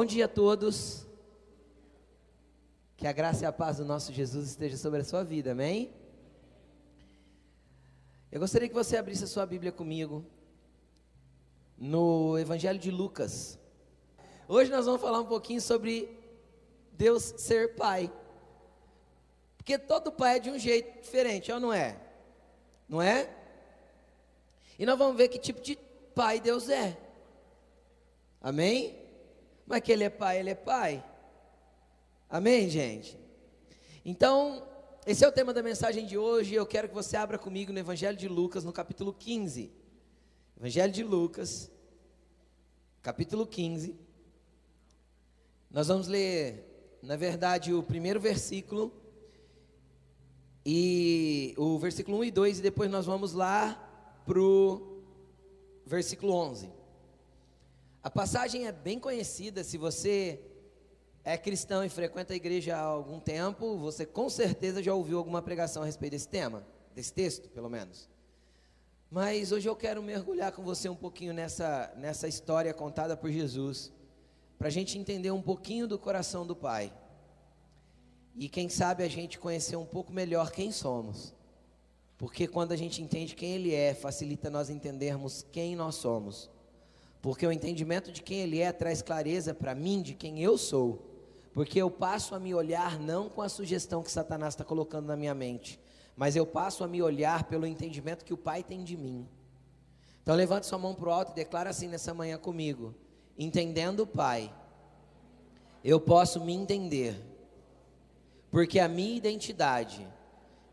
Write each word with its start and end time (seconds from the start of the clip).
Bom 0.00 0.06
dia 0.06 0.24
a 0.24 0.28
todos. 0.28 1.06
Que 2.96 3.06
a 3.06 3.12
graça 3.12 3.44
e 3.44 3.46
a 3.46 3.52
paz 3.52 3.76
do 3.76 3.84
nosso 3.84 4.14
Jesus 4.14 4.48
esteja 4.48 4.78
sobre 4.78 5.00
a 5.00 5.04
sua 5.04 5.22
vida, 5.22 5.52
amém? 5.52 5.92
Eu 8.32 8.40
gostaria 8.40 8.66
que 8.66 8.72
você 8.72 8.96
abrisse 8.96 9.24
a 9.24 9.26
sua 9.26 9.44
Bíblia 9.44 9.70
comigo 9.70 10.24
no 11.76 12.38
Evangelho 12.38 12.78
de 12.78 12.90
Lucas. 12.90 13.58
Hoje 14.48 14.70
nós 14.70 14.86
vamos 14.86 15.02
falar 15.02 15.20
um 15.20 15.26
pouquinho 15.26 15.60
sobre 15.60 16.08
Deus 16.92 17.34
ser 17.36 17.74
pai. 17.74 18.10
Porque 19.58 19.78
todo 19.78 20.10
pai 20.10 20.36
é 20.36 20.40
de 20.40 20.48
um 20.48 20.58
jeito 20.58 21.02
diferente, 21.02 21.52
ou 21.52 21.60
não 21.60 21.74
é? 21.74 22.00
Não 22.88 23.02
é? 23.02 23.28
E 24.78 24.86
nós 24.86 24.98
vamos 24.98 25.18
ver 25.18 25.28
que 25.28 25.38
tipo 25.38 25.60
de 25.60 25.76
pai 26.14 26.40
Deus 26.40 26.70
é. 26.70 26.96
Amém? 28.40 28.99
Mas 29.70 29.82
que 29.82 29.92
Ele 29.92 30.02
é 30.02 30.10
Pai, 30.10 30.40
Ele 30.40 30.50
é 30.50 30.54
Pai. 30.56 31.04
Amém, 32.28 32.68
gente? 32.68 33.16
Então, 34.04 34.66
esse 35.06 35.24
é 35.24 35.28
o 35.28 35.30
tema 35.30 35.54
da 35.54 35.62
mensagem 35.62 36.04
de 36.04 36.18
hoje. 36.18 36.56
Eu 36.56 36.66
quero 36.66 36.88
que 36.88 36.94
você 36.94 37.16
abra 37.16 37.38
comigo 37.38 37.72
no 37.72 37.78
Evangelho 37.78 38.16
de 38.16 38.26
Lucas, 38.26 38.64
no 38.64 38.72
capítulo 38.72 39.12
15. 39.12 39.70
Evangelho 40.56 40.92
de 40.92 41.04
Lucas, 41.04 41.70
capítulo 43.00 43.46
15. 43.46 43.94
Nós 45.70 45.86
vamos 45.86 46.08
ler, 46.08 46.98
na 47.00 47.14
verdade, 47.14 47.72
o 47.72 47.80
primeiro 47.80 48.18
versículo 48.18 48.92
e 50.66 51.54
o 51.56 51.78
versículo 51.78 52.18
1 52.18 52.24
e 52.24 52.30
2, 52.32 52.58
e 52.58 52.62
depois 52.62 52.90
nós 52.90 53.06
vamos 53.06 53.34
lá 53.34 53.74
para 54.26 54.40
o 54.40 55.00
versículo 55.86 56.32
11. 56.32 56.79
A 58.02 58.08
passagem 58.10 58.66
é 58.66 58.72
bem 58.72 58.98
conhecida, 58.98 59.62
se 59.62 59.76
você 59.76 60.40
é 61.22 61.36
cristão 61.36 61.84
e 61.84 61.88
frequenta 61.90 62.32
a 62.32 62.36
igreja 62.36 62.74
há 62.74 62.80
algum 62.80 63.20
tempo, 63.20 63.76
você 63.76 64.06
com 64.06 64.30
certeza 64.30 64.82
já 64.82 64.94
ouviu 64.94 65.18
alguma 65.18 65.42
pregação 65.42 65.82
a 65.82 65.86
respeito 65.86 66.12
desse 66.12 66.28
tema, 66.28 66.66
desse 66.94 67.12
texto, 67.12 67.50
pelo 67.50 67.68
menos. 67.68 68.08
Mas 69.10 69.52
hoje 69.52 69.68
eu 69.68 69.76
quero 69.76 70.02
mergulhar 70.02 70.50
com 70.52 70.62
você 70.62 70.88
um 70.88 70.96
pouquinho 70.96 71.34
nessa, 71.34 71.92
nessa 71.94 72.26
história 72.26 72.72
contada 72.72 73.18
por 73.18 73.30
Jesus, 73.30 73.92
para 74.58 74.68
a 74.68 74.70
gente 74.70 74.96
entender 74.96 75.30
um 75.30 75.42
pouquinho 75.42 75.86
do 75.86 75.98
coração 75.98 76.46
do 76.46 76.56
Pai. 76.56 76.90
E 78.34 78.48
quem 78.48 78.70
sabe 78.70 79.02
a 79.04 79.08
gente 79.08 79.38
conhecer 79.38 79.76
um 79.76 79.84
pouco 79.84 80.10
melhor 80.10 80.50
quem 80.52 80.72
somos. 80.72 81.34
Porque 82.16 82.46
quando 82.46 82.72
a 82.72 82.76
gente 82.76 83.02
entende 83.02 83.34
quem 83.34 83.56
Ele 83.56 83.74
é, 83.74 83.92
facilita 83.92 84.48
nós 84.48 84.70
entendermos 84.70 85.44
quem 85.52 85.76
nós 85.76 85.96
somos. 85.96 86.48
Porque 87.22 87.46
o 87.46 87.52
entendimento 87.52 88.10
de 88.10 88.22
quem 88.22 88.40
Ele 88.40 88.60
é 88.60 88.72
traz 88.72 89.02
clareza 89.02 89.52
para 89.52 89.74
mim 89.74 90.00
de 90.00 90.14
quem 90.14 90.42
eu 90.42 90.56
sou. 90.56 91.06
Porque 91.52 91.80
eu 91.80 91.90
passo 91.90 92.34
a 92.34 92.40
me 92.40 92.54
olhar 92.54 92.98
não 92.98 93.28
com 93.28 93.42
a 93.42 93.48
sugestão 93.48 94.02
que 94.02 94.10
Satanás 94.10 94.54
está 94.54 94.64
colocando 94.64 95.06
na 95.06 95.16
minha 95.16 95.34
mente, 95.34 95.80
mas 96.16 96.36
eu 96.36 96.46
passo 96.46 96.84
a 96.84 96.88
me 96.88 97.02
olhar 97.02 97.44
pelo 97.44 97.66
entendimento 97.66 98.24
que 98.24 98.32
o 98.32 98.38
Pai 98.38 98.62
tem 98.62 98.84
de 98.84 98.96
mim. 98.96 99.28
Então 100.22 100.34
levante 100.34 100.66
sua 100.66 100.78
mão 100.78 100.94
para 100.94 101.08
o 101.08 101.12
alto 101.12 101.32
e 101.32 101.34
declara 101.34 101.70
assim 101.70 101.88
nessa 101.88 102.14
manhã 102.14 102.38
comigo: 102.38 102.94
Entendendo 103.36 104.00
o 104.00 104.06
Pai, 104.06 104.52
eu 105.82 106.00
posso 106.00 106.44
me 106.44 106.52
entender, 106.52 107.16
porque 108.50 108.78
a 108.78 108.88
minha 108.88 109.16
identidade 109.16 110.06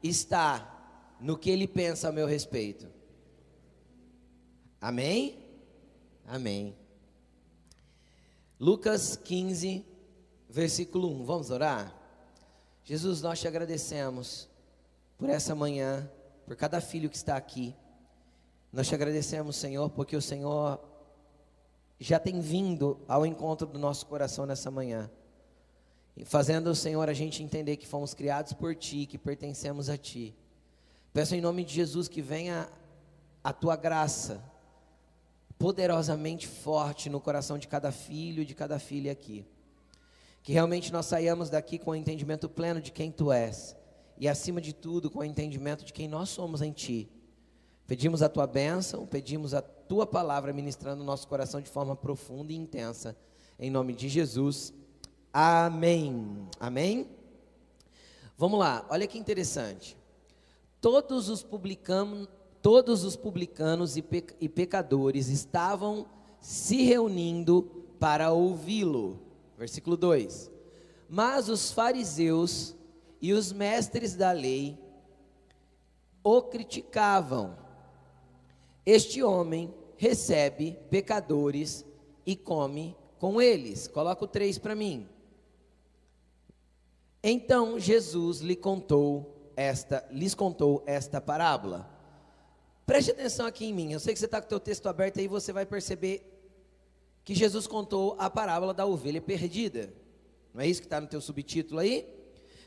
está 0.03 0.73
no 1.19 1.37
que 1.37 1.49
Ele 1.49 1.67
pensa 1.67 2.09
a 2.09 2.11
meu 2.11 2.27
respeito. 2.27 2.87
Amém? 4.79 5.46
Amém. 6.29 6.75
Lucas 8.59 9.15
15, 9.15 9.85
versículo 10.49 11.09
1. 11.21 11.23
Vamos 11.23 11.49
orar? 11.49 11.95
Jesus, 12.83 13.21
nós 13.21 13.39
te 13.39 13.47
agradecemos 13.47 14.49
por 15.17 15.29
essa 15.29 15.55
manhã, 15.55 16.11
por 16.45 16.57
cada 16.57 16.81
filho 16.81 17.09
que 17.09 17.15
está 17.15 17.37
aqui. 17.37 17.73
Nós 18.73 18.89
te 18.89 18.93
agradecemos, 18.93 19.55
Senhor, 19.55 19.89
porque 19.91 20.17
o 20.17 20.21
Senhor 20.21 20.77
já 21.97 22.19
tem 22.19 22.41
vindo 22.41 22.99
ao 23.07 23.25
encontro 23.25 23.65
do 23.65 23.79
nosso 23.79 24.05
coração 24.05 24.45
nessa 24.45 24.69
manhã. 24.69 25.09
Fazendo, 26.25 26.75
Senhor, 26.75 27.07
a 27.07 27.13
gente 27.13 27.41
entender 27.41 27.77
que 27.77 27.87
fomos 27.87 28.13
criados 28.13 28.51
por 28.51 28.75
Ti, 28.75 29.05
que 29.05 29.17
pertencemos 29.17 29.87
a 29.87 29.97
Ti. 29.97 30.35
Peço 31.13 31.35
em 31.35 31.41
nome 31.41 31.63
de 31.63 31.73
Jesus 31.73 32.09
que 32.09 32.21
venha 32.21 32.69
a 33.41 33.53
Tua 33.53 33.77
graça, 33.77 34.43
poderosamente 35.57 36.47
forte 36.47 37.09
no 37.09 37.19
coração 37.19 37.57
de 37.57 37.67
cada 37.67 37.91
filho 37.91 38.45
de 38.45 38.53
cada 38.53 38.79
filha 38.79 39.11
aqui. 39.11 39.45
Que 40.43 40.53
realmente 40.53 40.93
nós 40.93 41.05
saiamos 41.05 41.49
daqui 41.49 41.77
com 41.77 41.91
o 41.91 41.95
entendimento 41.95 42.47
pleno 42.47 42.81
de 42.81 42.91
quem 42.91 43.11
tu 43.11 43.31
és 43.31 43.75
e, 44.17 44.27
acima 44.27 44.61
de 44.61 44.73
tudo, 44.73 45.09
com 45.09 45.19
o 45.19 45.23
entendimento 45.23 45.83
de 45.83 45.93
quem 45.93 46.07
nós 46.07 46.29
somos 46.29 46.61
em 46.61 46.71
ti. 46.71 47.09
Pedimos 47.85 48.21
a 48.21 48.29
tua 48.29 48.47
bênção, 48.47 49.05
pedimos 49.05 49.53
a 49.53 49.61
tua 49.61 50.05
palavra 50.05 50.53
ministrando 50.53 50.99
no 50.99 51.05
nosso 51.05 51.27
coração 51.27 51.61
de 51.61 51.69
forma 51.69 51.95
profunda 51.95 52.51
e 52.51 52.55
intensa. 52.55 53.15
Em 53.59 53.69
nome 53.69 53.93
de 53.93 54.09
Jesus. 54.09 54.73
Amém. 55.31 56.47
Amém? 56.59 57.09
Vamos 58.37 58.59
lá, 58.59 58.85
olha 58.89 59.07
que 59.07 59.17
interessante. 59.17 59.97
Todos 60.79 61.27
os 61.27 61.41
publicanos, 61.41 62.27
todos 62.61 63.03
os 63.03 63.15
publicanos 63.15 63.97
e, 63.97 64.01
pecadores 64.01 65.27
estavam 65.29 66.05
se 66.39 66.83
reunindo 66.83 67.63
para 67.99 68.31
ouvi-lo. 68.31 69.19
Versículo 69.57 69.97
2: 69.97 70.51
Mas 71.09 71.49
os 71.49 71.71
fariseus 71.71 72.75
e 73.21 73.33
os 73.33 73.51
mestres 73.51 74.15
da 74.15 74.31
lei 74.31 74.77
o 76.23 76.41
criticavam. 76.41 77.57
Este 78.85 79.23
homem 79.23 79.73
recebe 79.95 80.77
pecadores 80.89 81.85
e 82.25 82.35
come 82.35 82.95
com 83.17 83.41
eles. 83.41 83.87
Coloca 83.87 84.25
o 84.25 84.27
3 84.27 84.57
para 84.57 84.75
mim. 84.75 85.07
Então 87.23 87.79
Jesus 87.79 88.39
lhe 88.39 88.55
contou 88.55 89.51
esta, 89.55 90.05
lhes 90.11 90.35
contou 90.35 90.83
esta 90.85 91.19
parábola. 91.19 91.96
Preste 92.87 93.11
atenção 93.11 93.45
aqui 93.45 93.65
em 93.65 93.73
mim. 93.73 93.91
Eu 93.91 93.99
sei 93.99 94.13
que 94.13 94.19
você 94.19 94.25
está 94.25 94.39
com 94.39 94.45
o 94.45 94.49
teu 94.49 94.61
texto 94.61 94.87
aberto 94.87 95.19
aí, 95.19 95.27
você 95.27 95.51
vai 95.51 95.65
perceber 95.65 96.25
que 97.25 97.35
Jesus 97.35 97.67
contou 97.67 98.15
a 98.17 98.29
parábola 98.29 98.73
da 98.73 98.85
ovelha 98.85 99.21
perdida. 99.21 99.93
Não 100.53 100.61
é 100.61 100.67
isso 100.67 100.79
que 100.79 100.87
está 100.87 101.01
no 101.01 101.05
teu 101.05 101.19
subtítulo 101.19 101.81
aí? 101.81 102.07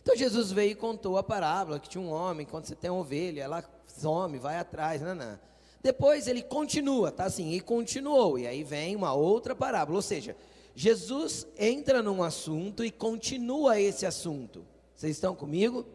Então 0.02 0.14
Jesus 0.14 0.52
veio 0.52 0.72
e 0.72 0.74
contou 0.74 1.16
a 1.16 1.22
parábola 1.22 1.80
que 1.80 1.88
tinha 1.88 2.02
um 2.02 2.10
homem, 2.10 2.44
quando 2.44 2.66
você 2.66 2.76
tem 2.76 2.90
uma 2.90 3.00
ovelha, 3.00 3.40
ela 3.40 3.64
some, 3.86 4.38
vai 4.38 4.58
atrás, 4.58 5.00
não, 5.00 5.14
não. 5.14 5.40
Depois 5.82 6.28
ele 6.28 6.42
continua, 6.42 7.10
tá 7.10 7.24
assim, 7.24 7.52
e 7.52 7.60
continuou, 7.60 8.38
e 8.38 8.46
aí 8.46 8.62
vem 8.62 8.94
uma 8.94 9.14
outra 9.14 9.54
parábola, 9.54 9.96
ou 9.96 10.02
seja, 10.02 10.36
Jesus 10.74 11.46
entra 11.58 12.02
num 12.02 12.22
assunto 12.22 12.84
e 12.84 12.90
continua 12.90 13.80
esse 13.80 14.04
assunto. 14.04 14.66
Vocês 14.94 15.16
estão 15.16 15.34
comigo? 15.34 15.86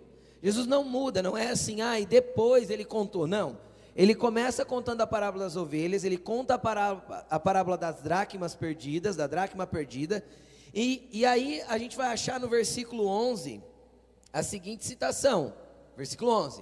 Jesus 0.42 0.66
não 0.66 0.84
muda, 0.84 1.22
não 1.22 1.38
é 1.38 1.50
assim, 1.50 1.82
ah, 1.82 2.00
e 2.00 2.08
depois 2.08 2.72
ele 2.72 2.84
contou, 2.84 3.28
não. 3.28 3.64
Ele 3.96 4.14
começa 4.14 4.66
contando 4.66 5.00
a 5.00 5.08
parábola 5.08 5.46
das 5.46 5.56
ovelhas, 5.56 6.04
ele 6.04 6.18
conta 6.18 6.56
a 6.56 6.58
parábola, 6.58 7.26
a 7.30 7.40
parábola 7.40 7.78
das 7.78 8.02
dracmas 8.02 8.54
perdidas, 8.54 9.16
da 9.16 9.26
dracma 9.26 9.66
perdida, 9.66 10.22
e, 10.74 11.08
e 11.14 11.26
aí 11.26 11.62
a 11.70 11.78
gente 11.78 11.96
vai 11.96 12.08
achar 12.08 12.38
no 12.38 12.50
versículo 12.50 13.08
11 13.08 13.64
a 14.34 14.44
seguinte 14.44 14.86
citação, 14.86 15.54
versículo 15.96 16.30
11: 16.32 16.62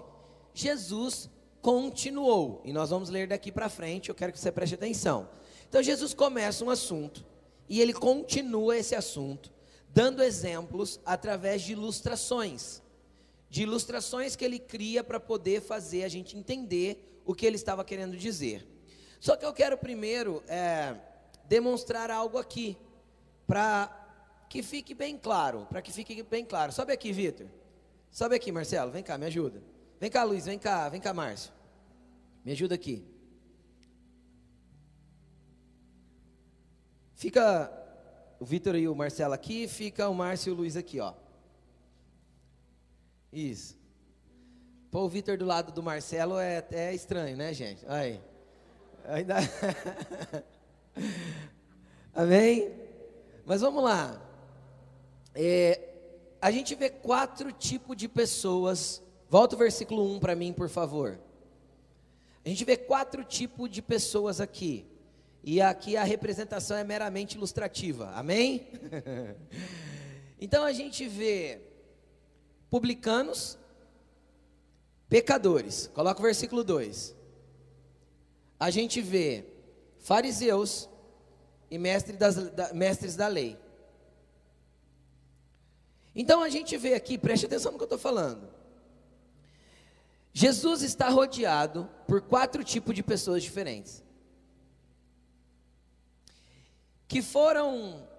Jesus 0.53 1.27
continuou, 1.59 2.61
e 2.63 2.71
nós 2.71 2.91
vamos 2.91 3.09
ler 3.09 3.27
daqui 3.27 3.51
para 3.51 3.67
frente, 3.67 4.09
eu 4.09 4.15
quero 4.15 4.31
que 4.31 4.39
você 4.39 4.51
preste 4.51 4.75
atenção. 4.75 5.27
Então 5.67 5.81
Jesus 5.81 6.13
começa 6.13 6.63
um 6.63 6.69
assunto, 6.69 7.25
e 7.67 7.81
ele 7.81 7.93
continua 7.93 8.77
esse 8.77 8.93
assunto, 8.93 9.51
dando 9.89 10.21
exemplos 10.21 10.99
através 11.03 11.63
de 11.63 11.71
ilustrações, 11.71 12.83
de 13.49 13.63
ilustrações 13.63 14.35
que 14.35 14.45
ele 14.45 14.59
cria 14.59 15.03
para 15.03 15.19
poder 15.19 15.61
fazer 15.61 16.03
a 16.03 16.07
gente 16.07 16.37
entender 16.37 17.09
o 17.25 17.33
que 17.33 17.45
ele 17.45 17.55
estava 17.55 17.83
querendo 17.83 18.17
dizer. 18.17 18.67
Só 19.19 19.35
que 19.35 19.45
eu 19.45 19.53
quero 19.53 19.77
primeiro 19.77 20.43
é, 20.47 20.95
demonstrar 21.45 22.11
algo 22.11 22.37
aqui, 22.37 22.77
para 23.47 23.89
que 24.49 24.61
fique 24.61 24.93
bem 24.93 25.17
claro, 25.17 25.65
para 25.69 25.81
que 25.81 25.91
fique 25.91 26.21
bem 26.23 26.45
claro. 26.45 26.71
Sobe 26.71 26.93
aqui, 26.93 27.11
Vitor. 27.11 27.47
Sobe 28.11 28.35
aqui, 28.35 28.51
Marcelo. 28.51 28.91
Vem 28.91 29.01
cá, 29.01 29.17
me 29.17 29.25
ajuda. 29.25 29.63
Vem 29.99 30.09
cá, 30.09 30.23
Luiz. 30.23 30.45
Vem 30.45 30.59
cá, 30.59 30.89
vem 30.89 31.01
cá, 31.01 31.13
Márcio. 31.13 31.51
Me 32.43 32.51
ajuda 32.51 32.75
aqui. 32.75 33.05
Fica 37.15 37.71
o 38.39 38.45
Vitor 38.45 38.75
e 38.75 38.87
o 38.87 38.95
Marcelo 38.95 39.33
aqui, 39.33 39.67
fica 39.67 40.09
o 40.09 40.13
Márcio 40.13 40.49
e 40.49 40.53
o 40.53 40.55
Luiz 40.55 40.75
aqui, 40.75 40.99
ó. 40.99 41.13
Isso. 43.31 43.82
Pô, 44.93 45.05
o 45.05 45.09
Vitor 45.09 45.39
do 45.39 45.45
lado 45.45 45.71
do 45.71 45.81
Marcelo 45.81 46.37
é 46.37 46.57
até 46.57 46.93
estranho, 46.93 47.35
né, 47.35 47.51
gente? 47.51 47.83
Aí. 47.87 48.21
Ainda... 49.05 49.37
Amém? 52.13 52.71
Mas 53.43 53.61
vamos 53.61 53.83
lá. 53.83 54.21
É, 55.33 55.79
a 56.39 56.51
gente 56.51 56.75
vê 56.75 56.91
quatro 56.91 57.51
tipos 57.51 57.97
de 57.97 58.07
pessoas. 58.07 59.01
Volta 59.27 59.55
o 59.55 59.57
versículo 59.57 60.05
1 60.15 60.19
para 60.19 60.35
mim, 60.35 60.53
por 60.53 60.69
favor. 60.69 61.19
A 62.45 62.49
gente 62.49 62.63
vê 62.63 62.77
quatro 62.77 63.23
tipos 63.23 63.71
de 63.71 63.81
pessoas 63.81 64.39
aqui. 64.39 64.85
E 65.43 65.59
aqui 65.59 65.97
a 65.97 66.03
representação 66.03 66.77
é 66.77 66.83
meramente 66.83 67.35
ilustrativa. 67.35 68.11
Amém? 68.11 68.67
então 70.39 70.63
a 70.63 70.71
gente 70.71 71.07
vê 71.07 71.61
publicanos, 72.69 73.57
pecadores. 75.13 75.91
Coloca 75.93 76.19
o 76.19 76.23
versículo 76.23 76.63
2. 76.63 77.15
A 78.59 78.71
gente 78.71 78.99
vê 78.99 79.45
fariseus 79.99 80.89
e 81.69 81.77
mestres, 81.77 82.17
das, 82.17 82.35
da, 82.49 82.73
mestres 82.73 83.15
da 83.15 83.27
lei. 83.27 83.55
Então 86.15 86.41
a 86.41 86.49
gente 86.49 86.75
vê 86.77 86.95
aqui, 86.95 87.15
preste 87.15 87.45
atenção 87.45 87.71
no 87.71 87.77
que 87.77 87.83
eu 87.83 87.85
estou 87.85 87.99
falando. 87.99 88.51
Jesus 90.33 90.81
está 90.81 91.09
rodeado 91.09 91.87
por 92.07 92.19
quatro 92.19 92.63
tipos 92.63 92.95
de 92.95 93.03
pessoas 93.03 93.43
diferentes. 93.43 94.03
Que 97.07 97.21
foram 97.21 98.09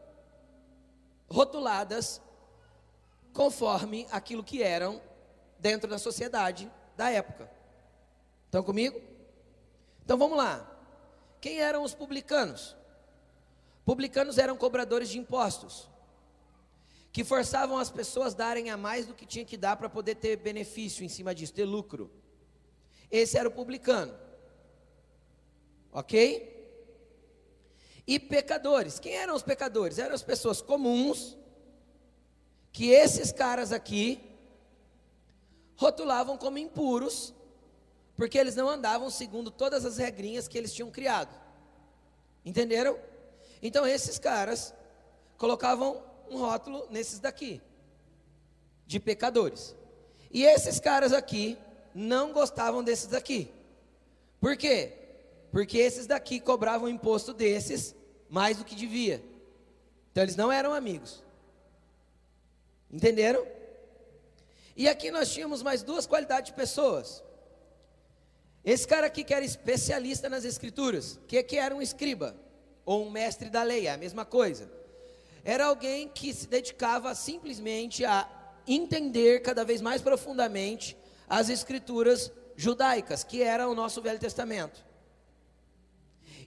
rotuladas 1.29 2.23
conforme 3.33 4.07
aquilo 4.13 4.45
que 4.45 4.63
eram 4.63 5.03
dentro 5.59 5.91
da 5.91 5.99
sociedade 5.99 6.71
da 6.97 7.11
época. 7.11 7.51
Estão 8.47 8.63
comigo? 8.63 9.01
Então 10.05 10.17
vamos 10.17 10.37
lá. 10.37 10.71
Quem 11.41 11.61
eram 11.61 11.83
os 11.83 11.95
publicanos? 11.95 12.77
Publicanos 13.85 14.39
eram 14.39 14.57
cobradores 14.57 15.09
de 15.11 15.19
impostos, 15.19 15.89
que 17.13 17.23
forçavam 17.23 17.79
as 17.79 17.91
pessoas 17.91 18.35
a 18.35 18.39
darem 18.39 18.71
a 18.71 18.77
mais 18.77 19.07
do 19.07 19.15
que 19.15 19.27
tinha 19.27 19.45
que 19.45 19.57
dar 19.57 19.77
para 19.77 19.91
poder 19.91 20.15
ter 20.15 20.37
benefício 20.37 21.05
em 21.05 21.09
cima 21.09 21.35
disso, 21.35 21.53
ter 21.53 21.65
lucro. 21.65 22.11
Esse 23.11 23.37
era 23.37 23.49
o 23.49 23.53
publicano. 23.53 24.17
Ok? 25.93 26.51
E 28.07 28.19
pecadores. 28.19 28.99
Quem 28.99 29.15
eram 29.15 29.35
os 29.35 29.43
pecadores? 29.43 29.99
Eram 29.99 30.15
as 30.15 30.23
pessoas 30.23 30.61
comuns, 30.63 31.37
que 32.73 32.91
esses 32.91 33.31
caras 33.31 33.71
aqui 33.71 34.34
rotulavam 35.77 36.37
como 36.37 36.59
impuros, 36.59 37.35
porque 38.17 38.39
eles 38.39 38.55
não 38.55 38.69
andavam 38.69 39.11
segundo 39.11 39.51
todas 39.51 39.85
as 39.85 39.97
regrinhas 39.97 40.47
que 40.47 40.57
eles 40.57 40.73
tinham 40.73 40.91
criado. 40.91 41.35
Entenderam? 42.45 42.99
Então 43.63 43.87
esses 43.87 44.19
caras 44.19 44.75
colocavam 45.39 46.03
um 46.31 46.39
rótulo 46.39 46.87
nesses 46.91 47.19
daqui, 47.19 47.61
de 48.87 49.01
pecadores. 49.01 49.75
E 50.31 50.45
esses 50.45 50.79
caras 50.79 51.13
aqui 51.13 51.59
não 51.95 52.33
gostavam 52.33 52.83
desses 52.83 53.07
daqui. 53.07 53.51
Por 54.41 54.57
quê? 54.57 54.93
Porque 55.51 55.79
esses 55.79 56.07
daqui 56.07 56.41
cobravam 56.41 56.89
imposto 56.89 57.33
desses 57.33 57.95
mais 58.29 58.59
do 58.59 58.65
que 58.65 58.75
devia. 58.75 59.23
Então 60.11 60.23
eles 60.23 60.37
não 60.37 60.51
eram 60.51 60.75
amigos. 60.75 61.23
Entenderam? 62.91 63.47
E 64.77 64.89
aqui 64.89 65.11
nós 65.11 65.33
tínhamos 65.33 65.63
mais 65.63 65.83
duas 65.83 66.07
qualidades 66.07 66.51
de 66.51 66.57
pessoas. 66.57 67.23
Esse 68.65 68.89
cara 68.89 69.07
aqui 69.07 69.23
que 69.23 69.35
era 69.35 69.45
especialista 69.45 70.29
nas 70.29 70.45
escrituras, 70.45 71.21
que, 71.29 71.43
que 71.43 71.57
era 71.57 71.75
um 71.75 71.83
escriba 71.83 72.35
ou 72.85 73.07
um 73.07 73.11
mestre 73.11 73.51
da 73.51 73.63
lei, 73.63 73.87
é 73.87 73.93
a 73.93 73.97
mesma 73.97 74.25
coisa. 74.25 74.71
Era 75.45 75.67
alguém 75.67 76.09
que 76.09 76.33
se 76.33 76.47
dedicava 76.49 77.15
simplesmente 77.15 78.05
a 78.05 78.29
entender 78.67 79.41
cada 79.43 79.65
vez 79.65 79.81
mais 79.81 80.01
profundamente 80.01 80.97
as 81.29 81.51
escrituras 81.51 82.33
judaicas, 82.57 83.23
que 83.23 83.43
era 83.43 83.69
o 83.69 83.75
nosso 83.75 84.01
Velho 84.01 84.19
Testamento. 84.19 84.85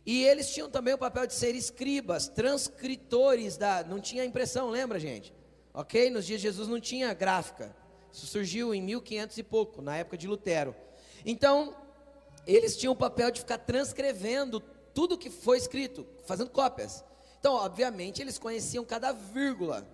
E 0.06 0.24
eles 0.24 0.52
tinham 0.54 0.70
também 0.70 0.94
o 0.94 0.98
papel 0.98 1.28
de 1.28 1.34
ser 1.34 1.54
escribas, 1.54 2.28
transcritores 2.30 3.58
da. 3.58 3.84
Não 3.84 4.00
tinha 4.00 4.24
impressão, 4.24 4.70
lembra, 4.70 5.00
gente? 5.00 5.34
Ok? 5.74 6.10
Nos 6.10 6.26
dias 6.26 6.42
de 6.42 6.48
Jesus 6.48 6.68
não 6.68 6.80
tinha 6.80 7.14
gráfica. 7.14 7.76
Surgiu 8.26 8.74
em 8.74 8.82
1500 8.82 9.38
e 9.38 9.44
pouco, 9.44 9.82
na 9.82 9.98
época 9.98 10.18
de 10.18 10.28
Lutero. 10.28 10.76
Então, 11.26 11.76
eles 12.46 12.78
tinham 12.78 12.94
o 12.94 12.96
papel 12.96 13.30
de 13.30 13.42
ficar 13.42 13.58
transcrevendo 13.58 14.60
tudo 14.94 15.18
que 15.18 15.30
foi 15.30 15.58
escrito, 15.58 16.08
fazendo 16.26 16.50
cópias. 16.50 17.04
Então, 17.40 17.54
obviamente, 17.54 18.22
eles 18.22 18.40
conheciam 18.40 18.84
cada 18.84 19.12
vírgula 19.12 19.88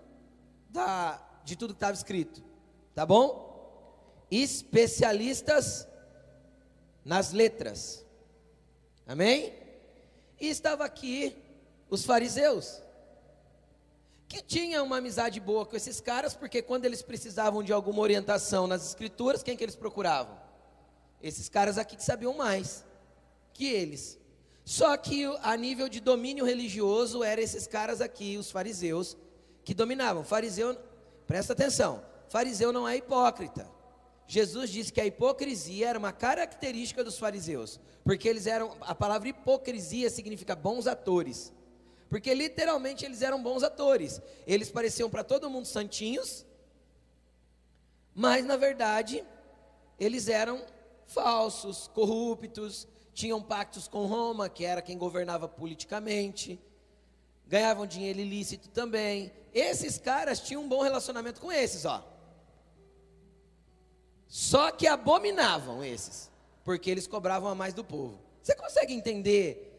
da, 0.69 1.21
de 1.43 1.55
tudo 1.55 1.73
que 1.73 1.77
estava 1.77 1.93
escrito. 1.93 2.43
Tá 2.95 3.05
bom? 3.05 4.23
Especialistas 4.29 5.87
nas 7.03 7.31
letras. 7.31 8.05
Amém? 9.05 9.53
E 10.39 10.47
estava 10.47 10.85
aqui 10.85 11.35
os 11.89 12.05
fariseus 12.05 12.81
que 14.33 14.41
tinha 14.41 14.81
uma 14.81 14.97
amizade 14.97 15.39
boa 15.39 15.63
com 15.63 15.75
esses 15.75 16.01
caras, 16.01 16.33
porque 16.33 16.59
quando 16.59 16.85
eles 16.85 17.03
precisavam 17.03 17.61
de 17.61 17.71
alguma 17.71 18.01
orientação 18.01 18.65
nas 18.65 18.83
escrituras, 18.83 19.43
quem 19.43 19.55
que 19.55 19.63
eles 19.63 19.75
procuravam? 19.75 20.35
Esses 21.21 21.47
caras 21.47 21.77
aqui 21.77 21.95
que 21.95 22.03
sabiam 22.03 22.33
mais 22.33 22.83
que 23.53 23.67
eles. 23.67 24.19
Só 24.65 24.97
que 24.97 25.25
a 25.43 25.55
nível 25.55 25.87
de 25.87 25.99
domínio 25.99 26.45
religioso, 26.45 27.23
eram 27.23 27.43
esses 27.43 27.67
caras 27.67 28.01
aqui, 28.01 28.35
os 28.35 28.49
fariseus, 28.49 29.15
que 29.63 29.75
dominavam. 29.75 30.23
Fariseu, 30.23 30.75
presta 31.27 31.53
atenção, 31.53 32.03
fariseu 32.27 32.73
não 32.73 32.87
é 32.87 32.97
hipócrita. 32.97 33.69
Jesus 34.25 34.71
disse 34.71 34.91
que 34.91 34.99
a 34.99 35.05
hipocrisia 35.05 35.89
era 35.89 35.99
uma 35.99 36.11
característica 36.11 37.03
dos 37.03 37.19
fariseus, 37.19 37.79
porque 38.03 38.27
eles 38.27 38.47
eram, 38.47 38.75
a 38.81 38.95
palavra 38.95 39.29
hipocrisia 39.29 40.09
significa 40.09 40.55
bons 40.55 40.87
atores. 40.87 41.53
Porque 42.13 42.31
literalmente 42.31 43.03
eles 43.03 43.23
eram 43.23 43.41
bons 43.41 43.63
atores. 43.63 44.21
Eles 44.45 44.69
pareciam 44.69 45.09
para 45.09 45.23
todo 45.23 45.49
mundo 45.49 45.65
santinhos, 45.65 46.45
mas 48.13 48.45
na 48.45 48.55
verdade 48.55 49.25
eles 49.99 50.27
eram 50.27 50.63
falsos, 51.07 51.87
corruptos, 51.87 52.87
tinham 53.15 53.41
pactos 53.41 53.87
com 53.87 54.05
Roma, 54.05 54.47
que 54.47 54.63
era 54.63 54.79
quem 54.79 54.95
governava 54.95 55.47
politicamente, 55.47 56.59
ganhavam 57.47 57.87
dinheiro 57.87 58.19
ilícito 58.19 58.69
também. 58.69 59.33
Esses 59.51 59.97
caras 59.97 60.39
tinham 60.39 60.61
um 60.61 60.69
bom 60.69 60.83
relacionamento 60.83 61.41
com 61.41 61.51
esses, 61.51 61.83
ó. 61.83 62.07
Só 64.27 64.69
que 64.69 64.85
abominavam 64.85 65.83
esses, 65.83 66.29
porque 66.63 66.91
eles 66.91 67.07
cobravam 67.07 67.49
a 67.49 67.55
mais 67.55 67.73
do 67.73 67.83
povo. 67.83 68.19
Você 68.39 68.53
consegue 68.53 68.93
entender 68.93 69.72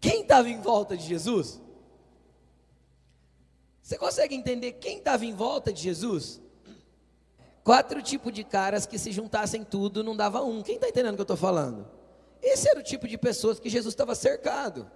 quem 0.00 0.22
estava 0.22 0.48
em 0.48 0.60
volta 0.60 0.96
de 0.96 1.06
Jesus? 1.06 1.60
Você 3.82 3.98
consegue 3.98 4.34
entender 4.34 4.72
quem 4.72 4.98
estava 4.98 5.26
em 5.26 5.34
volta 5.34 5.72
de 5.72 5.82
Jesus? 5.82 6.40
Quatro 7.62 8.00
tipos 8.02 8.32
de 8.32 8.42
caras 8.42 8.86
que 8.86 8.98
se 8.98 9.12
juntassem 9.12 9.64
tudo 9.64 10.02
não 10.02 10.16
dava 10.16 10.42
um. 10.42 10.62
Quem 10.62 10.76
está 10.76 10.88
entendendo 10.88 11.12
o 11.12 11.16
que 11.16 11.20
eu 11.20 11.24
estou 11.24 11.36
falando? 11.36 11.86
Esse 12.42 12.68
era 12.68 12.80
o 12.80 12.82
tipo 12.82 13.06
de 13.06 13.18
pessoas 13.18 13.60
que 13.60 13.68
Jesus 13.68 13.92
estava 13.92 14.14
cercado. 14.14 14.90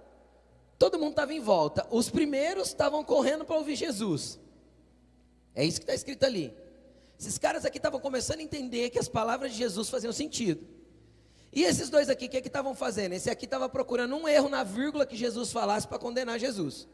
Todo 0.79 0.97
mundo 0.97 1.11
estava 1.11 1.33
em 1.33 1.39
volta. 1.39 1.85
Os 1.91 2.09
primeiros 2.09 2.69
estavam 2.69 3.03
correndo 3.03 3.45
para 3.45 3.55
ouvir 3.55 3.75
Jesus. 3.75 4.39
É 5.53 5.63
isso 5.63 5.79
que 5.79 5.83
está 5.83 5.93
escrito 5.93 6.25
ali. 6.25 6.53
Esses 7.19 7.37
caras 7.37 7.65
aqui 7.65 7.77
estavam 7.77 7.99
começando 7.99 8.39
a 8.39 8.43
entender 8.43 8.89
que 8.89 8.99
as 8.99 9.07
palavras 9.07 9.51
de 9.51 9.57
Jesus 9.57 9.89
faziam 9.89 10.11
sentido. 10.11 10.65
E 11.55 11.63
esses 11.63 11.89
dois 11.89 12.09
aqui, 12.09 12.25
o 12.25 12.29
que 12.29 12.35
é 12.35 12.41
estavam 12.41 12.75
fazendo? 12.75 13.13
Esse 13.13 13.29
aqui 13.29 13.45
estava 13.45 13.69
procurando 13.69 14.13
um 14.13 14.27
erro 14.27 14.49
na 14.49 14.61
vírgula 14.61 15.05
que 15.05 15.15
Jesus 15.15 15.53
falasse 15.53 15.87
para 15.87 15.97
condenar 15.97 16.37
Jesus. 16.37 16.85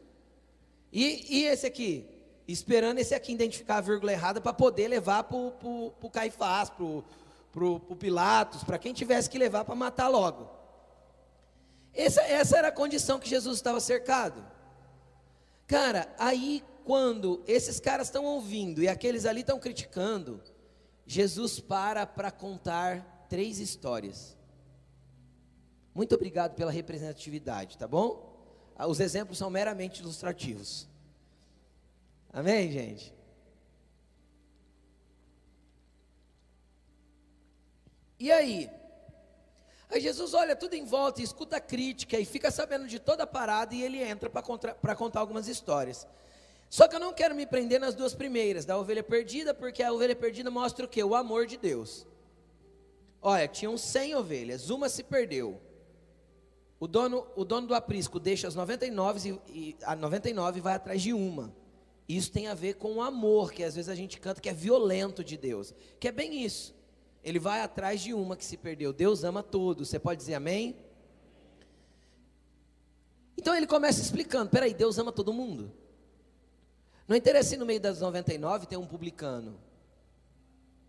E, 0.92 1.40
e, 1.40 1.44
esse 1.46 1.66
aqui? 1.66 2.08
Esperando 2.46 2.98
esse 3.00 3.12
aqui 3.12 3.32
identificar 3.32 3.78
a 3.78 3.80
vírgula 3.80 4.12
errada 4.12 4.40
para 4.40 4.52
poder 4.52 4.86
levar 4.86 5.24
para 5.24 5.36
o 5.36 6.10
Caifás, 6.12 6.70
para 6.70 6.84
o 6.84 7.96
Pilatos, 7.98 8.62
para 8.62 8.78
quem 8.78 8.92
tivesse 8.92 9.28
que 9.28 9.36
levar 9.36 9.64
para 9.64 9.74
matar 9.74 10.06
logo. 10.06 10.48
Essa, 11.92 12.22
essa 12.22 12.56
era 12.56 12.68
a 12.68 12.72
condição 12.72 13.18
que 13.18 13.28
Jesus 13.28 13.56
estava 13.56 13.80
cercado. 13.80 14.46
Cara, 15.66 16.14
aí 16.16 16.62
quando 16.84 17.42
esses 17.48 17.80
caras 17.80 18.06
estão 18.06 18.24
ouvindo 18.24 18.80
e 18.80 18.88
aqueles 18.88 19.26
ali 19.26 19.40
estão 19.40 19.58
criticando, 19.58 20.40
Jesus 21.04 21.58
para 21.58 22.06
para 22.06 22.30
contar 22.30 23.26
três 23.28 23.58
histórias. 23.58 24.40
Muito 25.94 26.14
obrigado 26.14 26.54
pela 26.54 26.70
representatividade, 26.70 27.76
tá 27.76 27.86
bom? 27.86 28.32
Ah, 28.76 28.86
os 28.86 29.00
exemplos 29.00 29.36
são 29.38 29.50
meramente 29.50 30.00
ilustrativos. 30.00 30.88
Amém, 32.32 32.72
gente? 32.72 33.14
E 38.18 38.32
aí? 38.32 38.70
Aí 39.90 40.00
Jesus 40.00 40.32
olha 40.32 40.56
tudo 40.56 40.74
em 40.74 40.86
volta 40.86 41.20
escuta 41.20 41.56
a 41.56 41.60
crítica 41.60 42.18
e 42.18 42.24
fica 42.24 42.50
sabendo 42.50 42.86
de 42.86 42.98
toda 42.98 43.24
a 43.24 43.26
parada 43.26 43.74
e 43.74 43.82
ele 43.82 44.02
entra 44.02 44.30
para 44.30 44.96
contar 44.96 45.20
algumas 45.20 45.48
histórias. 45.48 46.06
Só 46.70 46.88
que 46.88 46.96
eu 46.96 47.00
não 47.00 47.12
quero 47.12 47.34
me 47.34 47.44
prender 47.44 47.78
nas 47.78 47.94
duas 47.94 48.14
primeiras, 48.14 48.64
da 48.64 48.78
ovelha 48.78 49.02
perdida, 49.02 49.52
porque 49.52 49.82
a 49.82 49.92
ovelha 49.92 50.16
perdida 50.16 50.50
mostra 50.50 50.86
o 50.86 50.88
que? 50.88 51.04
O 51.04 51.14
amor 51.14 51.46
de 51.46 51.58
Deus. 51.58 52.06
Olha, 53.20 53.46
tinham 53.46 53.76
100 53.76 54.14
ovelhas, 54.14 54.70
uma 54.70 54.88
se 54.88 55.02
perdeu. 55.02 55.60
O 56.82 56.88
dono, 56.88 57.24
o 57.36 57.44
dono 57.44 57.68
do 57.68 57.76
aprisco 57.76 58.18
deixa 58.18 58.48
as 58.48 58.56
99 58.56 59.40
e, 59.46 59.56
e 59.56 59.76
a 59.84 59.94
99 59.94 60.60
vai 60.60 60.74
atrás 60.74 61.00
de 61.00 61.12
uma. 61.12 61.54
Isso 62.08 62.32
tem 62.32 62.48
a 62.48 62.54
ver 62.54 62.74
com 62.74 62.94
o 62.94 63.00
amor, 63.00 63.52
que 63.52 63.62
às 63.62 63.76
vezes 63.76 63.88
a 63.88 63.94
gente 63.94 64.18
canta 64.18 64.40
que 64.40 64.48
é 64.48 64.52
violento 64.52 65.22
de 65.22 65.36
Deus, 65.36 65.72
que 66.00 66.08
é 66.08 66.10
bem 66.10 66.44
isso. 66.44 66.74
Ele 67.22 67.38
vai 67.38 67.60
atrás 67.60 68.00
de 68.00 68.12
uma 68.12 68.36
que 68.36 68.44
se 68.44 68.56
perdeu. 68.56 68.92
Deus 68.92 69.22
ama 69.22 69.44
todos. 69.44 69.90
Você 69.90 69.98
pode 70.00 70.18
dizer 70.18 70.34
amém? 70.34 70.76
Então 73.38 73.54
ele 73.54 73.68
começa 73.68 74.02
explicando: 74.02 74.50
peraí, 74.50 74.74
Deus 74.74 74.98
ama 74.98 75.12
todo 75.12 75.32
mundo. 75.32 75.72
Não 77.06 77.14
interessa 77.14 77.50
se 77.50 77.56
no 77.56 77.64
meio 77.64 77.78
das 77.78 78.00
99 78.00 78.66
tem 78.66 78.76
um 78.76 78.88
publicano, 78.88 79.56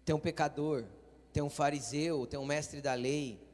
tem 0.03 0.15
um 0.15 0.19
pecador, 0.19 0.85
tem 1.31 1.43
um 1.43 1.51
fariseu, 1.51 2.25
tem 2.25 2.39
um 2.39 2.47
mestre 2.47 2.81
da 2.81 2.95
lei. 2.95 3.52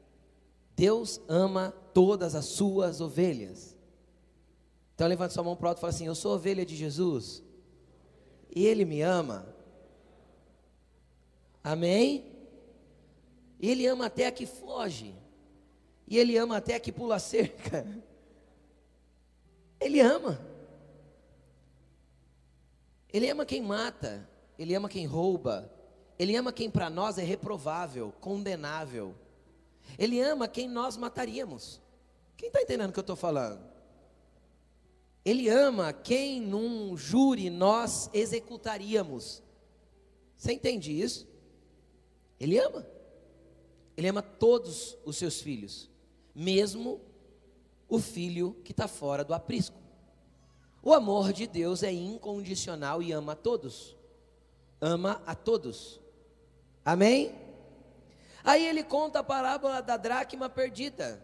Deus 0.80 1.20
ama 1.28 1.74
todas 1.92 2.34
as 2.34 2.46
suas 2.46 3.02
ovelhas. 3.02 3.76
Então 4.94 5.06
levante 5.06 5.34
sua 5.34 5.44
mão 5.44 5.54
para 5.54 5.66
o 5.66 5.68
alto 5.68 5.76
e 5.76 5.80
fala 5.82 5.92
assim: 5.92 6.06
Eu 6.06 6.14
sou 6.14 6.34
ovelha 6.34 6.64
de 6.64 6.74
Jesus. 6.74 7.42
E 8.56 8.64
Ele 8.64 8.86
me 8.86 9.02
ama. 9.02 9.46
Amém? 11.62 12.34
Ele 13.60 13.86
ama 13.86 14.06
até 14.06 14.26
a 14.26 14.32
que 14.32 14.46
foge. 14.46 15.14
E 16.08 16.16
Ele 16.16 16.38
ama 16.38 16.56
até 16.56 16.76
a 16.76 16.80
que 16.80 16.90
pula 16.90 17.16
a 17.16 17.18
cerca. 17.18 17.86
Ele 19.78 20.00
ama. 20.00 20.40
Ele 23.12 23.28
ama 23.28 23.44
quem 23.44 23.60
mata. 23.60 24.26
Ele 24.58 24.74
ama 24.74 24.88
quem 24.88 25.04
rouba. 25.04 25.70
Ele 26.18 26.34
ama 26.34 26.54
quem 26.54 26.70
para 26.70 26.88
nós 26.88 27.18
é 27.18 27.22
reprovável, 27.22 28.14
condenável. 28.18 29.14
Ele 29.98 30.20
ama 30.20 30.48
quem 30.48 30.68
nós 30.68 30.96
mataríamos. 30.96 31.80
Quem 32.36 32.48
está 32.48 32.62
entendendo 32.62 32.90
o 32.90 32.92
que 32.92 32.98
eu 32.98 33.02
estou 33.02 33.16
falando? 33.16 33.60
Ele 35.24 35.48
ama 35.48 35.92
quem 35.92 36.40
num 36.40 36.96
júri 36.96 37.50
nós 37.50 38.08
executaríamos. 38.12 39.42
Você 40.36 40.52
entende 40.52 40.98
isso? 40.98 41.28
Ele 42.38 42.58
ama. 42.58 42.86
Ele 43.96 44.08
ama 44.08 44.22
todos 44.22 44.96
os 45.04 45.16
seus 45.16 45.42
filhos, 45.42 45.90
mesmo 46.34 47.02
o 47.86 47.98
filho 47.98 48.56
que 48.64 48.72
está 48.72 48.88
fora 48.88 49.22
do 49.22 49.34
aprisco. 49.34 49.76
O 50.82 50.94
amor 50.94 51.34
de 51.34 51.46
Deus 51.46 51.82
é 51.82 51.92
incondicional 51.92 53.02
e 53.02 53.12
ama 53.12 53.32
a 53.32 53.36
todos. 53.36 53.94
Ama 54.80 55.22
a 55.26 55.34
todos. 55.34 56.00
Amém? 56.82 57.34
Aí 58.44 58.66
ele 58.66 58.82
conta 58.82 59.20
a 59.20 59.24
parábola 59.24 59.80
da 59.80 59.96
dracma 59.96 60.48
perdida. 60.48 61.22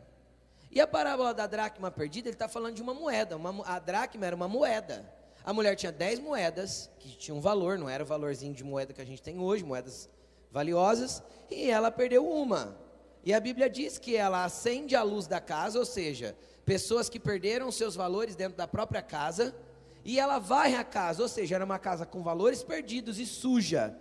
E 0.70 0.80
a 0.80 0.86
parábola 0.86 1.32
da 1.32 1.46
dracma 1.46 1.90
perdida, 1.90 2.28
ele 2.28 2.34
está 2.34 2.48
falando 2.48 2.74
de 2.74 2.82
uma 2.82 2.92
moeda. 2.92 3.36
Uma, 3.36 3.66
a 3.66 3.78
dracma 3.78 4.26
era 4.26 4.36
uma 4.36 4.48
moeda. 4.48 5.10
A 5.44 5.52
mulher 5.52 5.76
tinha 5.76 5.92
10 5.92 6.18
moedas, 6.18 6.90
que 6.98 7.16
tinham 7.16 7.40
valor, 7.40 7.78
não 7.78 7.88
era 7.88 8.02
o 8.02 8.06
valorzinho 8.06 8.52
de 8.52 8.64
moeda 8.64 8.92
que 8.92 9.00
a 9.00 9.06
gente 9.06 9.22
tem 9.22 9.38
hoje, 9.38 9.64
moedas 9.64 10.08
valiosas, 10.50 11.22
e 11.48 11.70
ela 11.70 11.90
perdeu 11.90 12.28
uma. 12.28 12.76
E 13.24 13.32
a 13.32 13.38
Bíblia 13.38 13.70
diz 13.70 13.96
que 13.96 14.16
ela 14.16 14.44
acende 14.44 14.96
a 14.96 15.02
luz 15.02 15.26
da 15.26 15.40
casa, 15.40 15.78
ou 15.78 15.84
seja, 15.84 16.36
pessoas 16.64 17.08
que 17.08 17.20
perderam 17.20 17.70
seus 17.70 17.94
valores 17.94 18.34
dentro 18.34 18.56
da 18.56 18.66
própria 18.66 19.02
casa, 19.02 19.54
e 20.04 20.18
ela 20.18 20.38
varre 20.38 20.76
a 20.76 20.84
casa, 20.84 21.22
ou 21.22 21.28
seja, 21.28 21.54
era 21.54 21.64
uma 21.64 21.78
casa 21.78 22.04
com 22.04 22.22
valores 22.22 22.62
perdidos 22.62 23.18
e 23.18 23.26
suja. 23.26 23.96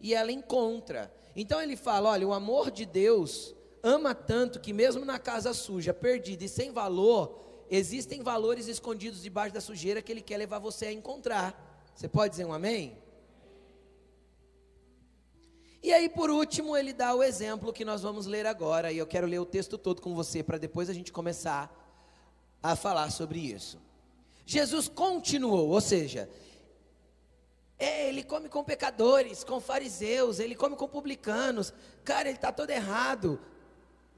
E 0.00 0.14
ela 0.14 0.32
encontra. 0.32 1.12
Então 1.34 1.60
ele 1.60 1.76
fala: 1.76 2.10
olha, 2.10 2.26
o 2.26 2.32
amor 2.32 2.70
de 2.70 2.84
Deus 2.84 3.54
ama 3.82 4.14
tanto 4.14 4.60
que, 4.60 4.72
mesmo 4.72 5.04
na 5.04 5.18
casa 5.18 5.54
suja, 5.54 5.94
perdida 5.94 6.44
e 6.44 6.48
sem 6.48 6.70
valor, 6.70 7.64
existem 7.70 8.22
valores 8.22 8.66
escondidos 8.66 9.22
debaixo 9.22 9.54
da 9.54 9.60
sujeira 9.60 10.02
que 10.02 10.12
ele 10.12 10.20
quer 10.20 10.36
levar 10.36 10.58
você 10.58 10.86
a 10.86 10.92
encontrar. 10.92 11.92
Você 11.94 12.08
pode 12.08 12.32
dizer 12.32 12.44
um 12.44 12.52
amém? 12.52 12.98
E 15.82 15.92
aí, 15.94 16.10
por 16.10 16.28
último, 16.28 16.76
ele 16.76 16.92
dá 16.92 17.14
o 17.14 17.22
exemplo 17.22 17.72
que 17.72 17.86
nós 17.86 18.02
vamos 18.02 18.26
ler 18.26 18.44
agora, 18.44 18.92
e 18.92 18.98
eu 18.98 19.06
quero 19.06 19.26
ler 19.26 19.38
o 19.38 19.46
texto 19.46 19.78
todo 19.78 20.02
com 20.02 20.14
você, 20.14 20.42
para 20.42 20.58
depois 20.58 20.90
a 20.90 20.92
gente 20.92 21.10
começar 21.10 21.74
a 22.62 22.76
falar 22.76 23.10
sobre 23.10 23.38
isso. 23.38 23.80
Jesus 24.44 24.88
continuou, 24.88 25.70
ou 25.70 25.80
seja, 25.80 26.28
é, 27.80 28.10
ele 28.10 28.22
come 28.22 28.46
com 28.48 28.62
pecadores, 28.62 29.42
com 29.42 29.58
fariseus, 29.58 30.38
ele 30.38 30.54
come 30.54 30.76
com 30.76 30.86
publicanos, 30.86 31.72
cara, 32.04 32.28
ele 32.28 32.36
está 32.36 32.52
todo 32.52 32.68
errado. 32.68 33.40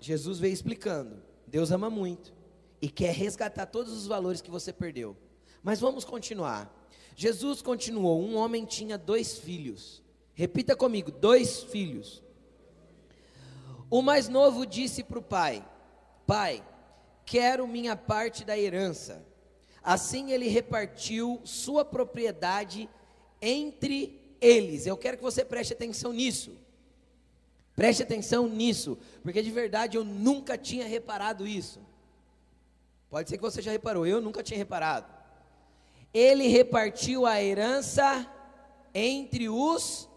Jesus 0.00 0.40
veio 0.40 0.52
explicando: 0.52 1.22
Deus 1.46 1.70
ama 1.70 1.88
muito 1.88 2.34
e 2.80 2.90
quer 2.90 3.14
resgatar 3.14 3.66
todos 3.66 3.92
os 3.92 4.06
valores 4.08 4.42
que 4.42 4.50
você 4.50 4.72
perdeu. 4.72 5.16
Mas 5.62 5.78
vamos 5.78 6.04
continuar. 6.04 6.70
Jesus 7.14 7.62
continuou: 7.62 8.20
um 8.20 8.34
homem 8.34 8.64
tinha 8.64 8.98
dois 8.98 9.38
filhos. 9.38 10.02
Repita 10.34 10.74
comigo: 10.74 11.12
dois 11.12 11.62
filhos. 11.62 12.20
O 13.88 14.02
mais 14.02 14.28
novo 14.28 14.66
disse 14.66 15.04
para 15.04 15.20
o 15.20 15.22
pai: 15.22 15.64
Pai, 16.26 16.64
quero 17.24 17.68
minha 17.68 17.94
parte 17.94 18.44
da 18.44 18.58
herança. 18.58 19.24
Assim 19.84 20.32
ele 20.32 20.48
repartiu 20.48 21.40
sua 21.44 21.84
propriedade 21.84 22.88
entre 23.42 24.18
eles. 24.40 24.86
Eu 24.86 24.96
quero 24.96 25.18
que 25.18 25.22
você 25.22 25.44
preste 25.44 25.74
atenção 25.74 26.12
nisso. 26.12 26.56
Preste 27.76 28.02
atenção 28.02 28.48
nisso, 28.48 28.96
porque 29.22 29.42
de 29.42 29.50
verdade 29.50 29.96
eu 29.96 30.04
nunca 30.04 30.56
tinha 30.56 30.86
reparado 30.86 31.46
isso. 31.46 31.80
Pode 33.10 33.28
ser 33.28 33.36
que 33.36 33.42
você 33.42 33.60
já 33.60 33.70
reparou, 33.70 34.06
eu 34.06 34.20
nunca 34.20 34.42
tinha 34.42 34.56
reparado. 34.56 35.12
Ele 36.14 36.46
repartiu 36.46 37.26
a 37.26 37.42
herança 37.42 38.26
entre 38.94 39.48
os 39.48 40.08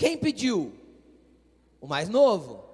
quem 0.00 0.16
pediu? 0.16 0.72
O 1.78 1.86
mais 1.86 2.08
novo. 2.08 2.54
O 2.54 2.64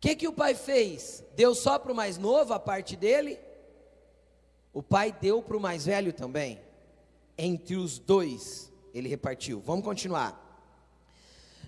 que, 0.00 0.16
que 0.16 0.26
o 0.26 0.32
pai 0.32 0.54
fez? 0.54 1.22
Deu 1.34 1.54
só 1.54 1.78
para 1.78 1.92
o 1.92 1.94
mais 1.94 2.16
novo 2.16 2.54
a 2.54 2.58
parte 2.58 2.96
dele? 2.96 3.38
O 4.76 4.82
pai 4.82 5.10
deu 5.10 5.40
para 5.40 5.56
o 5.56 5.60
mais 5.60 5.86
velho 5.86 6.12
também. 6.12 6.60
Entre 7.38 7.76
os 7.76 7.98
dois, 7.98 8.70
ele 8.92 9.08
repartiu. 9.08 9.58
Vamos 9.58 9.86
continuar. 9.86 10.68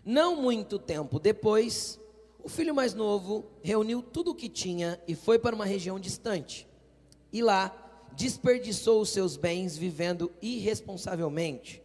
Não 0.05 0.37
muito 0.37 0.79
tempo 0.79 1.19
depois, 1.19 1.99
o 2.39 2.51
filho 2.51 2.75
mais 2.75 2.93
novo 2.93 3.47
reuniu 3.63 4.03
tudo 4.03 4.33
o 4.33 4.35
que 4.35 4.47
tinha 4.47 5.01
e 5.09 5.15
foi 5.15 5.39
para 5.39 5.57
uma 5.57 5.65
região 5.65 5.99
distante. 5.99 6.69
E 7.33 7.41
lá 7.41 7.75
desperdiçou 8.13 9.01
os 9.01 9.09
seus 9.09 9.39
bens 9.39 9.75
vivendo 9.75 10.31
irresponsavelmente. 10.43 11.83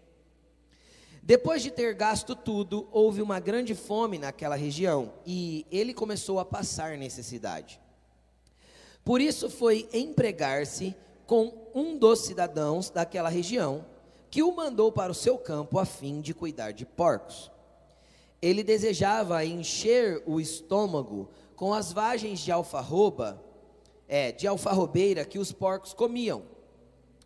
Depois 1.22 1.64
de 1.64 1.72
ter 1.72 1.94
gasto 1.94 2.36
tudo, 2.36 2.86
houve 2.92 3.22
uma 3.22 3.40
grande 3.40 3.74
fome 3.74 4.18
naquela 4.18 4.58
região 4.58 5.14
e 5.26 5.66
ele 5.72 5.94
começou 5.94 6.38
a 6.38 6.44
passar 6.44 6.98
necessidade. 6.98 7.80
Por 9.06 9.22
isso 9.22 9.50
foi 9.50 9.88
empregar-se 9.94 10.94
com 11.26 11.70
um 11.74 11.98
dos 11.98 12.20
cidadãos 12.20 12.90
daquela 12.90 13.30
região, 13.30 13.86
que 14.30 14.44
o 14.44 14.56
mandou 14.56 14.92
para 14.92 15.12
o 15.12 15.16
seu 15.16 15.38
campo 15.38 15.78
a 15.80 15.86
fim 15.86 16.22
de 16.22 16.34
cuidar 16.34 16.72
de 16.72 16.86
porcos. 16.86 17.52
Ele 18.42 18.64
desejava 18.64 19.46
encher 19.46 20.22
o 20.26 20.40
estômago 20.40 21.30
com 21.56 21.74
as 21.74 21.94
vagens 21.94 22.40
de 22.40 22.52
alfarroba, 22.52 23.42
é, 24.08 24.32
de 24.32 24.48
alfarrobeira 24.48 25.24
que 25.24 25.40
os 25.40 25.52
porcos 25.52 25.94
comiam, 25.94 26.44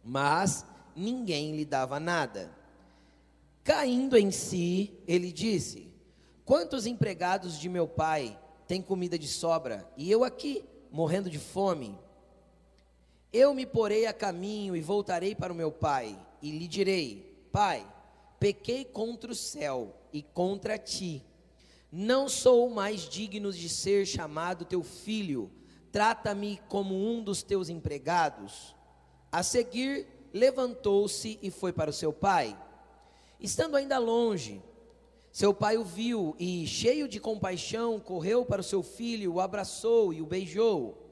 mas 0.04 0.66
ninguém 0.96 1.56
lhe 1.56 1.66
dava 1.66 2.00
nada. 2.00 2.52
Caindo 3.64 4.18
em 4.18 4.32
si, 4.32 4.94
ele 5.08 5.32
disse: 5.32 5.92
Quantos 6.46 6.86
empregados 6.86 7.60
de 7.60 7.68
meu 7.68 7.88
pai 7.88 8.38
têm 8.68 8.82
comida 8.82 9.18
de 9.18 9.28
sobra 9.28 9.90
e 9.98 10.12
eu 10.12 10.24
aqui, 10.24 10.64
morrendo 10.92 11.30
de 11.30 11.40
fome? 11.40 11.98
Eu 13.38 13.54
me 13.54 13.68
porei 13.68 14.08
a 14.08 14.14
caminho 14.14 14.76
e 14.76 14.82
voltarei 14.82 15.36
para 15.36 15.54
o 15.54 15.56
meu 15.56 15.72
pai 15.72 16.18
e 16.42 16.50
lhe 16.50 16.68
direi: 16.68 17.48
Pai, 17.52 17.88
pequei 18.40 18.84
contra 18.84 19.32
o 19.32 19.36
céu 19.36 19.96
e 20.12 20.24
contra 20.24 20.76
ti. 20.76 21.24
Não 21.92 22.28
sou 22.28 22.68
mais 22.68 23.02
digno 23.02 23.54
de 23.54 23.70
ser 23.70 24.08
chamado 24.08 24.66
teu 24.66 24.82
filho. 24.82 25.52
Trata-me 25.92 26.60
como 26.68 26.96
um 26.96 27.24
dos 27.24 27.44
teus 27.44 27.70
empregados. 27.70 28.76
A 29.32 29.44
seguir, 29.44 30.08
levantou-se 30.34 31.38
e 31.40 31.52
foi 31.52 31.72
para 31.72 31.92
o 31.92 31.94
seu 31.94 32.12
pai. 32.12 32.58
Estando 33.40 33.78
ainda 33.78 34.00
longe, 34.00 34.64
Seu 35.32 35.54
pai 35.54 35.78
o 35.78 35.84
viu 35.84 36.36
e, 36.40 36.66
cheio 36.66 37.08
de 37.08 37.20
compaixão, 37.20 38.00
correu 38.00 38.44
para 38.44 38.62
o 38.62 38.64
seu 38.64 38.82
filho, 38.82 39.34
o 39.34 39.40
abraçou 39.40 40.12
e 40.12 40.24
o 40.24 40.26
beijou. 40.26 41.07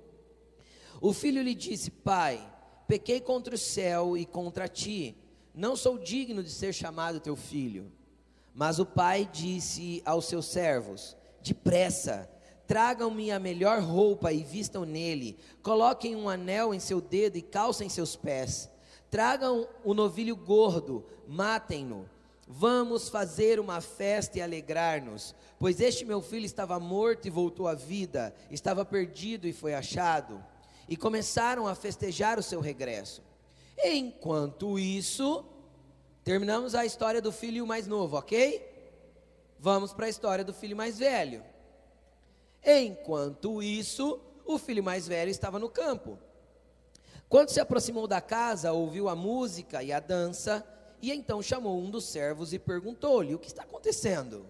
O 1.05 1.13
filho 1.13 1.43
lhe 1.43 1.53
disse: 1.53 1.91
Pai, 1.91 2.43
pequei 2.87 3.21
contra 3.21 3.53
o 3.53 3.59
céu 3.59 4.17
e 4.17 4.25
contra 4.25 4.67
ti, 4.67 5.15
não 5.53 5.75
sou 5.75 5.99
digno 5.99 6.41
de 6.41 6.49
ser 6.49 6.73
chamado 6.73 7.19
teu 7.19 7.35
filho. 7.35 7.91
Mas 8.55 8.79
o 8.79 8.87
pai 8.87 9.29
disse 9.31 10.01
aos 10.03 10.25
seus 10.25 10.47
servos: 10.47 11.15
Depressa, 11.43 12.27
tragam-me 12.65 13.29
a 13.29 13.37
melhor 13.37 13.81
roupa 13.81 14.33
e 14.33 14.43
vistam 14.43 14.83
nele, 14.83 15.37
coloquem 15.61 16.15
um 16.15 16.27
anel 16.27 16.73
em 16.73 16.79
seu 16.79 16.99
dedo 16.99 17.37
e 17.37 17.43
calcem 17.43 17.87
seus 17.87 18.15
pés. 18.15 18.67
Tragam 19.11 19.67
o 19.83 19.93
novilho 19.93 20.35
gordo, 20.35 21.05
matem-no 21.27 22.09
Vamos 22.47 23.09
fazer 23.09 23.59
uma 23.59 23.81
festa 23.81 24.37
e 24.37 24.41
alegrar-nos, 24.41 25.33
pois 25.57 25.79
este 25.79 26.05
meu 26.05 26.21
filho 26.21 26.45
estava 26.45 26.79
morto 26.79 27.27
e 27.27 27.31
voltou 27.31 27.67
à 27.67 27.73
vida, 27.73 28.35
estava 28.51 28.85
perdido 28.85 29.47
e 29.47 29.53
foi 29.53 29.73
achado. 29.73 30.43
E 30.87 30.95
começaram 30.95 31.67
a 31.67 31.75
festejar 31.75 32.37
o 32.37 32.43
seu 32.43 32.59
regresso. 32.59 33.21
Enquanto 33.83 34.79
isso, 34.79 35.45
terminamos 36.23 36.75
a 36.75 36.85
história 36.85 37.21
do 37.21 37.31
filho 37.31 37.65
mais 37.65 37.87
novo, 37.87 38.17
ok? 38.17 38.73
Vamos 39.59 39.93
para 39.93 40.05
a 40.05 40.09
história 40.09 40.43
do 40.43 40.53
filho 40.53 40.75
mais 40.75 40.99
velho. 40.99 41.43
Enquanto 42.63 43.61
isso, 43.61 44.19
o 44.45 44.57
filho 44.57 44.83
mais 44.83 45.07
velho 45.07 45.29
estava 45.29 45.59
no 45.59 45.69
campo. 45.69 46.17
Quando 47.27 47.49
se 47.49 47.59
aproximou 47.59 48.07
da 48.07 48.21
casa, 48.21 48.71
ouviu 48.71 49.09
a 49.09 49.15
música 49.15 49.83
e 49.83 49.91
a 49.91 49.99
dança 49.99 50.65
e 51.01 51.11
então 51.11 51.41
chamou 51.41 51.77
um 51.79 51.89
dos 51.89 52.05
servos 52.05 52.53
e 52.53 52.59
perguntou-lhe: 52.59 53.35
O 53.35 53.39
que 53.39 53.47
está 53.47 53.63
acontecendo? 53.63 54.45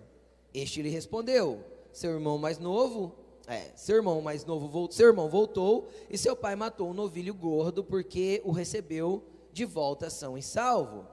Este 0.54 0.82
lhe 0.82 0.90
respondeu: 0.90 1.64
Seu 1.92 2.12
irmão 2.12 2.38
mais 2.38 2.60
novo, 2.60 3.16
é, 3.48 3.72
seu 3.76 3.98
irmão 3.98 4.22
mais 4.22 4.44
novo, 4.44 4.68
voltou, 4.68 4.96
seu 4.96 5.08
irmão 5.08 5.30
voltou 5.30 5.88
e 6.10 6.18
seu 6.18 6.36
pai 6.36 6.56
matou 6.56 6.90
um 6.90 6.94
novilho 6.94 7.34
gordo 7.34 7.84
porque 7.84 8.42
o 8.44 8.52
recebeu 8.52 9.24
de 9.54 9.66
volta 9.66 10.10
são 10.10 10.38
e 10.38 10.42
salvo. 10.42 11.08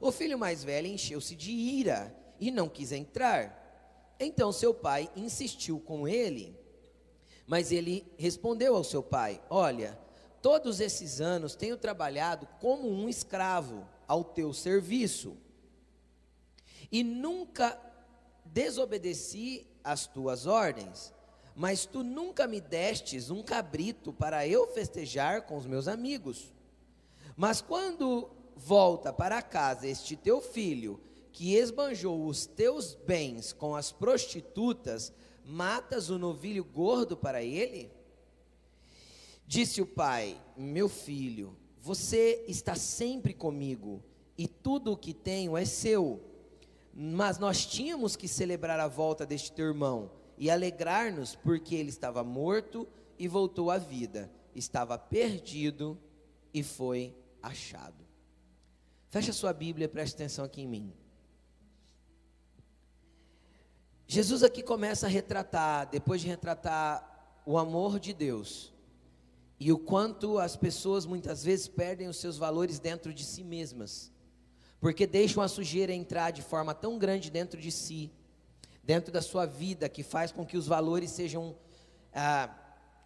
O 0.00 0.10
filho 0.10 0.38
mais 0.38 0.64
velho 0.64 0.88
encheu-se 0.88 1.36
de 1.36 1.52
ira 1.52 2.14
e 2.40 2.50
não 2.50 2.68
quis 2.68 2.92
entrar. 2.92 4.16
Então 4.18 4.50
seu 4.50 4.74
pai 4.74 5.08
insistiu 5.14 5.78
com 5.78 6.08
ele, 6.08 6.56
mas 7.46 7.70
ele 7.70 8.04
respondeu 8.16 8.74
ao 8.74 8.82
seu 8.82 9.02
pai: 9.02 9.40
Olha, 9.48 9.98
todos 10.42 10.80
esses 10.80 11.20
anos 11.20 11.54
tenho 11.54 11.76
trabalhado 11.76 12.48
como 12.60 12.88
um 12.88 13.08
escravo 13.08 13.86
ao 14.06 14.24
teu 14.24 14.52
serviço. 14.52 15.36
E 16.90 17.04
nunca 17.04 17.78
desobedeci 18.44 19.66
às 19.84 20.06
tuas 20.06 20.46
ordens, 20.46 21.12
mas 21.58 21.84
tu 21.84 22.04
nunca 22.04 22.46
me 22.46 22.60
destes 22.60 23.30
um 23.30 23.42
cabrito 23.42 24.12
para 24.12 24.46
eu 24.46 24.68
festejar 24.68 25.42
com 25.42 25.56
os 25.56 25.66
meus 25.66 25.88
amigos. 25.88 26.54
Mas 27.36 27.60
quando 27.60 28.30
volta 28.54 29.12
para 29.12 29.42
casa 29.42 29.88
este 29.88 30.14
teu 30.14 30.40
filho, 30.40 31.00
que 31.32 31.56
esbanjou 31.56 32.26
os 32.26 32.46
teus 32.46 32.94
bens 32.94 33.52
com 33.52 33.74
as 33.74 33.90
prostitutas, 33.90 35.12
matas 35.44 36.10
o 36.10 36.16
novilho 36.16 36.62
gordo 36.62 37.16
para 37.16 37.42
ele? 37.42 37.90
Disse 39.44 39.82
o 39.82 39.86
pai: 39.86 40.40
Meu 40.56 40.88
filho, 40.88 41.56
você 41.80 42.44
está 42.46 42.76
sempre 42.76 43.34
comigo 43.34 44.00
e 44.36 44.46
tudo 44.46 44.92
o 44.92 44.96
que 44.96 45.12
tenho 45.12 45.56
é 45.56 45.64
seu. 45.64 46.22
Mas 46.94 47.36
nós 47.36 47.66
tínhamos 47.66 48.14
que 48.14 48.28
celebrar 48.28 48.78
a 48.78 48.86
volta 48.86 49.26
deste 49.26 49.50
teu 49.50 49.66
irmão 49.66 50.17
e 50.38 50.50
alegrar-nos 50.50 51.34
porque 51.34 51.74
ele 51.74 51.88
estava 51.88 52.22
morto 52.22 52.88
e 53.18 53.26
voltou 53.26 53.70
à 53.70 53.78
vida, 53.78 54.30
estava 54.54 54.96
perdido 54.96 55.98
e 56.54 56.62
foi 56.62 57.14
achado. 57.42 58.06
Fecha 59.10 59.32
sua 59.32 59.52
Bíblia 59.52 59.86
e 59.86 59.88
preste 59.88 60.14
atenção 60.14 60.44
aqui 60.44 60.62
em 60.62 60.68
mim. 60.68 60.92
Jesus 64.06 64.42
aqui 64.42 64.62
começa 64.62 65.06
a 65.06 65.08
retratar, 65.08 65.88
depois 65.90 66.20
de 66.20 66.28
retratar 66.28 67.40
o 67.44 67.58
amor 67.58 67.98
de 67.98 68.14
Deus, 68.14 68.72
e 69.60 69.72
o 69.72 69.78
quanto 69.78 70.38
as 70.38 70.56
pessoas 70.56 71.04
muitas 71.04 71.42
vezes 71.42 71.66
perdem 71.68 72.08
os 72.08 72.16
seus 72.16 72.38
valores 72.38 72.78
dentro 72.78 73.12
de 73.12 73.24
si 73.24 73.42
mesmas, 73.42 74.12
porque 74.80 75.06
deixam 75.06 75.42
a 75.42 75.48
sujeira 75.48 75.92
entrar 75.92 76.30
de 76.30 76.42
forma 76.42 76.74
tão 76.74 76.98
grande 76.98 77.30
dentro 77.30 77.60
de 77.60 77.72
si, 77.72 78.10
dentro 78.88 79.12
da 79.12 79.20
sua 79.20 79.44
vida, 79.44 79.86
que 79.86 80.02
faz 80.02 80.32
com 80.32 80.46
que 80.46 80.56
os 80.56 80.66
valores 80.66 81.10
sejam 81.10 81.54
ah, 82.10 82.48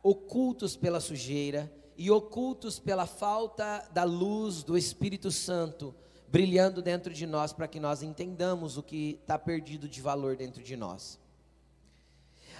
ocultos 0.01 0.77
pela 0.77 1.01
sujeira 1.01 1.73
e 1.97 2.09
ocultos 2.09 2.79
pela 2.79 3.05
falta 3.05 3.85
da 3.93 4.05
luz 4.05 4.63
do 4.63 4.79
Espírito 4.79 5.33
Santo 5.33 5.93
brilhando 6.29 6.81
dentro 6.81 7.13
de 7.13 7.27
nós, 7.27 7.53
para 7.53 7.67
que 7.67 7.81
nós 7.81 8.01
entendamos 8.01 8.79
o 8.79 8.83
que 8.83 9.19
está 9.23 9.37
perdido 9.37 9.89
de 9.89 10.01
valor 10.01 10.37
dentro 10.37 10.63
de 10.63 10.77
nós. 10.77 11.19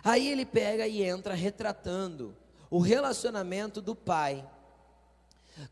Aí 0.03 0.27
ele 0.27 0.45
pega 0.45 0.89
e 0.89 1.05
entra 1.05 1.33
retratando 1.33 2.37
o 2.69 2.81
relacionamento 2.81 3.81
do 3.81 3.95
pai 3.95 4.45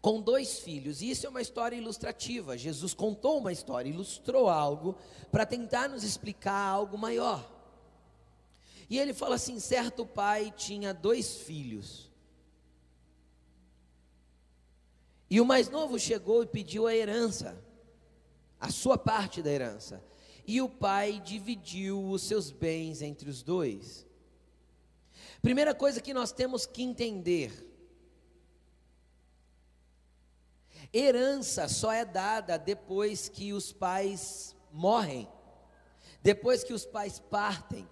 com 0.00 0.20
dois 0.20 0.58
filhos. 0.58 1.00
E 1.00 1.10
isso 1.10 1.26
é 1.26 1.28
uma 1.28 1.40
história 1.40 1.76
ilustrativa. 1.76 2.56
Jesus 2.56 2.94
contou 2.94 3.38
uma 3.38 3.52
história, 3.52 3.88
ilustrou 3.88 4.48
algo 4.48 4.96
para 5.30 5.46
tentar 5.46 5.88
nos 5.88 6.04
explicar 6.04 6.58
algo 6.58 6.98
maior. 6.98 7.48
E 8.88 8.98
ele 8.98 9.14
fala 9.14 9.36
assim: 9.36 9.58
certo 9.58 10.04
pai 10.04 10.52
tinha 10.56 10.92
dois 10.92 11.36
filhos. 11.36 12.10
E 15.30 15.40
o 15.40 15.46
mais 15.46 15.68
novo 15.68 15.96
chegou 15.98 16.42
e 16.42 16.46
pediu 16.46 16.88
a 16.88 16.94
herança, 16.94 17.56
a 18.58 18.68
sua 18.68 18.98
parte 18.98 19.40
da 19.40 19.50
herança. 19.50 20.02
E 20.44 20.60
o 20.60 20.68
pai 20.68 21.20
dividiu 21.24 22.04
os 22.10 22.22
seus 22.22 22.50
bens 22.50 23.00
entre 23.00 23.30
os 23.30 23.40
dois. 23.40 24.04
Primeira 25.40 25.72
coisa 25.72 26.00
que 26.00 26.12
nós 26.12 26.32
temos 26.32 26.66
que 26.66 26.82
entender: 26.82 27.69
herança 30.92 31.68
só 31.68 31.92
é 31.92 32.04
dada 32.04 32.58
depois 32.58 33.28
que 33.28 33.52
os 33.52 33.72
pais 33.72 34.56
morrem, 34.72 35.28
depois 36.22 36.64
que 36.64 36.72
os 36.72 36.84
pais 36.84 37.18
partem. 37.18 37.88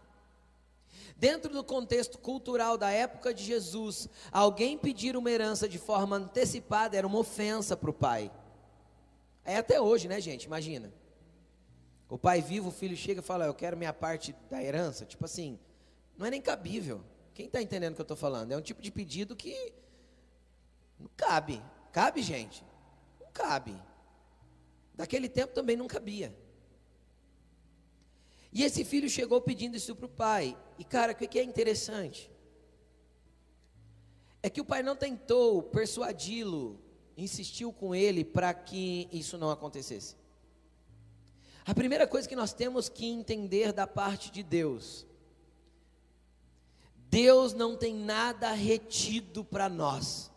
Dentro 1.16 1.52
do 1.52 1.64
contexto 1.64 2.16
cultural 2.16 2.78
da 2.78 2.90
época 2.90 3.34
de 3.34 3.42
Jesus, 3.42 4.08
alguém 4.30 4.78
pedir 4.78 5.16
uma 5.16 5.30
herança 5.30 5.68
de 5.68 5.78
forma 5.78 6.16
antecipada 6.16 6.96
era 6.96 7.06
uma 7.06 7.18
ofensa 7.18 7.76
para 7.76 7.90
o 7.90 7.94
pai. 7.94 8.30
É 9.44 9.56
até 9.56 9.80
hoje, 9.80 10.06
né, 10.06 10.20
gente? 10.20 10.44
Imagina. 10.44 10.92
O 12.08 12.16
pai 12.16 12.40
vivo, 12.40 12.68
o 12.68 12.72
filho 12.72 12.96
chega 12.96 13.20
e 13.20 13.24
fala: 13.24 13.46
Eu 13.46 13.54
quero 13.54 13.76
minha 13.76 13.92
parte 13.92 14.34
da 14.48 14.62
herança. 14.62 15.04
Tipo 15.04 15.24
assim, 15.24 15.58
não 16.16 16.26
é 16.26 16.30
nem 16.30 16.40
cabível. 16.40 17.02
Quem 17.34 17.46
está 17.46 17.60
entendendo 17.60 17.92
o 17.92 17.94
que 17.96 18.00
eu 18.00 18.04
estou 18.04 18.16
falando? 18.16 18.52
É 18.52 18.56
um 18.56 18.62
tipo 18.62 18.80
de 18.80 18.90
pedido 18.90 19.34
que 19.34 19.72
não 20.98 21.10
cabe. 21.16 21.62
Cabe, 21.92 22.22
gente? 22.22 22.64
Cabe. 23.38 23.80
Daquele 24.94 25.28
tempo 25.28 25.54
também 25.54 25.76
não 25.76 25.86
cabia. 25.86 26.36
E 28.52 28.64
esse 28.64 28.84
filho 28.84 29.08
chegou 29.08 29.40
pedindo 29.40 29.76
isso 29.76 29.94
para 29.94 30.06
o 30.06 30.08
pai. 30.08 30.58
E 30.76 30.82
cara, 30.84 31.12
o 31.12 31.14
que 31.14 31.38
é 31.38 31.44
interessante? 31.44 32.28
É 34.42 34.50
que 34.50 34.60
o 34.60 34.64
pai 34.64 34.82
não 34.82 34.96
tentou 34.96 35.62
persuadi-lo, 35.62 36.80
insistiu 37.16 37.72
com 37.72 37.94
ele 37.94 38.24
para 38.24 38.52
que 38.52 39.08
isso 39.12 39.38
não 39.38 39.50
acontecesse. 39.50 40.16
A 41.64 41.74
primeira 41.74 42.06
coisa 42.08 42.28
que 42.28 42.34
nós 42.34 42.52
temos 42.52 42.88
que 42.88 43.06
entender 43.06 43.72
da 43.72 43.86
parte 43.86 44.32
de 44.32 44.42
Deus 44.42 45.06
Deus 47.10 47.54
não 47.54 47.76
tem 47.76 47.94
nada 47.94 48.52
retido 48.52 49.42
para 49.42 49.68
nós. 49.68 50.30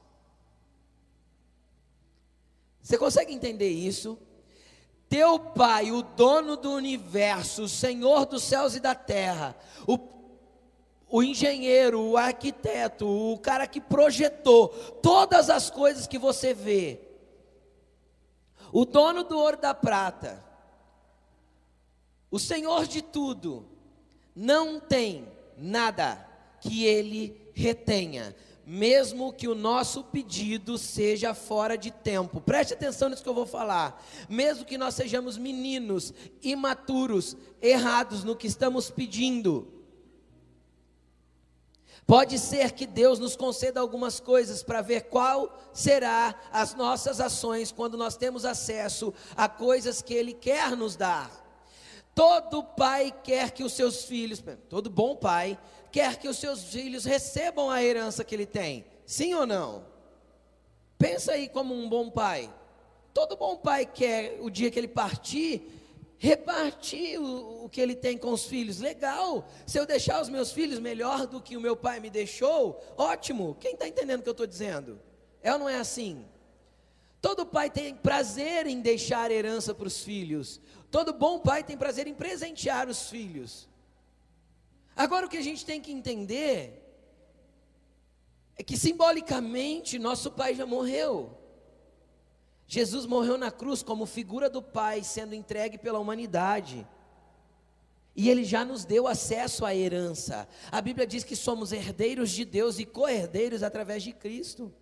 Você 2.82 2.98
consegue 2.98 3.34
entender 3.34 3.70
isso? 3.70 4.18
Teu 5.08 5.38
Pai, 5.38 5.92
o 5.92 6.02
dono 6.02 6.56
do 6.56 6.72
universo, 6.72 7.64
o 7.64 7.70
Senhor 7.70 8.26
dos 8.26 8.44
céus 8.44 8.76
e 8.76 8.80
da 8.80 8.96
terra, 8.96 9.58
o, 9.86 10.00
o 11.10 11.22
engenheiro, 11.22 12.00
o 12.00 12.18
arquiteto, 12.18 13.06
o 13.06 13.38
cara 13.38 13.68
que 13.68 13.82
projetou 13.82 14.70
todas 15.02 15.50
as 15.50 15.70
coisas 15.70 16.08
que 16.08 16.18
você 16.18 16.54
vê, 16.54 17.02
o 18.72 18.86
dono 18.86 19.26
do 19.26 19.38
ouro 19.38 19.58
da 19.58 19.74
prata, 19.74 20.42
o 22.32 22.40
Senhor 22.40 22.88
de 22.88 23.02
tudo, 23.02 23.66
não 24.34 24.80
tem 24.80 25.28
nada 25.58 26.26
que 26.62 26.86
ele 26.86 27.52
retenha, 27.54 28.34
mesmo 28.66 29.34
que 29.34 29.48
o 29.48 29.56
nosso 29.56 30.04
pedido 30.04 30.78
seja 30.78 31.34
fora 31.34 31.78
de 31.78 31.92
tempo. 31.92 32.40
Preste 32.40 32.74
atenção 32.74 33.10
nisso 33.10 33.24
que 33.24 33.30
eu 33.30 33.34
vou 33.34 33.46
falar. 33.46 34.04
Mesmo 34.30 34.66
que 34.66 34.78
nós 34.78 34.96
sejamos 34.96 35.38
meninos, 35.38 36.14
imaturos, 36.42 37.36
errados 37.62 38.24
no 38.24 38.36
que 38.36 38.48
estamos 38.48 38.92
pedindo. 38.92 39.82
Pode 42.06 42.38
ser 42.40 42.72
que 42.72 42.86
Deus 42.86 43.20
nos 43.20 43.36
conceda 43.36 43.80
algumas 43.80 44.20
coisas 44.20 44.62
para 44.62 44.82
ver 44.82 45.04
qual 45.04 45.58
será 45.74 46.36
as 46.52 46.76
nossas 46.76 47.22
ações 47.22 47.72
quando 47.72 47.98
nós 47.98 48.18
temos 48.18 48.44
acesso 48.44 49.14
a 49.36 49.48
coisas 49.48 50.02
que 50.02 50.14
ele 50.14 50.34
quer 50.34 50.76
nos 50.76 50.96
dar. 50.96 51.32
Todo 52.14 52.64
pai 52.64 53.14
quer 53.24 53.52
que 53.52 53.64
os 53.64 53.74
seus 53.74 54.04
filhos, 54.04 54.44
todo 54.68 54.90
bom 54.90 55.16
pai 55.16 55.58
quer 55.92 56.18
que 56.18 56.28
os 56.28 56.38
seus 56.38 56.64
filhos 56.64 57.06
recebam 57.06 57.70
a 57.70 57.84
herança 57.84 58.24
que 58.24 58.34
ele 58.34 58.46
tem. 58.46 58.86
Sim 59.06 59.34
ou 59.34 59.46
não? 59.46 59.86
Pensa 60.98 61.34
aí 61.34 61.50
como 61.50 61.74
um 61.74 61.90
bom 61.90 62.10
pai. 62.10 62.54
Todo 63.14 63.36
bom 63.36 63.58
pai 63.58 63.86
quer, 63.86 64.38
o 64.40 64.50
dia 64.50 64.72
que 64.72 64.80
ele 64.80 64.88
partir, 64.88 65.62
repartir 66.18 67.20
o, 67.20 67.66
o, 67.66 67.70
que 67.70 67.82
ele 67.82 67.96
tem 67.96 68.18
com 68.18 68.32
os 68.32 68.46
filhos. 68.46 68.80
Legal. 68.80 69.48
Se 69.66 69.80
eu 69.80 69.86
deixar 69.86 70.22
os 70.22 70.30
meus 70.30 70.52
filhos 70.52 70.80
melhor 70.80 71.26
do 71.26 71.42
que 71.42 71.58
o 71.58 71.62
meu 71.62 71.76
pai 71.76 72.00
me 72.00 72.10
deixou, 72.10 72.80
ótimo. 72.96 73.58
Quem 73.60 73.74
está 73.74 73.88
entendendo 73.88 74.20
o 74.20 74.24
que 74.24 74.30
eu 74.30 74.34
estou 74.34 74.48
dizendo? 74.48 75.02
É 75.42 75.52
ou 75.52 75.60
não 75.60 75.68
é 75.68 75.78
assim? 75.78 76.24
Todo 77.20 77.46
pai 77.46 77.70
tem 77.70 77.96
prazer 77.96 78.68
em 78.68 78.80
deixar 78.80 79.32
herança 79.32 79.74
para 79.74 79.88
os 79.88 80.04
filhos. 80.04 80.62
Todo 80.92 81.14
bom 81.14 81.40
pai 81.40 81.64
tem 81.64 81.76
prazer 81.76 82.06
em 82.08 82.14
presentear 82.14 82.88
os 82.88 83.10
filhos. 83.10 83.68
Agora 84.96 85.26
o 85.26 85.30
que 85.30 85.38
a 85.38 85.44
gente 85.44 85.66
tem 85.66 85.82
que 85.82 85.92
entender 85.92 86.82
é 88.58 88.64
que 88.64 88.78
simbolicamente 88.78 89.98
nosso 89.98 90.32
pai 90.32 90.54
já 90.54 90.66
morreu. 90.66 91.38
Jesus 92.68 93.06
morreu 93.06 93.38
na 93.38 93.52
cruz 93.52 93.84
como 93.84 94.06
figura 94.06 94.50
do 94.50 94.62
Pai 94.62 95.04
sendo 95.04 95.36
entregue 95.36 95.78
pela 95.78 96.00
humanidade. 96.00 96.88
E 98.16 98.30
ele 98.30 98.46
já 98.46 98.64
nos 98.64 98.86
deu 98.86 99.08
acesso 99.08 99.66
à 99.66 99.76
herança. 99.76 100.48
A 100.72 100.80
Bíblia 100.80 101.06
diz 101.06 101.24
que 101.24 101.36
somos 101.36 101.72
herdeiros 101.72 102.30
de 102.30 102.46
Deus 102.46 102.80
e 102.80 102.86
co-herdeiros 102.86 103.62
através 103.62 104.04
de 104.04 104.14
Cristo. 104.14 104.74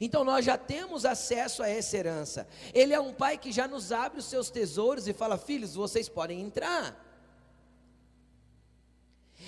Então 0.00 0.24
nós 0.24 0.44
já 0.44 0.58
temos 0.58 1.04
acesso 1.04 1.62
a 1.62 1.68
essa 1.68 1.96
herança. 1.96 2.48
Ele 2.74 2.92
é 2.92 3.00
um 3.00 3.14
pai 3.14 3.38
que 3.38 3.52
já 3.52 3.68
nos 3.68 3.92
abre 3.92 4.18
os 4.18 4.24
seus 4.24 4.50
tesouros 4.50 5.06
e 5.06 5.12
fala: 5.12 5.38
"Filhos, 5.38 5.74
vocês 5.74 6.08
podem 6.08 6.40
entrar". 6.40 7.07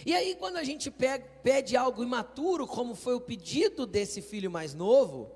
E 0.05 0.15
aí, 0.15 0.35
quando 0.35 0.57
a 0.57 0.65
gente 0.65 0.91
pede 0.91 1.77
algo 1.77 2.03
imaturo, 2.03 2.67
como 2.67 2.95
foi 2.95 3.15
o 3.15 3.21
pedido 3.21 3.87
desse 3.87 4.23
filho 4.23 4.51
mais 4.51 4.75
novo, 4.75 5.31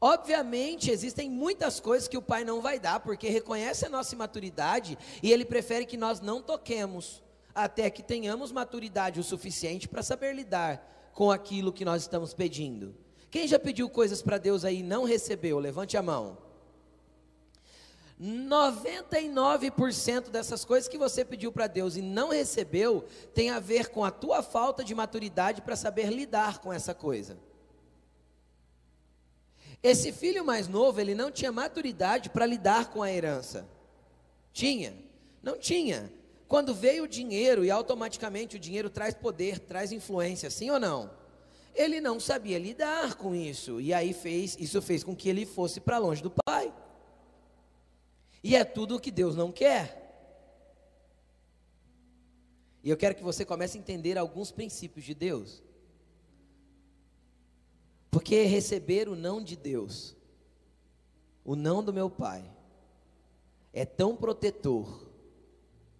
obviamente 0.00 0.90
existem 0.90 1.30
muitas 1.30 1.80
coisas 1.80 2.08
que 2.08 2.16
o 2.18 2.22
pai 2.22 2.44
não 2.44 2.60
vai 2.60 2.78
dar, 2.78 3.00
porque 3.00 3.28
reconhece 3.28 3.86
a 3.86 3.88
nossa 3.88 4.14
imaturidade 4.14 4.98
e 5.22 5.32
ele 5.32 5.44
prefere 5.44 5.86
que 5.86 5.96
nós 5.96 6.20
não 6.20 6.42
toquemos, 6.42 7.22
até 7.54 7.88
que 7.88 8.02
tenhamos 8.02 8.52
maturidade 8.52 9.20
o 9.20 9.24
suficiente 9.24 9.88
para 9.88 10.02
saber 10.02 10.34
lidar 10.34 11.10
com 11.12 11.30
aquilo 11.30 11.72
que 11.72 11.84
nós 11.84 12.02
estamos 12.02 12.34
pedindo. 12.34 12.94
Quem 13.30 13.48
já 13.48 13.58
pediu 13.58 13.88
coisas 13.88 14.20
para 14.20 14.38
Deus 14.38 14.64
aí 14.64 14.80
e 14.80 14.82
não 14.82 15.04
recebeu? 15.04 15.58
Levante 15.58 15.96
a 15.96 16.02
mão. 16.02 16.38
99% 18.20 20.30
dessas 20.30 20.64
coisas 20.64 20.88
que 20.88 20.96
você 20.96 21.24
pediu 21.24 21.50
para 21.50 21.66
Deus 21.66 21.96
e 21.96 22.02
não 22.02 22.28
recebeu 22.28 23.04
tem 23.34 23.50
a 23.50 23.58
ver 23.58 23.90
com 23.90 24.04
a 24.04 24.10
tua 24.10 24.42
falta 24.42 24.84
de 24.84 24.94
maturidade 24.94 25.62
para 25.62 25.74
saber 25.74 26.10
lidar 26.10 26.58
com 26.58 26.72
essa 26.72 26.94
coisa. 26.94 27.36
Esse 29.82 30.12
filho 30.12 30.44
mais 30.44 30.68
novo, 30.68 31.00
ele 31.00 31.14
não 31.14 31.30
tinha 31.30 31.52
maturidade 31.52 32.30
para 32.30 32.46
lidar 32.46 32.90
com 32.90 33.02
a 33.02 33.12
herança. 33.12 33.68
Tinha? 34.52 34.94
Não 35.42 35.58
tinha. 35.58 36.10
Quando 36.48 36.72
veio 36.72 37.04
o 37.04 37.08
dinheiro 37.08 37.64
e 37.64 37.70
automaticamente 37.70 38.56
o 38.56 38.60
dinheiro 38.60 38.88
traz 38.88 39.12
poder, 39.12 39.58
traz 39.58 39.92
influência, 39.92 40.48
sim 40.48 40.70
ou 40.70 40.78
não? 40.78 41.10
Ele 41.74 42.00
não 42.00 42.20
sabia 42.20 42.58
lidar 42.58 43.16
com 43.16 43.34
isso 43.34 43.80
e 43.80 43.92
aí 43.92 44.12
fez, 44.12 44.56
isso 44.60 44.80
fez 44.80 45.02
com 45.02 45.16
que 45.16 45.28
ele 45.28 45.44
fosse 45.44 45.80
para 45.80 45.98
longe 45.98 46.22
do 46.22 46.30
pai. 46.30 46.72
E 48.44 48.54
é 48.54 48.62
tudo 48.62 48.96
o 48.96 49.00
que 49.00 49.10
Deus 49.10 49.34
não 49.34 49.50
quer. 49.50 50.02
E 52.82 52.90
eu 52.90 52.96
quero 52.98 53.14
que 53.14 53.22
você 53.22 53.42
comece 53.42 53.78
a 53.78 53.80
entender 53.80 54.18
alguns 54.18 54.52
princípios 54.52 55.06
de 55.06 55.14
Deus. 55.14 55.62
Porque 58.10 58.42
receber 58.42 59.08
o 59.08 59.16
não 59.16 59.42
de 59.42 59.56
Deus, 59.56 60.14
o 61.42 61.56
não 61.56 61.82
do 61.82 61.90
meu 61.90 62.10
pai, 62.10 62.44
é 63.72 63.86
tão 63.86 64.14
protetor, 64.14 65.08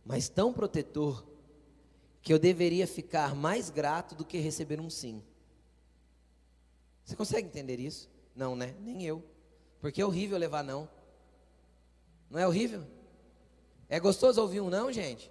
mas 0.04 0.28
tão 0.28 0.52
protetor, 0.52 1.26
que 2.20 2.32
eu 2.32 2.38
deveria 2.38 2.86
ficar 2.86 3.34
mais 3.34 3.70
grato 3.70 4.14
do 4.14 4.24
que 4.24 4.36
receber 4.36 4.80
um 4.80 4.90
sim. 4.90 5.22
Você 7.04 7.16
consegue 7.16 7.48
entender 7.48 7.80
isso? 7.80 8.10
Não, 8.36 8.54
né? 8.54 8.74
Nem 8.80 9.02
eu. 9.02 9.24
Porque 9.80 10.02
é 10.02 10.06
horrível 10.06 10.36
levar 10.36 10.62
não. 10.62 10.88
Não 12.30 12.38
é 12.38 12.46
horrível? 12.46 12.84
É 13.88 14.00
gostoso 14.00 14.40
ouvir 14.40 14.60
um 14.60 14.70
não, 14.70 14.90
gente? 14.92 15.30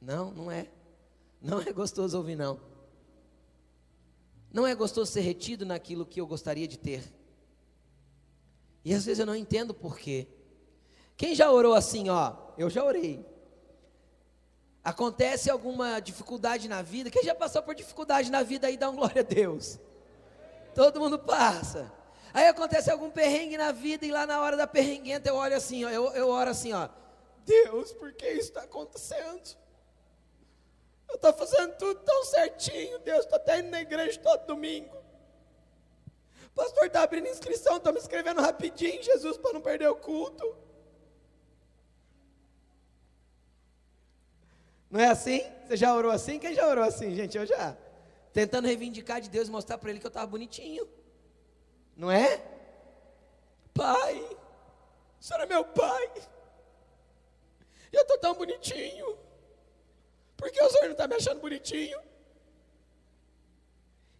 Não, 0.00 0.30
não 0.32 0.50
é. 0.50 0.66
Não 1.40 1.60
é 1.60 1.72
gostoso 1.72 2.16
ouvir 2.16 2.36
não. 2.36 2.60
Não 4.52 4.66
é 4.66 4.74
gostoso 4.74 5.10
ser 5.10 5.20
retido 5.20 5.64
naquilo 5.64 6.04
que 6.04 6.20
eu 6.20 6.26
gostaria 6.26 6.68
de 6.68 6.78
ter. 6.78 7.02
E 8.84 8.92
às 8.92 9.04
vezes 9.04 9.20
eu 9.20 9.26
não 9.26 9.36
entendo 9.36 9.72
por 9.72 9.98
quê. 9.98 10.26
Quem 11.16 11.34
já 11.34 11.50
orou 11.50 11.74
assim, 11.74 12.08
ó? 12.08 12.36
Eu 12.58 12.68
já 12.68 12.84
orei. 12.84 13.24
Acontece 14.84 15.48
alguma 15.48 16.00
dificuldade 16.00 16.68
na 16.68 16.82
vida? 16.82 17.10
Quem 17.10 17.22
já 17.22 17.34
passou 17.34 17.62
por 17.62 17.74
dificuldade 17.74 18.30
na 18.30 18.42
vida 18.42 18.66
aí, 18.66 18.76
dá 18.76 18.90
um 18.90 18.96
glória 18.96 19.20
a 19.20 19.24
Deus. 19.24 19.78
Todo 20.74 20.98
mundo 20.98 21.18
passa. 21.18 21.92
Aí 22.34 22.48
acontece 22.48 22.90
algum 22.90 23.10
perrengue 23.10 23.58
na 23.58 23.72
vida 23.72 24.06
e 24.06 24.10
lá 24.10 24.26
na 24.26 24.40
hora 24.40 24.56
da 24.56 24.66
perrenguenta 24.66 25.28
eu 25.28 25.34
olho 25.34 25.56
assim, 25.56 25.84
ó, 25.84 25.90
eu, 25.90 26.12
eu 26.12 26.28
oro 26.28 26.50
assim, 26.50 26.72
ó. 26.72 26.88
Deus, 27.44 27.92
por 27.92 28.12
que 28.12 28.26
isso 28.28 28.48
está 28.48 28.62
acontecendo? 28.62 29.56
Eu 31.08 31.16
estou 31.16 31.32
fazendo 31.34 31.76
tudo 31.76 32.00
tão 32.00 32.24
certinho, 32.24 32.98
Deus, 33.00 33.24
estou 33.24 33.36
até 33.36 33.58
indo 33.58 33.70
na 33.70 33.82
igreja 33.82 34.18
todo 34.18 34.46
domingo. 34.46 34.96
O 36.46 36.54
pastor 36.54 36.86
está 36.86 37.02
abrindo 37.02 37.28
inscrição, 37.28 37.76
estou 37.76 37.92
me 37.92 37.98
inscrevendo 37.98 38.40
rapidinho, 38.40 39.02
Jesus, 39.02 39.36
para 39.36 39.52
não 39.52 39.60
perder 39.60 39.88
o 39.88 39.96
culto. 39.96 40.56
Não 44.90 45.00
é 45.00 45.06
assim? 45.06 45.42
Você 45.66 45.76
já 45.76 45.94
orou 45.94 46.10
assim? 46.10 46.38
Quem 46.38 46.54
já 46.54 46.68
orou 46.68 46.84
assim, 46.84 47.14
gente? 47.14 47.36
Eu 47.36 47.46
já. 47.46 47.76
Tentando 48.32 48.66
reivindicar 48.66 49.20
de 49.20 49.30
Deus 49.30 49.48
mostrar 49.48 49.78
para 49.78 49.90
Ele 49.90 49.98
que 49.98 50.06
eu 50.06 50.08
estava 50.08 50.26
bonitinho. 50.26 50.86
Não 51.96 52.10
é? 52.10 52.42
Pai, 53.74 54.18
o 55.20 55.24
senhor 55.24 55.42
é 55.42 55.46
meu 55.46 55.64
pai. 55.64 56.12
E 57.92 57.96
eu 57.96 58.02
estou 58.02 58.18
tão 58.18 58.34
bonitinho. 58.34 59.18
Por 60.36 60.50
que 60.50 60.62
o 60.62 60.70
senhor 60.70 60.84
não 60.84 60.92
está 60.92 61.06
me 61.06 61.14
achando 61.14 61.40
bonitinho? 61.40 62.00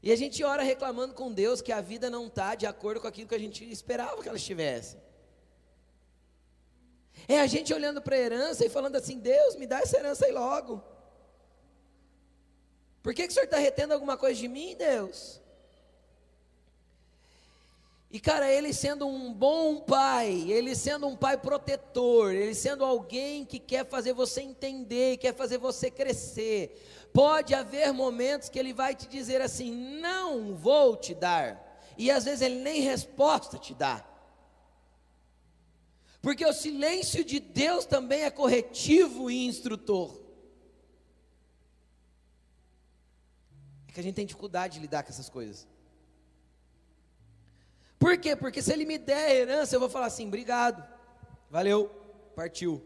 E 0.02 0.12
a 0.12 0.16
gente 0.16 0.42
ora 0.42 0.62
reclamando 0.62 1.14
com 1.14 1.32
Deus 1.32 1.60
que 1.60 1.72
a 1.72 1.80
vida 1.80 2.08
não 2.08 2.26
está 2.26 2.54
de 2.54 2.66
acordo 2.66 3.00
com 3.00 3.08
aquilo 3.08 3.28
que 3.28 3.34
a 3.34 3.40
gente 3.40 3.68
esperava 3.70 4.22
que 4.22 4.28
ela 4.28 4.36
estivesse. 4.36 4.96
É 7.28 7.40
a 7.40 7.46
gente 7.46 7.74
olhando 7.74 8.00
para 8.00 8.16
a 8.16 8.18
herança 8.18 8.64
e 8.64 8.68
falando 8.68 8.96
assim: 8.96 9.18
Deus, 9.18 9.56
me 9.56 9.66
dá 9.66 9.80
essa 9.80 9.98
herança 9.98 10.26
aí 10.26 10.32
logo. 10.32 10.82
Por 13.02 13.12
que, 13.14 13.24
que 13.24 13.30
o 13.30 13.32
senhor 13.32 13.46
está 13.46 13.58
retendo 13.58 13.92
alguma 13.92 14.16
coisa 14.16 14.38
de 14.38 14.46
mim, 14.46 14.76
Deus? 14.76 15.41
E 18.12 18.20
cara, 18.20 18.52
ele 18.52 18.74
sendo 18.74 19.06
um 19.06 19.32
bom 19.32 19.80
pai, 19.80 20.52
ele 20.52 20.76
sendo 20.76 21.06
um 21.08 21.16
pai 21.16 21.38
protetor, 21.38 22.34
ele 22.34 22.54
sendo 22.54 22.84
alguém 22.84 23.42
que 23.42 23.58
quer 23.58 23.88
fazer 23.88 24.12
você 24.12 24.42
entender, 24.42 25.16
quer 25.16 25.34
fazer 25.34 25.56
você 25.56 25.90
crescer. 25.90 27.08
Pode 27.10 27.54
haver 27.54 27.90
momentos 27.90 28.50
que 28.50 28.58
ele 28.58 28.74
vai 28.74 28.94
te 28.94 29.08
dizer 29.08 29.40
assim: 29.40 29.72
"Não 29.98 30.54
vou 30.54 30.94
te 30.94 31.14
dar". 31.14 31.80
E 31.96 32.10
às 32.10 32.26
vezes 32.26 32.42
ele 32.42 32.56
nem 32.56 32.82
resposta 32.82 33.56
te 33.56 33.72
dá. 33.72 34.04
Porque 36.20 36.44
o 36.44 36.52
silêncio 36.52 37.24
de 37.24 37.40
Deus 37.40 37.86
também 37.86 38.24
é 38.24 38.30
corretivo 38.30 39.30
e 39.30 39.46
instrutor. 39.46 40.20
É 43.88 43.92
que 43.92 44.00
a 44.00 44.02
gente 44.02 44.16
tem 44.16 44.26
dificuldade 44.26 44.74
de 44.74 44.80
lidar 44.80 45.02
com 45.02 45.08
essas 45.08 45.30
coisas. 45.30 45.71
Por 48.02 48.18
quê? 48.18 48.34
Porque 48.34 48.60
se 48.60 48.72
ele 48.72 48.84
me 48.84 48.98
der 48.98 49.26
a 49.26 49.32
herança, 49.32 49.76
eu 49.76 49.78
vou 49.78 49.88
falar 49.88 50.06
assim: 50.06 50.26
obrigado, 50.26 50.84
valeu, 51.48 51.88
partiu. 52.34 52.84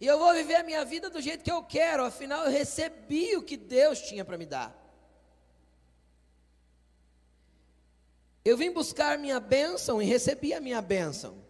E 0.00 0.06
eu 0.06 0.18
vou 0.18 0.34
viver 0.34 0.56
a 0.56 0.64
minha 0.64 0.84
vida 0.84 1.08
do 1.08 1.20
jeito 1.20 1.44
que 1.44 1.50
eu 1.50 1.62
quero, 1.62 2.04
afinal 2.04 2.44
eu 2.44 2.50
recebi 2.50 3.36
o 3.36 3.42
que 3.44 3.56
Deus 3.56 4.00
tinha 4.00 4.24
para 4.24 4.36
me 4.36 4.44
dar. 4.44 4.76
Eu 8.44 8.56
vim 8.56 8.72
buscar 8.72 9.16
minha 9.16 9.38
bênção 9.38 10.02
e 10.02 10.04
recebi 10.04 10.52
a 10.52 10.60
minha 10.60 10.82
bênção. 10.82 11.40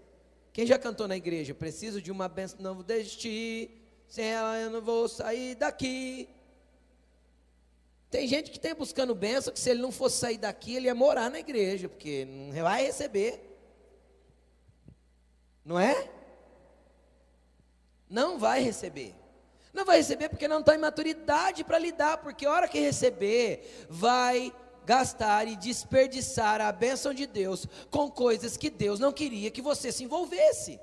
Quem 0.52 0.66
já 0.66 0.78
cantou 0.78 1.08
na 1.08 1.16
igreja? 1.16 1.54
Preciso 1.54 2.02
de 2.02 2.12
uma 2.12 2.28
bênção, 2.28 2.58
não 2.60 2.74
vou 2.74 2.84
desistir. 2.84 3.70
Sem 4.06 4.26
ela 4.26 4.58
eu 4.58 4.68
não 4.68 4.82
vou 4.82 5.08
sair 5.08 5.54
daqui. 5.54 6.28
Tem 8.16 8.26
gente 8.26 8.50
que 8.50 8.58
tem 8.58 8.74
buscando 8.74 9.14
bênção 9.14 9.52
que 9.52 9.60
se 9.60 9.68
ele 9.68 9.82
não 9.82 9.92
fosse 9.92 10.16
sair 10.16 10.38
daqui, 10.38 10.74
ele 10.74 10.86
ia 10.86 10.94
morar 10.94 11.30
na 11.30 11.38
igreja, 11.38 11.86
porque 11.86 12.24
não 12.24 12.62
vai 12.62 12.86
receber. 12.86 13.58
Não 15.62 15.78
é? 15.78 16.10
Não 18.08 18.38
vai 18.38 18.62
receber. 18.62 19.14
Não 19.70 19.84
vai 19.84 19.98
receber 19.98 20.30
porque 20.30 20.48
não 20.48 20.60
está 20.60 20.74
em 20.74 20.78
maturidade 20.78 21.62
para 21.62 21.78
lidar, 21.78 22.16
porque 22.16 22.46
a 22.46 22.52
hora 22.52 22.66
que 22.66 22.80
receber, 22.80 23.86
vai 23.90 24.50
gastar 24.86 25.46
e 25.46 25.54
desperdiçar 25.54 26.62
a 26.62 26.72
bênção 26.72 27.12
de 27.12 27.26
Deus 27.26 27.66
com 27.90 28.10
coisas 28.10 28.56
que 28.56 28.70
Deus 28.70 28.98
não 28.98 29.12
queria 29.12 29.50
que 29.50 29.60
você 29.60 29.92
se 29.92 30.04
envolvesse. 30.04 30.80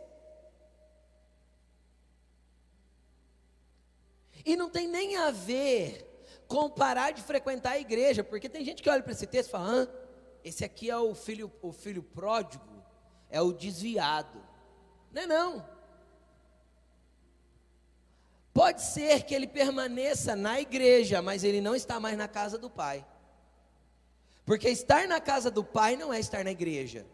E 4.45 4.55
não 4.55 4.69
tem 4.69 4.87
nem 4.87 5.17
a 5.17 5.31
ver 5.31 6.12
com 6.47 6.69
parar 6.69 7.11
de 7.11 7.21
frequentar 7.21 7.71
a 7.71 7.79
igreja, 7.79 8.23
porque 8.23 8.49
tem 8.49 8.63
gente 8.63 8.83
que 8.83 8.89
olha 8.89 9.01
para 9.01 9.11
esse 9.11 9.27
texto 9.27 9.49
e 9.49 9.51
fala: 9.51 9.87
esse 10.43 10.63
aqui 10.63 10.89
é 10.89 10.97
o 10.97 11.15
filho, 11.15 11.51
o 11.61 11.71
filho 11.71 12.03
pródigo, 12.03 12.83
é 13.29 13.41
o 13.41 13.51
desviado. 13.51 14.43
Não 15.11 15.21
é 15.21 15.25
não. 15.25 15.73
Pode 18.53 18.83
ser 18.83 19.23
que 19.23 19.33
ele 19.33 19.47
permaneça 19.47 20.35
na 20.35 20.61
igreja, 20.61 21.21
mas 21.21 21.43
ele 21.43 21.59
não 21.59 21.75
está 21.75 21.99
mais 21.99 22.15
na 22.17 22.27
casa 22.27 22.57
do 22.57 22.69
pai. 22.69 23.05
Porque 24.45 24.69
estar 24.69 25.07
na 25.07 25.19
casa 25.19 25.49
do 25.49 25.63
pai 25.63 25.95
não 25.95 26.13
é 26.13 26.19
estar 26.19 26.43
na 26.43 26.51
igreja. 26.51 27.05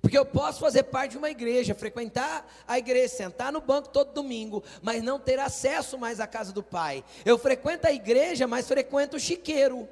Porque 0.00 0.16
eu 0.16 0.24
posso 0.24 0.60
fazer 0.60 0.84
parte 0.84 1.12
de 1.12 1.18
uma 1.18 1.30
igreja, 1.30 1.74
frequentar 1.74 2.46
a 2.66 2.78
igreja, 2.78 3.14
sentar 3.14 3.52
no 3.52 3.60
banco 3.60 3.88
todo 3.88 4.14
domingo, 4.14 4.64
mas 4.80 5.02
não 5.02 5.18
ter 5.20 5.38
acesso 5.38 5.98
mais 5.98 6.20
à 6.20 6.26
casa 6.26 6.52
do 6.52 6.62
pai. 6.62 7.04
Eu 7.24 7.38
frequento 7.38 7.86
a 7.86 7.92
igreja, 7.92 8.46
mas 8.46 8.66
frequento 8.66 9.16
o 9.16 9.20
chiqueiro. 9.20 9.88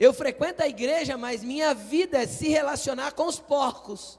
Eu 0.00 0.14
frequento 0.14 0.62
a 0.62 0.68
igreja, 0.68 1.16
mas 1.16 1.42
minha 1.42 1.74
vida 1.74 2.22
é 2.22 2.26
se 2.26 2.48
relacionar 2.48 3.12
com 3.12 3.26
os 3.26 3.38
porcos. 3.38 4.18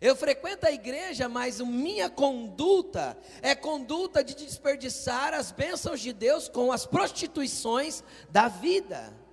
Eu 0.00 0.14
frequento 0.14 0.66
a 0.66 0.70
igreja, 0.70 1.28
mas 1.28 1.60
minha 1.60 2.10
conduta 2.10 3.16
é 3.40 3.54
conduta 3.54 4.22
de 4.22 4.34
desperdiçar 4.34 5.32
as 5.32 5.50
bênçãos 5.50 6.00
de 6.00 6.12
Deus 6.12 6.48
com 6.48 6.70
as 6.70 6.84
prostituições 6.84 8.04
da 8.28 8.48
vida. 8.48 9.25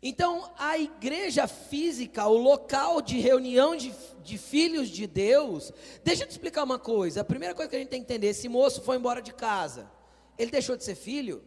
Então, 0.00 0.52
a 0.56 0.78
igreja 0.78 1.48
física, 1.48 2.26
o 2.26 2.36
local 2.36 3.02
de 3.02 3.18
reunião 3.18 3.74
de, 3.74 3.92
de, 4.22 4.38
filhos 4.38 4.88
de 4.88 5.08
Deus, 5.08 5.72
deixa 6.04 6.22
eu 6.22 6.28
te 6.28 6.30
explicar 6.30 6.62
uma 6.62 6.78
coisa. 6.78 7.20
A 7.20 7.24
primeira 7.24 7.52
coisa 7.54 7.68
que 7.68 7.74
a 7.74 7.78
gente 7.80 7.88
tem 7.88 8.00
que 8.00 8.12
entender: 8.12 8.28
esse 8.28 8.48
moço 8.48 8.80
foi 8.82 8.96
embora 8.96 9.20
de 9.20 9.32
casa, 9.32 9.90
ele 10.38 10.52
deixou 10.52 10.76
de 10.76 10.84
ser 10.84 10.94
filho? 10.94 11.42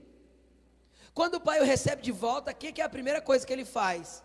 Quando 1.14 1.36
o 1.36 1.42
pai 1.42 1.62
o 1.62 1.64
recebe 1.64 2.02
de 2.02 2.12
volta, 2.12 2.52
o 2.52 2.56
que, 2.56 2.72
que 2.74 2.82
é 2.82 2.84
a 2.84 2.90
primeira 2.90 3.22
coisa 3.22 3.46
que 3.46 3.54
ele 3.54 3.66
faz? 3.66 4.22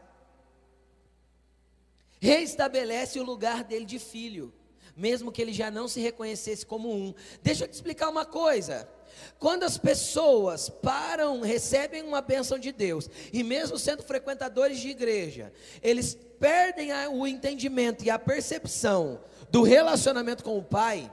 Reestabelece 2.21 3.21
o 3.21 3.25
lugar 3.25 3.63
dele 3.63 3.85
de 3.85 3.99
filho, 3.99 4.53
mesmo 4.97 5.31
que 5.31 5.41
ele 5.41 5.53
já 5.53 5.71
não 5.71 5.87
se 5.87 6.01
reconhecesse 6.01 6.67
como 6.67 6.93
um. 6.93 7.15
Deixa 7.43 7.65
eu 7.65 7.69
te 7.69 7.75
explicar 7.75 8.09
uma 8.09 8.25
coisa. 8.25 8.89
Quando 9.39 9.63
as 9.63 9.79
pessoas 9.79 10.69
param, 10.69 11.41
recebem 11.41 12.03
uma 12.03 12.21
bênção 12.21 12.59
de 12.59 12.73
Deus, 12.73 13.09
e 13.33 13.43
mesmo 13.43 13.79
sendo 13.79 14.03
frequentadores 14.03 14.79
de 14.79 14.89
igreja, 14.89 15.53
eles 15.83 16.17
perdem 16.39 16.91
o 17.09 17.27
entendimento 17.27 18.05
e 18.05 18.11
a 18.11 18.19
percepção 18.19 19.21
do 19.51 19.63
relacionamento 19.63 20.45
com 20.45 20.59
o 20.59 20.63
Pai, 20.63 21.13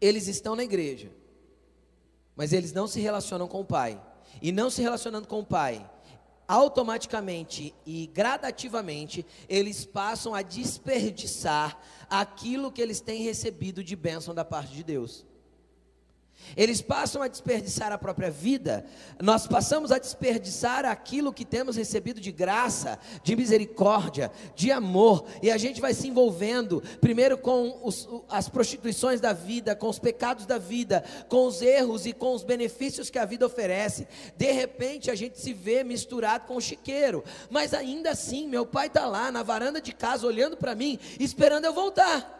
eles 0.00 0.28
estão 0.28 0.54
na 0.54 0.64
igreja, 0.64 1.10
mas 2.36 2.52
eles 2.52 2.72
não 2.72 2.86
se 2.86 3.00
relacionam 3.00 3.48
com 3.48 3.60
o 3.60 3.64
Pai 3.64 4.00
e 4.40 4.52
não 4.52 4.70
se 4.70 4.80
relacionando 4.80 5.26
com 5.26 5.40
o 5.40 5.46
Pai, 5.46 5.88
automaticamente 6.48 7.74
e 7.84 8.06
gradativamente, 8.06 9.24
eles 9.48 9.84
passam 9.84 10.34
a 10.34 10.40
desperdiçar 10.40 11.78
aquilo 12.08 12.72
que 12.72 12.80
eles 12.80 13.00
têm 13.00 13.22
recebido 13.22 13.84
de 13.84 13.94
bênção 13.94 14.34
da 14.34 14.46
parte 14.46 14.72
de 14.72 14.82
Deus. 14.82 15.26
Eles 16.56 16.80
passam 16.80 17.22
a 17.22 17.28
desperdiçar 17.28 17.92
a 17.92 17.98
própria 17.98 18.30
vida, 18.30 18.84
nós 19.20 19.46
passamos 19.46 19.92
a 19.92 19.98
desperdiçar 19.98 20.84
aquilo 20.84 21.32
que 21.32 21.44
temos 21.44 21.76
recebido 21.76 22.20
de 22.20 22.32
graça, 22.32 22.98
de 23.22 23.36
misericórdia, 23.36 24.30
de 24.54 24.70
amor, 24.70 25.24
e 25.42 25.50
a 25.50 25.58
gente 25.58 25.80
vai 25.80 25.94
se 25.94 26.08
envolvendo, 26.08 26.82
primeiro 27.00 27.38
com 27.38 27.80
os, 27.82 28.08
as 28.28 28.48
prostituições 28.48 29.20
da 29.20 29.32
vida, 29.32 29.76
com 29.76 29.88
os 29.88 29.98
pecados 29.98 30.46
da 30.46 30.58
vida, 30.58 31.04
com 31.28 31.46
os 31.46 31.62
erros 31.62 32.06
e 32.06 32.12
com 32.12 32.34
os 32.34 32.42
benefícios 32.42 33.10
que 33.10 33.18
a 33.18 33.24
vida 33.24 33.46
oferece. 33.46 34.06
De 34.36 34.50
repente 34.52 35.10
a 35.10 35.14
gente 35.14 35.38
se 35.38 35.52
vê 35.52 35.84
misturado 35.84 36.46
com 36.46 36.56
o 36.56 36.60
chiqueiro, 36.60 37.22
mas 37.50 37.74
ainda 37.74 38.10
assim, 38.10 38.48
meu 38.48 38.66
pai 38.66 38.86
está 38.86 39.06
lá 39.06 39.30
na 39.30 39.42
varanda 39.42 39.80
de 39.80 39.92
casa 39.92 40.26
olhando 40.26 40.56
para 40.56 40.74
mim, 40.74 40.98
esperando 41.18 41.64
eu 41.64 41.72
voltar. 41.72 42.37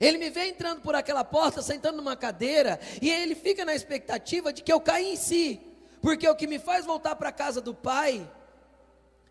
Ele 0.00 0.18
me 0.18 0.30
vê 0.30 0.48
entrando 0.48 0.80
por 0.80 0.94
aquela 0.94 1.24
porta, 1.24 1.62
sentando 1.62 1.96
numa 1.96 2.16
cadeira, 2.16 2.78
e 3.00 3.10
ele 3.10 3.34
fica 3.34 3.64
na 3.64 3.74
expectativa 3.74 4.52
de 4.52 4.62
que 4.62 4.72
eu 4.72 4.80
caia 4.80 5.12
em 5.12 5.16
si, 5.16 5.60
porque 6.02 6.28
o 6.28 6.36
que 6.36 6.46
me 6.46 6.58
faz 6.58 6.84
voltar 6.84 7.16
para 7.16 7.30
a 7.30 7.32
casa 7.32 7.60
do 7.60 7.74
Pai 7.74 8.30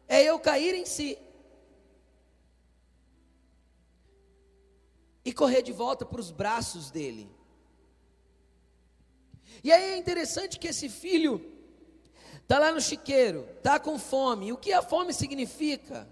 é 0.07 0.23
eu 0.23 0.39
cair 0.39 0.73
em 0.75 0.85
si. 0.85 1.17
E 5.23 5.33
correr 5.33 5.61
de 5.61 5.71
volta 5.71 6.05
para 6.05 6.19
os 6.21 6.31
braços 6.31 6.91
dele. 6.91 7.29
E 9.63 9.71
aí 9.71 9.93
é 9.93 9.97
interessante 9.97 10.59
que 10.59 10.67
esse 10.67 10.89
filho 10.89 11.43
está 12.41 12.59
lá 12.59 12.71
no 12.71 12.79
chiqueiro, 12.79 13.47
está 13.57 13.79
com 13.79 13.97
fome. 13.97 14.53
O 14.53 14.57
que 14.57 14.71
a 14.71 14.83
fome 14.83 15.11
significa? 15.13 16.07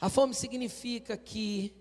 A 0.00 0.08
fome 0.08 0.34
significa 0.34 1.16
que 1.16 1.72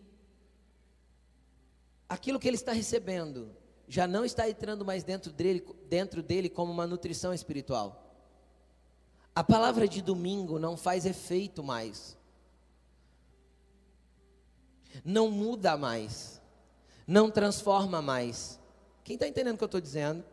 aquilo 2.09 2.39
que 2.39 2.47
ele 2.47 2.57
está 2.57 2.73
recebendo 2.73 3.55
já 3.87 4.07
não 4.07 4.25
está 4.25 4.49
entrando 4.49 4.83
mais 4.83 5.03
dentro 5.03 5.31
dele, 5.31 5.65
dentro 5.87 6.21
dele 6.21 6.49
como 6.49 6.71
uma 6.71 6.85
nutrição 6.87 7.33
espiritual. 7.33 8.05
A 9.35 9.43
palavra 9.43 9.87
de 9.87 10.01
domingo 10.01 10.59
não 10.59 10.75
faz 10.75 11.05
efeito 11.05 11.63
mais. 11.63 12.17
Não 15.03 15.31
muda 15.31 15.77
mais. 15.77 16.41
Não 17.07 17.31
transforma 17.31 18.01
mais. 18.01 18.59
Quem 19.03 19.15
está 19.15 19.27
entendendo 19.27 19.55
o 19.55 19.57
que 19.57 19.63
eu 19.63 19.67
estou 19.67 19.81
dizendo? 19.81 20.23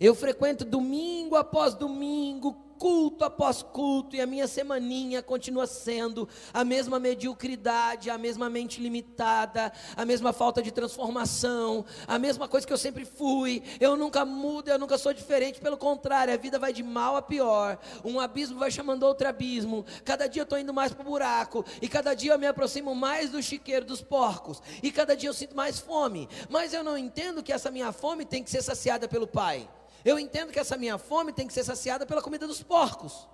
Eu 0.00 0.14
frequento 0.14 0.64
domingo 0.64 1.36
após 1.36 1.74
domingo, 1.74 2.56
culto 2.78 3.24
após 3.24 3.62
culto, 3.62 4.16
e 4.16 4.20
a 4.20 4.26
minha 4.26 4.46
semaninha 4.46 5.22
continua 5.22 5.66
sendo 5.66 6.28
a 6.52 6.64
mesma 6.64 6.98
mediocridade, 6.98 8.10
a 8.10 8.18
mesma 8.18 8.48
mente 8.48 8.80
limitada, 8.80 9.72
a 9.96 10.04
mesma 10.04 10.32
falta 10.32 10.62
de 10.62 10.70
transformação, 10.70 11.84
a 12.06 12.18
mesma 12.18 12.48
coisa 12.48 12.66
que 12.66 12.72
eu 12.72 12.78
sempre 12.78 13.04
fui. 13.04 13.62
Eu 13.80 13.96
nunca 13.96 14.24
mudo, 14.24 14.68
eu 14.68 14.78
nunca 14.78 14.98
sou 14.98 15.12
diferente, 15.12 15.60
pelo 15.60 15.76
contrário, 15.76 16.32
a 16.32 16.36
vida 16.36 16.58
vai 16.58 16.72
de 16.72 16.82
mal 16.82 17.16
a 17.16 17.22
pior. 17.22 17.78
Um 18.04 18.20
abismo 18.20 18.58
vai 18.58 18.70
chamando 18.70 19.04
outro 19.04 19.28
abismo. 19.28 19.84
Cada 20.04 20.26
dia 20.26 20.42
eu 20.42 20.44
estou 20.44 20.58
indo 20.58 20.72
mais 20.72 20.92
para 20.92 21.02
o 21.02 21.10
buraco, 21.10 21.64
e 21.80 21.88
cada 21.88 22.14
dia 22.14 22.32
eu 22.32 22.38
me 22.38 22.46
aproximo 22.46 22.94
mais 22.94 23.30
do 23.30 23.42
chiqueiro 23.42 23.86
dos 23.86 24.02
porcos, 24.02 24.62
e 24.82 24.90
cada 24.90 25.16
dia 25.16 25.28
eu 25.28 25.34
sinto 25.34 25.56
mais 25.56 25.78
fome. 25.78 26.28
Mas 26.48 26.72
eu 26.72 26.84
não 26.84 26.96
entendo 26.96 27.42
que 27.42 27.52
essa 27.52 27.70
minha 27.70 27.92
fome 27.92 28.24
tem 28.24 28.42
que 28.42 28.50
ser 28.50 28.62
saciada 28.62 29.08
pelo 29.08 29.26
Pai. 29.26 29.68
Eu 30.06 30.20
entendo 30.20 30.52
que 30.52 30.60
essa 30.60 30.76
minha 30.76 30.98
fome 30.98 31.32
tem 31.32 31.48
que 31.48 31.52
ser 31.52 31.64
saciada 31.64 32.06
pela 32.06 32.22
comida 32.22 32.46
dos 32.46 32.62
porcos. 32.62 33.26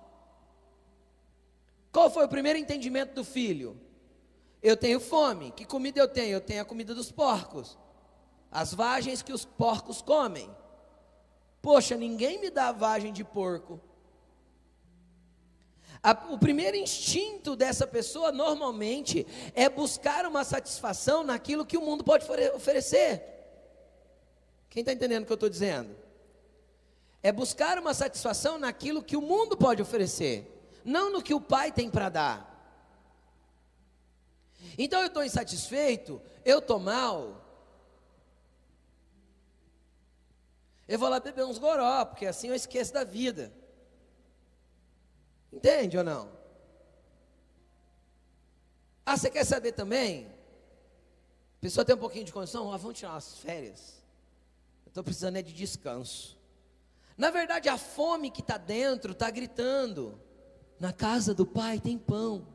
Qual 1.91 2.09
foi 2.09 2.25
o 2.25 2.27
primeiro 2.27 2.57
entendimento 2.57 3.13
do 3.13 3.23
filho? 3.23 3.79
Eu 4.59 4.75
tenho 4.75 4.99
fome. 4.99 5.51
Que 5.51 5.65
comida 5.65 5.99
eu 5.99 6.07
tenho? 6.07 6.33
Eu 6.33 6.41
tenho 6.41 6.63
a 6.63 6.65
comida 6.65 6.95
dos 6.95 7.11
porcos. 7.11 7.77
As 8.49 8.73
vagens 8.73 9.21
que 9.21 9.31
os 9.31 9.45
porcos 9.45 10.01
comem. 10.01 10.49
Poxa, 11.61 11.95
ninguém 11.95 12.41
me 12.41 12.49
dá 12.49 12.71
vagem 12.71 13.13
de 13.13 13.23
porco. 13.23 13.79
A, 16.01 16.11
o 16.31 16.39
primeiro 16.39 16.75
instinto 16.75 17.55
dessa 17.55 17.85
pessoa, 17.85 18.31
normalmente, 18.31 19.27
é 19.53 19.69
buscar 19.69 20.25
uma 20.25 20.43
satisfação 20.43 21.23
naquilo 21.23 21.67
que 21.67 21.77
o 21.77 21.81
mundo 21.81 22.03
pode 22.03 22.25
oferecer. 22.55 23.21
Quem 24.71 24.81
está 24.81 24.91
entendendo 24.91 25.21
o 25.21 25.25
que 25.27 25.31
eu 25.31 25.35
estou 25.35 25.49
dizendo? 25.49 26.02
É 27.23 27.31
buscar 27.31 27.79
uma 27.79 27.93
satisfação 27.93 28.57
naquilo 28.57 29.01
que 29.01 29.15
o 29.15 29.21
mundo 29.21 29.55
pode 29.55 29.81
oferecer, 29.81 30.45
não 30.83 31.09
no 31.09 31.23
que 31.23 31.33
o 31.33 31.39
pai 31.39 31.71
tem 31.71 31.89
para 31.89 32.09
dar. 32.09 32.53
Então 34.77 34.99
eu 34.99 35.07
estou 35.07 35.23
insatisfeito, 35.23 36.21
eu 36.43 36.59
estou 36.59 36.79
mal. 36.79 37.41
Eu 40.85 40.99
vou 40.99 41.07
lá 41.07 41.19
beber 41.21 41.45
uns 41.45 41.57
goró, 41.57 42.03
porque 42.05 42.25
assim 42.25 42.49
eu 42.49 42.55
esqueço 42.55 42.93
da 42.93 43.05
vida. 43.05 43.53
Entende 45.51 45.97
ou 45.97 46.03
não? 46.03 46.29
Ah, 49.05 49.15
você 49.15 49.29
quer 49.29 49.45
saber 49.45 49.71
também? 49.71 50.27
A 51.57 51.61
pessoa 51.61 51.85
tem 51.85 51.95
um 51.95 51.99
pouquinho 51.99 52.25
de 52.25 52.33
condição, 52.33 52.73
ah, 52.73 52.77
vamos 52.77 52.97
tirar 52.97 53.11
umas 53.11 53.37
férias. 53.37 54.03
Eu 54.85 54.89
estou 54.89 55.03
precisando 55.03 55.37
é 55.37 55.41
de 55.41 55.53
descanso. 55.53 56.42
Na 57.17 57.29
verdade, 57.29 57.69
a 57.69 57.77
fome 57.77 58.31
que 58.31 58.41
está 58.41 58.57
dentro 58.57 59.11
está 59.11 59.29
gritando: 59.29 60.19
na 60.79 60.91
casa 60.91 61.33
do 61.33 61.45
pai 61.45 61.79
tem 61.79 61.97
pão. 61.97 62.47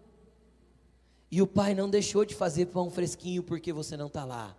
E 1.30 1.42
o 1.42 1.46
pai 1.46 1.74
não 1.74 1.90
deixou 1.90 2.24
de 2.24 2.34
fazer 2.34 2.66
pão 2.66 2.90
fresquinho 2.90 3.42
porque 3.42 3.72
você 3.72 3.96
não 3.96 4.06
está 4.06 4.24
lá. 4.24 4.56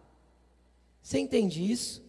Você 1.01 1.17
entende 1.17 1.69
isso? 1.69 2.03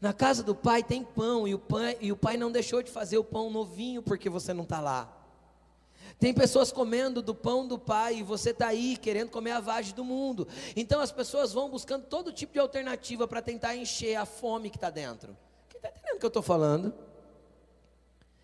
Na 0.00 0.14
casa 0.14 0.42
do 0.42 0.54
pai 0.54 0.82
tem 0.82 1.04
pão 1.04 1.46
e 1.46 1.54
o 1.54 1.58
pai, 1.58 1.98
e 2.00 2.10
o 2.10 2.16
pai 2.16 2.38
não 2.38 2.50
deixou 2.50 2.82
de 2.82 2.90
fazer 2.90 3.18
o 3.18 3.24
pão 3.24 3.50
novinho 3.50 4.02
porque 4.02 4.30
você 4.30 4.54
não 4.54 4.62
está 4.62 4.80
lá. 4.80 5.14
Tem 6.18 6.32
pessoas 6.32 6.72
comendo 6.72 7.20
do 7.20 7.34
pão 7.34 7.68
do 7.68 7.78
pai 7.78 8.16
e 8.16 8.22
você 8.22 8.50
está 8.50 8.68
aí 8.68 8.96
querendo 8.96 9.30
comer 9.30 9.52
a 9.52 9.60
vagem 9.60 9.94
do 9.94 10.04
mundo. 10.04 10.48
Então 10.74 11.00
as 11.00 11.12
pessoas 11.12 11.52
vão 11.52 11.68
buscando 11.68 12.06
todo 12.06 12.32
tipo 12.32 12.54
de 12.54 12.58
alternativa 12.58 13.28
para 13.28 13.42
tentar 13.42 13.76
encher 13.76 14.16
a 14.16 14.24
fome 14.24 14.70
que 14.70 14.78
está 14.78 14.88
dentro. 14.88 15.36
Quem 15.68 15.78
está 15.78 15.90
entendendo 15.90 16.16
o 16.16 16.18
que 16.18 16.26
eu 16.26 16.28
estou 16.28 16.42
falando? 16.42 16.94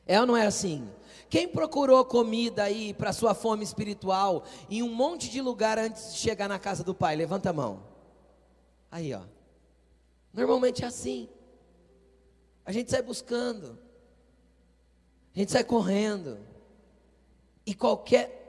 É 0.06 0.20
ou 0.20 0.26
não 0.26 0.36
é 0.36 0.46
assim? 0.46 0.88
Quem 1.28 1.48
procurou 1.48 2.04
comida 2.04 2.62
aí 2.62 2.94
para 2.94 3.12
sua 3.12 3.34
fome 3.34 3.64
espiritual 3.64 4.44
em 4.70 4.82
um 4.82 4.94
monte 4.94 5.28
de 5.28 5.40
lugar 5.40 5.78
antes 5.78 6.12
de 6.12 6.18
chegar 6.18 6.48
na 6.48 6.58
casa 6.58 6.84
do 6.84 6.94
pai? 6.94 7.16
Levanta 7.16 7.50
a 7.50 7.52
mão. 7.52 7.82
Aí, 8.90 9.12
ó. 9.12 9.22
Normalmente 10.32 10.84
é 10.84 10.86
assim. 10.86 11.28
A 12.64 12.70
gente 12.70 12.90
sai 12.90 13.02
buscando. 13.02 13.78
A 15.34 15.38
gente 15.38 15.50
sai 15.50 15.64
correndo. 15.64 16.38
E 17.66 17.74
qualquer. 17.74 18.44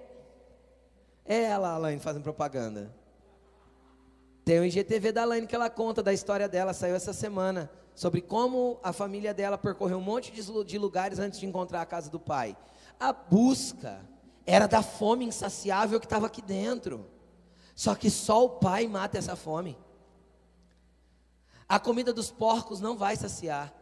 É 1.26 1.44
ela, 1.44 1.74
Alaine, 1.74 2.00
fazendo 2.00 2.24
propaganda. 2.24 2.96
Tem 4.48 4.62
o 4.62 4.64
IGTV 4.64 5.12
da 5.12 5.24
Alaine 5.24 5.46
que 5.46 5.54
ela 5.54 5.70
conta 5.70 6.02
da 6.02 6.14
história 6.14 6.48
dela, 6.48 6.74
saiu 6.74 6.96
essa 6.96 7.12
semana 7.12 7.70
sobre 7.94 8.22
como 8.22 8.80
a 8.82 8.94
família 8.94 9.34
dela 9.34 9.58
percorreu 9.58 9.98
um 9.98 10.02
monte 10.02 10.32
de 10.32 10.78
lugares 10.78 11.20
antes 11.20 11.38
de 11.38 11.46
encontrar 11.46 11.82
a 11.82 11.86
casa 11.86 12.10
do 12.10 12.18
pai. 12.18 12.56
A 12.98 13.12
busca 13.12 14.00
era 14.46 14.66
da 14.66 14.82
fome 14.82 15.26
insaciável 15.26 16.00
que 16.00 16.06
estava 16.06 16.28
aqui 16.28 16.42
dentro. 16.42 17.06
Só 17.76 17.94
que 17.94 18.10
só 18.10 18.46
o 18.46 18.52
pai 18.52 18.88
mata 18.88 19.18
essa 19.18 19.36
fome. 19.36 19.78
A 21.68 21.78
comida 21.78 22.14
dos 22.14 22.32
porcos 22.32 22.80
não 22.80 22.96
vai 22.96 23.18
saciar. 23.18 23.74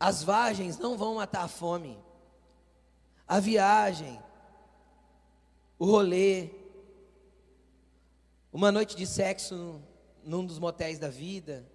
As 0.00 0.24
vagens 0.24 0.76
não 0.76 0.98
vão 0.98 1.14
matar 1.14 1.44
a 1.44 1.48
fome. 1.48 1.96
A 3.28 3.38
viagem, 3.38 4.20
o 5.78 5.86
rolê, 5.86 6.65
uma 8.56 8.72
noite 8.72 8.96
de 8.96 9.06
sexo 9.06 9.82
num 10.24 10.46
dos 10.46 10.58
motéis 10.58 10.98
da 10.98 11.10
vida, 11.10 11.70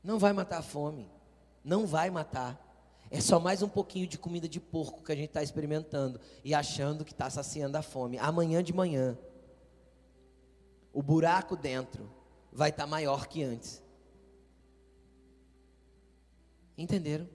não 0.00 0.16
vai 0.16 0.32
matar 0.32 0.58
a 0.58 0.62
fome, 0.62 1.10
não 1.64 1.88
vai 1.88 2.08
matar. 2.08 2.56
É 3.10 3.20
só 3.20 3.40
mais 3.40 3.62
um 3.62 3.68
pouquinho 3.68 4.06
de 4.06 4.16
comida 4.16 4.48
de 4.48 4.60
porco 4.60 5.02
que 5.02 5.10
a 5.10 5.16
gente 5.16 5.30
está 5.30 5.42
experimentando 5.42 6.20
e 6.44 6.54
achando 6.54 7.04
que 7.04 7.10
está 7.10 7.28
saciando 7.28 7.76
a 7.76 7.82
fome. 7.82 8.16
Amanhã 8.18 8.62
de 8.62 8.72
manhã, 8.72 9.18
o 10.92 11.02
buraco 11.02 11.56
dentro 11.56 12.08
vai 12.52 12.70
estar 12.70 12.84
tá 12.84 12.88
maior 12.88 13.26
que 13.26 13.42
antes. 13.42 13.82
Entenderam? 16.78 17.28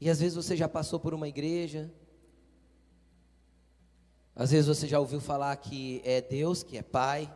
E 0.00 0.08
às 0.08 0.20
vezes 0.20 0.36
você 0.36 0.56
já 0.56 0.68
passou 0.68 1.00
por 1.00 1.12
uma 1.12 1.26
igreja, 1.26 1.92
às 4.38 4.52
vezes 4.52 4.68
você 4.68 4.86
já 4.86 5.00
ouviu 5.00 5.20
falar 5.20 5.54
que 5.56 6.00
é 6.04 6.20
Deus 6.20 6.62
que 6.62 6.78
é 6.78 6.82
Pai, 6.82 7.28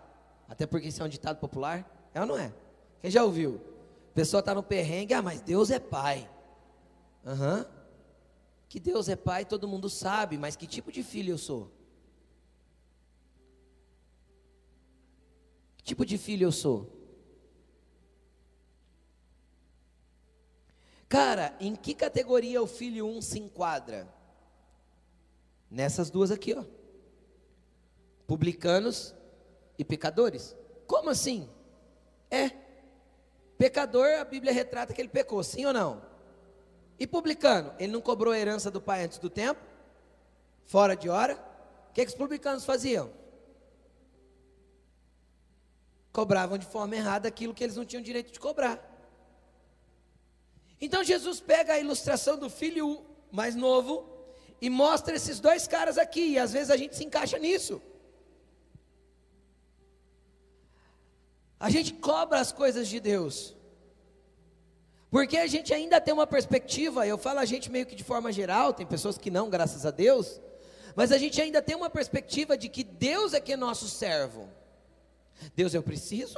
até 0.48 0.66
porque 0.66 0.86
isso 0.86 1.02
é 1.02 1.04
um 1.04 1.08
ditado 1.08 1.40
popular, 1.40 1.84
é 2.14 2.20
ou 2.20 2.26
não 2.26 2.38
é? 2.38 2.54
Quem 3.00 3.10
já 3.10 3.24
ouviu? 3.24 3.60
A 4.12 4.14
pessoa 4.14 4.38
está 4.38 4.54
no 4.54 4.62
perrengue, 4.62 5.12
ah, 5.12 5.20
mas 5.20 5.40
Deus 5.40 5.72
é 5.72 5.80
Pai. 5.80 6.30
Aham. 7.26 7.58
Uhum. 7.58 7.82
Que 8.68 8.78
Deus 8.78 9.08
é 9.08 9.16
Pai, 9.16 9.44
todo 9.44 9.66
mundo 9.66 9.90
sabe, 9.90 10.38
mas 10.38 10.54
que 10.54 10.64
tipo 10.64 10.92
de 10.92 11.02
filho 11.02 11.32
eu 11.32 11.38
sou? 11.38 11.72
Que 15.78 15.82
tipo 15.82 16.06
de 16.06 16.16
filho 16.16 16.46
eu 16.46 16.52
sou? 16.52 16.88
Cara, 21.08 21.54
em 21.58 21.74
que 21.74 21.94
categoria 21.94 22.62
o 22.62 22.66
filho 22.66 23.06
1 23.06 23.22
se 23.22 23.40
enquadra? 23.40 24.08
Nessas 25.68 26.08
duas 26.08 26.30
aqui, 26.30 26.54
ó 26.54 26.64
publicanos 28.32 29.14
e 29.78 29.84
pecadores. 29.84 30.56
Como 30.86 31.10
assim? 31.10 31.46
É. 32.30 32.50
Pecador, 33.58 34.08
a 34.18 34.24
Bíblia 34.24 34.54
retrata 34.54 34.94
que 34.94 35.02
ele 35.02 35.10
pecou, 35.10 35.44
sim 35.44 35.66
ou 35.66 35.72
não? 35.74 36.00
E 36.98 37.06
publicano, 37.06 37.74
ele 37.78 37.92
não 37.92 38.00
cobrou 38.00 38.32
a 38.32 38.38
herança 38.38 38.70
do 38.70 38.80
pai 38.80 39.04
antes 39.04 39.18
do 39.18 39.28
tempo? 39.28 39.60
Fora 40.64 40.96
de 40.96 41.10
hora? 41.10 41.34
O 41.90 41.92
que, 41.92 42.06
que 42.06 42.10
os 42.10 42.16
publicanos 42.16 42.64
faziam? 42.64 43.10
Cobravam 46.10 46.56
de 46.56 46.64
forma 46.64 46.96
errada 46.96 47.28
aquilo 47.28 47.52
que 47.52 47.62
eles 47.62 47.76
não 47.76 47.84
tinham 47.84 48.02
direito 48.02 48.32
de 48.32 48.40
cobrar. 48.40 48.80
Então 50.80 51.04
Jesus 51.04 51.38
pega 51.38 51.74
a 51.74 51.78
ilustração 51.78 52.38
do 52.38 52.48
filho 52.48 53.04
mais 53.30 53.54
novo 53.54 54.08
e 54.58 54.70
mostra 54.70 55.16
esses 55.16 55.38
dois 55.38 55.68
caras 55.68 55.98
aqui, 55.98 56.30
e 56.30 56.38
às 56.38 56.50
vezes 56.50 56.70
a 56.70 56.78
gente 56.78 56.96
se 56.96 57.04
encaixa 57.04 57.38
nisso. 57.38 57.82
A 61.62 61.70
gente 61.70 61.92
cobra 61.92 62.40
as 62.40 62.50
coisas 62.50 62.88
de 62.88 62.98
Deus. 62.98 63.54
Porque 65.08 65.36
a 65.36 65.46
gente 65.46 65.72
ainda 65.72 66.00
tem 66.00 66.12
uma 66.12 66.26
perspectiva, 66.26 67.06
eu 67.06 67.16
falo 67.16 67.38
a 67.38 67.44
gente 67.44 67.70
meio 67.70 67.86
que 67.86 67.94
de 67.94 68.02
forma 68.02 68.32
geral, 68.32 68.72
tem 68.72 68.84
pessoas 68.84 69.16
que 69.16 69.30
não, 69.30 69.48
graças 69.48 69.86
a 69.86 69.92
Deus, 69.92 70.40
mas 70.96 71.12
a 71.12 71.18
gente 71.18 71.40
ainda 71.40 71.62
tem 71.62 71.76
uma 71.76 71.88
perspectiva 71.88 72.58
de 72.58 72.68
que 72.68 72.82
Deus 72.82 73.32
é 73.32 73.38
que 73.40 73.52
é 73.52 73.56
nosso 73.56 73.88
servo. 73.88 74.48
Deus 75.54 75.72
eu 75.72 75.84
preciso? 75.84 76.36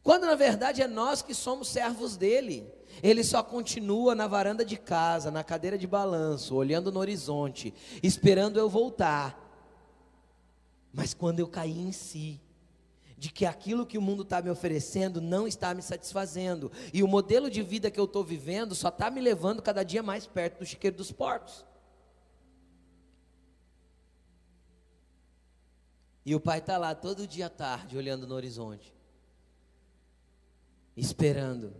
Quando 0.00 0.24
na 0.24 0.36
verdade 0.36 0.80
é 0.80 0.86
nós 0.86 1.22
que 1.22 1.34
somos 1.34 1.66
servos 1.66 2.16
dele. 2.16 2.72
Ele 3.02 3.24
só 3.24 3.42
continua 3.42 4.14
na 4.14 4.28
varanda 4.28 4.64
de 4.64 4.76
casa, 4.76 5.28
na 5.28 5.42
cadeira 5.42 5.76
de 5.76 5.88
balanço, 5.88 6.54
olhando 6.54 6.92
no 6.92 7.00
horizonte, 7.00 7.74
esperando 8.00 8.60
eu 8.60 8.68
voltar 8.68 9.41
mas 10.92 11.14
quando 11.14 11.40
eu 11.40 11.48
caí 11.48 11.78
em 11.78 11.92
si, 11.92 12.40
de 13.16 13.30
que 13.30 13.46
aquilo 13.46 13.86
que 13.86 13.96
o 13.96 14.02
mundo 14.02 14.24
está 14.24 14.42
me 14.42 14.50
oferecendo 14.50 15.20
não 15.20 15.46
está 15.46 15.72
me 15.72 15.80
satisfazendo, 15.80 16.72
e 16.92 17.02
o 17.02 17.08
modelo 17.08 17.48
de 17.48 17.62
vida 17.62 17.90
que 17.90 18.00
eu 18.00 18.04
estou 18.04 18.24
vivendo 18.24 18.74
só 18.74 18.88
está 18.88 19.10
me 19.10 19.20
levando 19.20 19.62
cada 19.62 19.84
dia 19.84 20.02
mais 20.02 20.26
perto 20.26 20.58
do 20.58 20.66
chiqueiro 20.66 20.96
dos 20.96 21.12
porcos. 21.12 21.64
E 26.24 26.34
o 26.34 26.40
pai 26.40 26.58
está 26.58 26.76
lá 26.78 26.94
todo 26.94 27.26
dia 27.26 27.46
à 27.46 27.50
tarde, 27.50 27.96
olhando 27.96 28.26
no 28.26 28.34
horizonte, 28.34 28.92
esperando. 30.96 31.74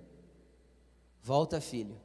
Volta, 1.20 1.60
filho, 1.60 2.00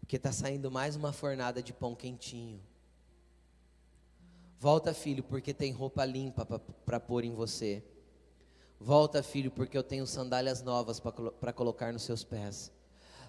porque 0.00 0.16
está 0.16 0.32
saindo 0.32 0.70
mais 0.70 0.96
uma 0.96 1.12
fornada 1.12 1.62
de 1.62 1.72
pão 1.72 1.94
quentinho. 1.94 2.60
Volta, 4.60 4.92
filho, 4.92 5.22
porque 5.22 5.54
tem 5.54 5.72
roupa 5.72 6.04
limpa 6.04 6.44
para 6.44 7.00
pôr 7.00 7.24
em 7.24 7.32
você. 7.32 7.82
Volta, 8.78 9.22
filho, 9.22 9.50
porque 9.50 9.76
eu 9.76 9.82
tenho 9.82 10.06
sandálias 10.06 10.62
novas 10.62 11.00
para 11.00 11.50
colocar 11.50 11.94
nos 11.94 12.02
seus 12.02 12.22
pés. 12.22 12.70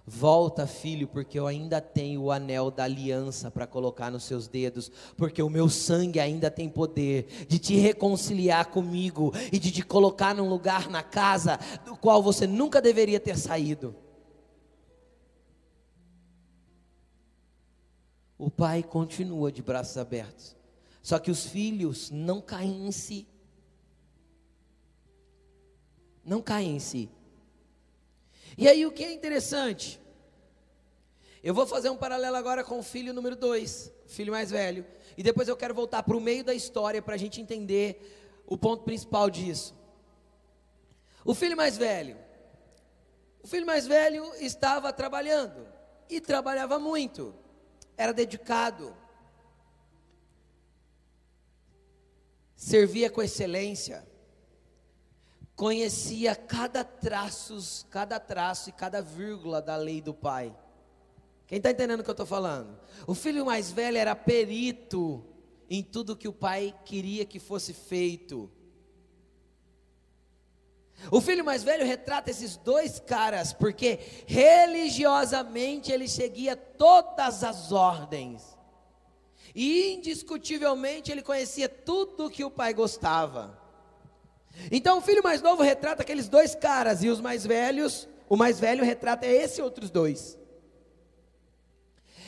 Volta, 0.05 0.67
filho, 0.67 1.07
porque 1.07 1.39
eu 1.39 1.47
ainda 1.47 1.79
tenho 1.79 2.23
o 2.23 2.31
anel 2.33 2.69
da 2.69 2.83
aliança 2.83 3.49
para 3.49 3.65
colocar 3.65 4.11
nos 4.11 4.25
seus 4.25 4.49
dedos, 4.49 4.91
porque 5.15 5.41
o 5.41 5.49
meu 5.49 5.69
sangue 5.69 6.19
ainda 6.19 6.51
tem 6.51 6.67
poder 6.67 7.45
de 7.47 7.57
te 7.57 7.77
reconciliar 7.77 8.65
comigo 8.65 9.31
e 9.53 9.57
de 9.57 9.71
te 9.71 9.83
colocar 9.83 10.35
num 10.35 10.49
lugar 10.49 10.89
na 10.89 11.01
casa 11.01 11.57
do 11.85 11.95
qual 11.95 12.21
você 12.21 12.45
nunca 12.45 12.81
deveria 12.81 13.21
ter 13.21 13.37
saído. 13.37 13.95
O 18.37 18.51
pai 18.51 18.83
continua 18.83 19.49
de 19.49 19.61
braços 19.61 19.97
abertos. 19.97 20.59
Só 21.01 21.17
que 21.19 21.31
os 21.31 21.45
filhos 21.45 22.09
não 22.11 22.41
caem 22.41 22.87
em 22.87 22.91
si. 22.91 23.27
Não 26.23 26.41
caem 26.41 26.75
em 26.75 26.79
si. 26.79 27.09
E 28.57 28.67
aí 28.67 28.85
o 28.85 28.91
que 28.91 29.03
é 29.03 29.11
interessante? 29.11 29.99
Eu 31.43 31.53
vou 31.53 31.65
fazer 31.65 31.89
um 31.89 31.97
paralelo 31.97 32.35
agora 32.35 32.63
com 32.63 32.77
o 32.77 32.83
filho 32.83 33.13
número 33.13 33.35
2, 33.35 33.91
filho 34.05 34.31
mais 34.31 34.51
velho. 34.51 34.85
E 35.17 35.23
depois 35.23 35.47
eu 35.47 35.57
quero 35.57 35.73
voltar 35.73 36.03
para 36.03 36.15
o 36.15 36.21
meio 36.21 36.43
da 36.43 36.53
história 36.53 37.01
para 37.01 37.15
a 37.15 37.17
gente 37.17 37.41
entender 37.41 38.43
o 38.45 38.57
ponto 38.57 38.83
principal 38.83 39.29
disso. 39.29 39.75
O 41.25 41.33
filho 41.33 41.57
mais 41.57 41.77
velho. 41.77 42.17
O 43.43 43.47
filho 43.47 43.65
mais 43.65 43.87
velho 43.87 44.31
estava 44.35 44.93
trabalhando 44.93 45.67
e 46.07 46.21
trabalhava 46.21 46.77
muito, 46.77 47.33
era 47.97 48.13
dedicado, 48.13 48.95
servia 52.61 53.09
com 53.09 53.23
excelência, 53.23 54.07
conhecia 55.55 56.35
cada 56.35 56.83
traços, 56.83 57.87
cada 57.89 58.19
traço 58.19 58.69
e 58.69 58.71
cada 58.71 59.01
vírgula 59.01 59.59
da 59.59 59.75
lei 59.75 59.99
do 59.99 60.13
pai. 60.13 60.55
Quem 61.47 61.57
está 61.57 61.71
entendendo 61.71 62.01
o 62.01 62.03
que 62.03 62.09
eu 62.11 62.13
estou 62.13 62.25
falando? 62.25 62.79
O 63.07 63.15
filho 63.15 63.43
mais 63.47 63.71
velho 63.71 63.97
era 63.97 64.15
perito 64.15 65.25
em 65.67 65.81
tudo 65.81 66.15
que 66.15 66.27
o 66.27 66.33
pai 66.33 66.71
queria 66.85 67.25
que 67.25 67.39
fosse 67.39 67.73
feito. 67.73 68.47
O 71.09 71.19
filho 71.19 71.43
mais 71.43 71.63
velho 71.63 71.83
retrata 71.83 72.29
esses 72.29 72.57
dois 72.57 72.99
caras, 72.99 73.53
porque 73.53 73.99
religiosamente 74.27 75.91
ele 75.91 76.07
seguia 76.07 76.55
todas 76.55 77.43
as 77.43 77.71
ordens, 77.71 78.55
e 79.53 79.93
indiscutivelmente 79.93 81.11
ele 81.11 81.21
conhecia 81.21 81.67
tudo 81.67 82.29
que 82.29 82.43
o 82.43 82.51
pai 82.51 82.73
gostava. 82.73 83.59
Então 84.71 84.97
o 84.97 85.01
filho 85.01 85.23
mais 85.23 85.41
novo 85.41 85.63
retrata 85.63 86.01
aqueles 86.01 86.27
dois 86.27 86.55
caras, 86.55 87.03
e 87.03 87.09
os 87.09 87.21
mais 87.21 87.45
velhos, 87.45 88.07
o 88.29 88.35
mais 88.35 88.59
velho 88.59 88.83
retrata 88.83 89.25
esses 89.25 89.59
outros 89.59 89.89
dois. 89.89 90.37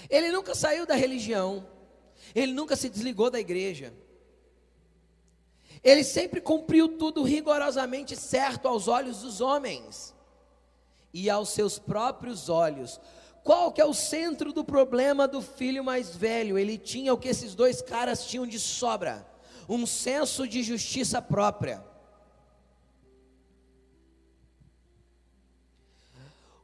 Ele 0.09 0.31
nunca 0.31 0.53
saiu 0.53 0.85
da 0.85 0.95
religião, 0.95 1.65
ele 2.35 2.53
nunca 2.53 2.75
se 2.75 2.89
desligou 2.89 3.29
da 3.29 3.39
igreja. 3.39 3.93
Ele 5.83 6.03
sempre 6.03 6.39
cumpriu 6.39 6.97
tudo 6.97 7.23
rigorosamente 7.23 8.15
certo 8.15 8.67
aos 8.67 8.87
olhos 8.87 9.21
dos 9.21 9.41
homens 9.41 10.15
e 11.13 11.29
aos 11.29 11.49
seus 11.49 11.77
próprios 11.77 12.47
olhos. 12.47 13.01
Qual 13.43 13.73
que 13.73 13.81
é 13.81 13.85
o 13.85 13.93
centro 13.93 14.53
do 14.53 14.63
problema 14.63 15.27
do 15.27 15.41
filho 15.41 15.83
mais 15.83 16.15
velho? 16.15 16.57
Ele 16.57 16.77
tinha 16.77 17.13
o 17.13 17.17
que 17.17 17.27
esses 17.27 17.53
dois 17.53 17.81
caras 17.81 18.25
tinham 18.25 18.47
de 18.47 18.57
sobra: 18.57 19.27
um 19.67 19.85
senso 19.85 20.47
de 20.47 20.63
justiça 20.63 21.21
própria. 21.21 21.83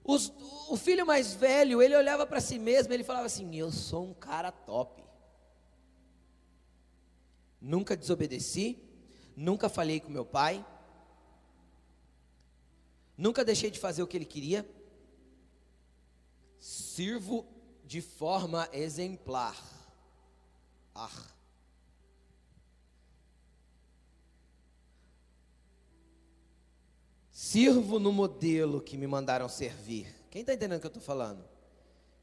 Os, 0.06 0.34
o 0.70 0.78
filho 0.78 1.06
mais 1.06 1.34
velho, 1.34 1.82
ele 1.82 1.96
olhava 1.96 2.26
para 2.26 2.40
si 2.40 2.58
mesmo, 2.58 2.94
ele 2.94 3.04
falava 3.04 3.26
assim: 3.26 3.54
Eu 3.56 3.72
sou 3.72 4.06
um 4.06 4.14
cara 4.14 4.50
top. 4.50 5.04
Nunca 7.62 7.98
desobedeci, 7.98 8.82
nunca 9.36 9.68
falhei 9.68 10.00
com 10.00 10.10
meu 10.10 10.24
pai, 10.24 10.66
nunca 13.18 13.44
deixei 13.44 13.70
de 13.70 13.78
fazer 13.78 14.02
o 14.02 14.08
que 14.08 14.16
ele 14.16 14.24
queria, 14.24 14.66
sirvo 16.60 17.46
de 17.86 18.02
forma 18.02 18.68
exemplar. 18.72 19.58
Ah. 20.94 21.10
Sirvo 27.32 28.00
no 28.00 28.12
modelo 28.12 28.82
que 28.82 28.98
me 28.98 29.08
mandaram 29.08 29.48
servir. 29.48 30.14
Quem 30.30 30.42
está 30.42 30.54
entendendo 30.54 30.78
o 30.78 30.82
que 30.82 30.88
eu 30.88 30.90
estou 30.90 31.02
falando? 31.02 31.44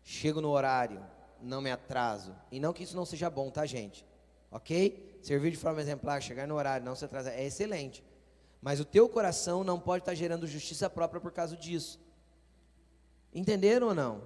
Chego 0.05 0.41
no 0.41 0.51
horário, 0.51 1.05
não 1.43 1.61
me 1.61 1.71
atraso. 1.71 2.37
E 2.53 2.61
não 2.61 2.73
que 2.73 2.85
isso 2.85 2.95
não 2.95 3.05
seja 3.05 3.29
bom, 3.29 3.51
tá, 3.51 3.67
gente? 3.67 4.07
Ok? 4.51 5.19
Servir 5.23 5.51
de 5.51 5.57
forma 5.57 5.81
exemplar, 5.81 6.23
chegar 6.23 6.47
no 6.47 6.55
horário, 6.55 6.87
não 6.87 6.95
se 6.95 7.05
atrasar, 7.05 7.33
é 7.33 7.45
excelente. 7.45 8.05
Mas 8.61 8.79
o 8.79 8.85
teu 8.85 9.09
coração 9.09 9.65
não 9.65 9.81
pode 9.81 10.03
estar 10.03 10.13
tá 10.13 10.17
gerando 10.17 10.47
justiça 10.47 10.89
própria 10.89 11.21
por 11.21 11.33
causa 11.33 11.57
disso. 11.57 11.99
Entenderam 13.37 13.89
ou 13.89 13.95
não? 13.95 14.23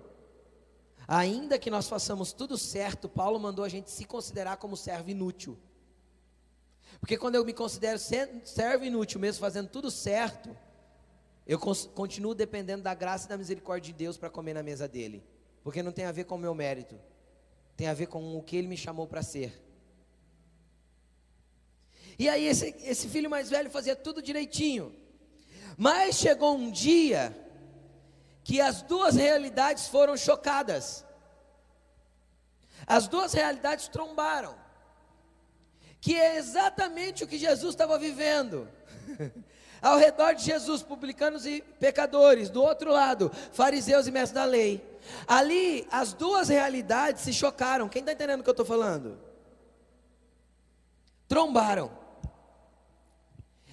Ainda 1.09 1.59
que 1.59 1.69
nós 1.69 1.89
façamos 1.89 2.33
tudo 2.33 2.57
certo, 2.57 3.09
Paulo 3.09 3.41
mandou 3.41 3.65
a 3.65 3.69
gente 3.69 3.91
se 3.91 4.05
considerar 4.05 4.57
como 4.57 4.77
servo 4.77 5.11
inútil. 5.11 5.59
Porque 7.01 7.19
quando 7.19 7.35
eu 7.35 7.45
me 7.45 7.53
considero 7.53 7.99
servo 7.99 8.85
inútil, 8.85 9.19
mesmo 9.19 9.41
fazendo 9.41 9.69
tudo 9.69 9.91
certo, 9.91 10.57
eu 11.45 11.59
continuo 11.59 12.37
dependendo 12.37 12.85
da 12.85 12.95
graça 12.95 13.27
e 13.27 13.29
da 13.29 13.37
misericórdia 13.37 13.93
de 13.93 13.99
Deus 13.99 14.17
para 14.17 14.31
comer 14.31 14.55
na 14.55 14.63
mesa 14.63 14.87
dele. 14.87 15.25
Porque 15.65 15.83
não 15.83 15.91
tem 15.91 16.05
a 16.05 16.13
ver 16.13 16.23
com 16.23 16.37
o 16.37 16.39
meu 16.39 16.55
mérito. 16.55 16.97
Tem 17.77 17.89
a 17.89 17.95
ver 17.95 18.07
com 18.07 18.37
o 18.37 18.43
que 18.45 18.55
ele 18.55 18.69
me 18.69 18.77
chamou 18.77 19.09
para 19.09 19.25
ser. 19.25 19.61
E 22.17 22.29
aí 22.29 22.47
esse, 22.47 22.77
esse 22.83 23.09
filho 23.09 23.29
mais 23.29 23.51
velho 23.51 23.71
fazia 23.71 23.97
tudo 23.97 24.23
direitinho. 24.23 24.95
Mas 25.77 26.15
chegou 26.15 26.55
um 26.55 26.71
dia 26.71 27.50
que 28.51 28.61
as 28.61 28.83
duas 28.83 29.15
realidades 29.15 29.87
foram 29.87 30.17
chocadas. 30.17 31.05
As 32.85 33.07
duas 33.07 33.33
realidades 33.33 33.87
trombaram. 33.87 34.57
Que 36.01 36.17
é 36.17 36.37
exatamente 36.37 37.23
o 37.23 37.29
que 37.29 37.39
Jesus 37.39 37.73
estava 37.73 37.97
vivendo. 37.97 38.69
Ao 39.81 39.97
redor 39.97 40.35
de 40.35 40.43
Jesus, 40.43 40.83
publicanos 40.83 41.47
e 41.47 41.63
pecadores, 41.79 42.51
do 42.51 42.61
outro 42.61 42.91
lado, 42.91 43.31
fariseus 43.53 44.09
e 44.09 44.11
mestres 44.11 44.35
da 44.35 44.45
lei. 44.45 44.85
Ali, 45.29 45.87
as 45.89 46.13
duas 46.13 46.49
realidades 46.49 47.23
se 47.23 47.33
chocaram. 47.33 47.89
Quem 47.89 48.01
está 48.01 48.15
entendendo 48.15 48.41
o 48.41 48.43
que 48.43 48.51
eu 48.51 48.53
estou 48.53 48.67
falando? 48.67 49.17
Trombaram. 51.29 51.89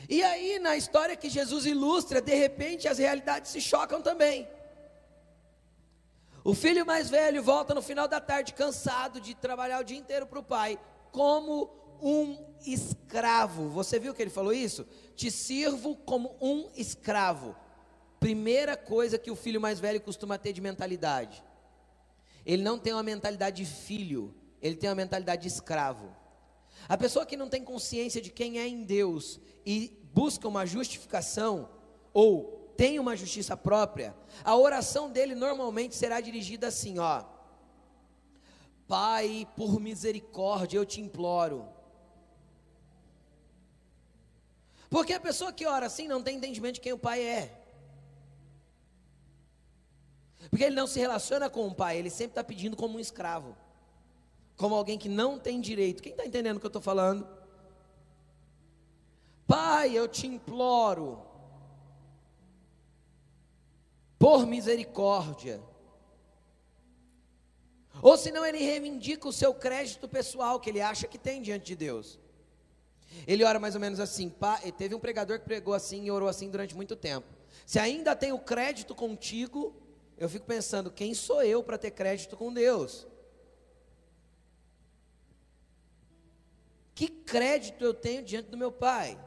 E 0.07 0.21
aí, 0.21 0.59
na 0.59 0.78
história 0.78 1.15
que 1.15 1.32
Jesus 1.32 1.65
ilustra, 1.65 2.21
de 2.21 2.36
repente 2.36 2.88
as 2.88 2.99
realidades 2.99 3.49
se 3.49 3.59
chocam 3.59 4.03
também. 4.03 4.47
O 6.47 6.53
filho 6.53 6.85
mais 6.85 7.09
velho 7.09 7.43
volta 7.43 7.73
no 7.73 7.81
final 7.81 8.07
da 8.07 8.21
tarde, 8.21 8.53
cansado 8.53 9.19
de 9.19 9.35
trabalhar 9.35 9.81
o 9.81 9.83
dia 9.83 9.97
inteiro 9.97 10.25
para 10.25 10.39
o 10.39 10.43
pai, 10.43 10.79
como 11.11 11.69
um 12.01 12.37
escravo. 12.65 13.67
Você 13.67 13.99
viu 13.99 14.13
que 14.13 14.21
ele 14.21 14.31
falou 14.31 14.53
isso? 14.53 14.87
Te 15.13 15.29
sirvo 15.29 15.97
como 15.97 16.37
um 16.39 16.69
escravo. 16.73 17.53
Primeira 18.17 18.77
coisa 18.77 19.17
que 19.17 19.29
o 19.29 19.35
filho 19.35 19.59
mais 19.59 19.81
velho 19.81 19.99
costuma 19.99 20.37
ter 20.37 20.53
de 20.53 20.61
mentalidade. 20.61 21.43
Ele 22.45 22.63
não 22.63 22.79
tem 22.79 22.93
uma 22.93 23.03
mentalidade 23.03 23.65
de 23.65 23.69
filho, 23.69 24.33
ele 24.61 24.77
tem 24.77 24.89
uma 24.89 24.95
mentalidade 24.95 25.41
de 25.41 25.49
escravo. 25.49 26.15
A 26.87 26.97
pessoa 26.97 27.25
que 27.25 27.35
não 27.35 27.49
tem 27.49 27.61
consciência 27.61 28.21
de 28.21 28.29
quem 28.29 28.57
é 28.57 28.65
em 28.65 28.85
Deus 28.85 29.37
e 29.65 30.01
busca 30.13 30.47
uma 30.47 30.65
justificação 30.65 31.69
ou 32.13 32.57
tem 32.78 32.99
uma 32.99 33.15
justiça 33.15 33.57
própria, 33.57 34.15
a 34.43 34.55
oração 34.55 35.09
dele 35.09 35.34
normalmente 35.34 35.95
será 35.95 36.21
dirigida 36.21 36.67
assim, 36.67 36.99
ó: 36.99 37.23
Pai, 38.88 39.47
por 39.55 39.80
misericórdia 39.80 40.78
eu 40.78 40.86
te 40.86 41.01
imploro, 41.01 41.67
Porque 44.89 45.13
a 45.13 45.19
pessoa 45.19 45.51
que 45.51 45.65
ora 45.65 45.86
assim 45.86 46.07
não 46.07 46.23
tem 46.23 46.38
entendimento 46.38 46.75
de 46.75 46.82
quem 46.82 46.93
o 46.93 46.97
pai 46.97 47.21
é. 47.21 47.63
Porque 50.49 50.63
ele 50.63 50.75
não 50.75 50.88
se 50.88 50.99
relaciona 50.99 51.49
com 51.49 51.67
o 51.67 51.75
pai, 51.75 51.97
ele 51.97 52.09
sempre 52.09 52.32
está 52.32 52.43
pedindo 52.43 52.78
como 52.78 52.97
um 52.97 52.99
escravo, 52.99 53.55
como 54.55 54.75
alguém 54.75 54.97
que 54.97 55.09
não 55.09 55.38
tem 55.38 55.59
direito. 55.59 56.01
Quem 56.01 56.13
está 56.13 56.25
entendendo 56.25 56.57
o 56.57 56.59
que 56.59 56.65
eu 56.65 56.69
estou 56.69 56.82
falando? 56.82 57.28
Pai, 59.45 59.97
eu 59.97 60.07
te 60.07 60.25
imploro, 60.25 61.21
por 64.18 64.45
misericórdia. 64.45 65.61
Ou 68.01 68.18
senão 68.18 68.45
ele 68.45 68.59
reivindica 68.59 69.28
o 69.28 69.34
seu 69.34 69.53
crédito 69.53 70.07
pessoal 70.07 70.59
que 70.59 70.70
ele 70.70 70.82
acha 70.82 71.07
que 71.07 71.18
tem 71.18 71.41
diante 71.41 71.65
de 71.65 71.76
Deus. 71.76 72.20
Ele 73.26 73.43
ora 73.43 73.59
mais 73.59 73.76
ou 73.76 73.82
menos 73.82 73.99
assim. 73.99 74.30
Pá, 74.30 74.59
teve 74.78 74.93
um 74.93 74.99
pregador 74.99 75.39
que 75.39 75.45
pregou 75.45 75.74
assim 75.74 76.05
e 76.05 76.11
orou 76.11 76.30
assim 76.30 76.49
durante 76.49 76.76
muito 76.76 76.95
tempo. 76.95 77.28
Se 77.65 77.80
ainda 77.80 78.15
tenho 78.15 78.38
crédito 78.39 78.93
contigo, 78.93 79.76
eu 80.18 80.30
fico 80.30 80.45
pensando: 80.45 80.91
quem 80.91 81.13
sou 81.13 81.41
eu 81.41 81.63
para 81.63 81.78
ter 81.78 81.91
crédito 81.91 82.38
com 82.38 82.53
Deus? 82.53 83.07
Que 86.93 87.07
crédito 87.07 87.84
eu 87.84 87.93
tenho 87.93 88.24
diante 88.24 88.49
do 88.49 88.57
meu 88.57 88.72
Pai? 88.72 89.18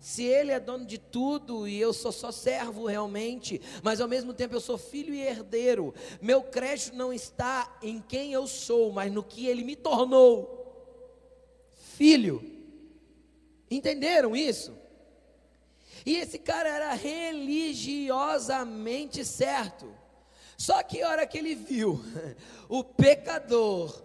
Se 0.00 0.24
Ele 0.24 0.50
é 0.50 0.58
dono 0.58 0.86
de 0.86 0.98
tudo 0.98 1.68
e 1.68 1.78
eu 1.78 1.92
sou 1.92 2.10
só 2.10 2.32
servo 2.32 2.86
realmente, 2.86 3.60
mas 3.82 4.00
ao 4.00 4.08
mesmo 4.08 4.32
tempo 4.32 4.54
eu 4.54 4.60
sou 4.60 4.78
filho 4.78 5.12
e 5.12 5.20
herdeiro, 5.20 5.94
meu 6.20 6.42
crédito 6.42 6.96
não 6.96 7.12
está 7.12 7.78
em 7.82 8.00
quem 8.00 8.32
eu 8.32 8.46
sou, 8.46 8.90
mas 8.90 9.12
no 9.12 9.22
que 9.22 9.46
Ele 9.46 9.62
me 9.62 9.76
tornou. 9.76 10.56
Filho. 11.96 12.42
Entenderam 13.70 14.34
isso? 14.34 14.80
E 16.04 16.16
esse 16.16 16.38
cara 16.38 16.68
era 16.68 16.92
religiosamente 16.94 19.24
certo. 19.24 19.94
Só 20.56 20.82
que 20.82 21.00
a 21.02 21.08
hora 21.08 21.24
que 21.26 21.38
ele 21.38 21.54
viu 21.54 22.02
o 22.68 22.84
pecador 22.84 24.02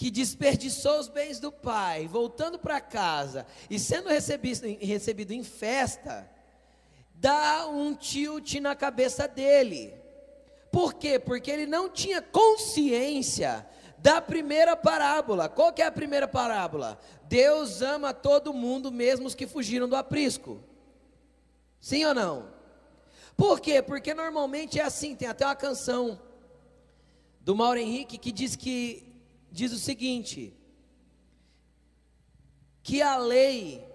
que 0.00 0.10
desperdiçou 0.10 0.98
os 0.98 1.10
bens 1.10 1.38
do 1.38 1.52
pai, 1.52 2.08
voltando 2.08 2.58
para 2.58 2.80
casa 2.80 3.46
e 3.68 3.78
sendo 3.78 4.08
recebido, 4.08 4.66
recebido 4.80 5.34
em 5.34 5.44
festa, 5.44 6.26
dá 7.16 7.68
um 7.68 7.94
tilt 7.94 8.54
na 8.54 8.74
cabeça 8.74 9.28
dele. 9.28 9.92
Por 10.72 10.94
quê? 10.94 11.18
Porque 11.18 11.50
ele 11.50 11.66
não 11.66 11.90
tinha 11.90 12.22
consciência 12.22 13.68
da 13.98 14.22
primeira 14.22 14.74
parábola. 14.74 15.50
Qual 15.50 15.70
que 15.70 15.82
é 15.82 15.86
a 15.86 15.92
primeira 15.92 16.26
parábola? 16.26 16.98
Deus 17.24 17.82
ama 17.82 18.14
todo 18.14 18.54
mundo, 18.54 18.90
mesmo 18.90 19.26
os 19.26 19.34
que 19.34 19.46
fugiram 19.46 19.86
do 19.86 19.96
aprisco. 19.96 20.64
Sim 21.78 22.06
ou 22.06 22.14
não? 22.14 22.48
Por 23.36 23.60
quê? 23.60 23.82
Porque 23.82 24.14
normalmente 24.14 24.80
é 24.80 24.82
assim, 24.82 25.14
tem 25.14 25.28
até 25.28 25.44
uma 25.44 25.54
canção 25.54 26.18
do 27.42 27.54
Mauro 27.54 27.78
Henrique 27.78 28.16
que 28.16 28.32
diz 28.32 28.56
que 28.56 29.09
diz 29.50 29.72
o 29.72 29.78
seguinte: 29.78 30.54
que 32.82 33.02
a 33.02 33.16
lei 33.16 33.86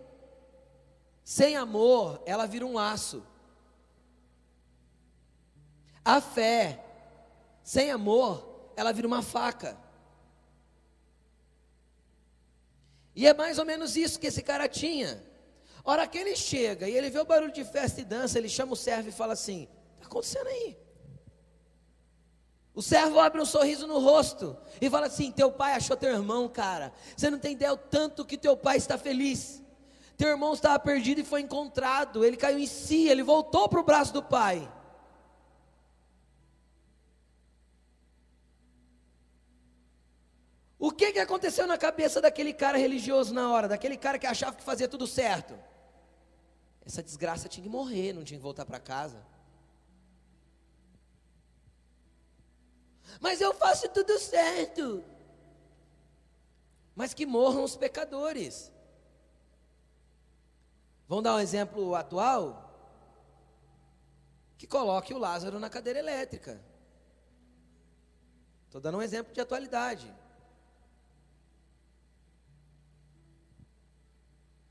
sem 1.24 1.56
amor, 1.56 2.22
ela 2.26 2.46
vira 2.46 2.66
um 2.66 2.74
laço. 2.74 3.26
A 6.04 6.22
fé 6.22 6.84
sem 7.64 7.90
amor, 7.90 8.72
ela 8.76 8.94
vira 8.94 9.08
uma 9.08 9.24
faca. 9.24 9.76
E 13.16 13.26
é 13.26 13.34
mais 13.34 13.58
ou 13.58 13.66
menos 13.66 13.96
isso 13.96 14.20
que 14.20 14.28
esse 14.28 14.44
cara 14.44 14.68
tinha. 14.68 15.24
Hora 15.84 16.08
que 16.08 16.18
ele 16.18 16.36
chega 16.36 16.88
e 16.88 16.96
ele 16.96 17.10
vê 17.10 17.20
o 17.20 17.26
barulho 17.26 17.52
de 17.52 17.64
festa 17.64 18.02
e 18.02 18.06
dança, 18.06 18.38
ele 18.38 18.50
chama 18.50 18.74
o 18.74 18.76
servo 18.76 19.10
e 19.10 19.12
fala 19.12 19.34
assim: 19.34 19.68
está 19.96 20.06
acontecendo 20.06 20.48
aí? 20.48 20.85
O 22.76 22.82
servo 22.82 23.20
abre 23.22 23.42
um 23.42 23.46
sorriso 23.46 23.88
no 23.88 24.00
rosto 24.00 24.58
e 24.82 24.90
fala 24.90 25.08
assim: 25.08 25.32
Teu 25.32 25.50
pai 25.50 25.74
achou 25.74 25.96
teu 25.96 26.12
irmão, 26.12 26.50
cara. 26.50 26.92
Você 27.16 27.30
não 27.30 27.40
tem 27.40 27.54
ideia 27.54 27.72
o 27.72 27.78
tanto 27.78 28.26
que 28.26 28.38
teu 28.38 28.58
pai 28.58 28.76
está 28.76 28.98
feliz. 28.98 29.64
Teu 30.18 30.28
irmão 30.28 30.54
estava 30.54 30.78
perdido 30.78 31.22
e 31.22 31.24
foi 31.24 31.42
encontrado. 31.42 32.24
Ele 32.24 32.36
caiu 32.36 32.60
em 32.60 32.68
si, 32.68 33.08
ele 33.08 33.24
voltou 33.24 33.70
para 33.70 33.80
o 33.80 33.84
braço 33.84 34.12
do 34.12 34.22
pai. 34.22 34.70
O 40.78 40.92
que, 40.92 41.14
que 41.14 41.20
aconteceu 41.20 41.66
na 41.66 41.78
cabeça 41.78 42.22
daquele 42.22 42.54
cara 42.54 42.78
religioso 42.78 43.34
na 43.34 43.50
hora, 43.52 43.68
daquele 43.70 43.96
cara 43.96 44.20
que 44.20 44.28
achava 44.28 44.56
que 44.56 44.64
fazia 44.64 44.88
tudo 44.88 45.08
certo? 45.08 45.58
Essa 46.86 47.02
desgraça 47.02 47.48
tinha 47.48 47.64
que 47.64 47.70
morrer, 47.70 48.14
não 48.14 48.24
tinha 48.24 48.38
que 48.38 48.44
voltar 48.44 48.66
para 48.66 48.80
casa. 48.80 49.18
Mas 53.20 53.42
eu 53.42 53.54
faço 53.54 53.90
tudo 53.90 54.18
certo. 54.20 55.04
Mas 56.96 57.14
que 57.14 57.26
morram 57.26 57.64
os 57.64 57.76
pecadores. 57.76 58.72
Vamos 61.08 61.24
dar 61.24 61.36
um 61.36 61.40
exemplo 61.40 61.94
atual? 61.96 62.62
Que 64.58 64.66
coloque 64.66 65.14
o 65.14 65.18
Lázaro 65.18 65.60
na 65.60 65.70
cadeira 65.70 66.00
elétrica. 66.00 66.64
Estou 68.66 68.82
dando 68.82 68.98
um 68.98 69.02
exemplo 69.02 69.34
de 69.34 69.42
atualidade. 69.42 70.14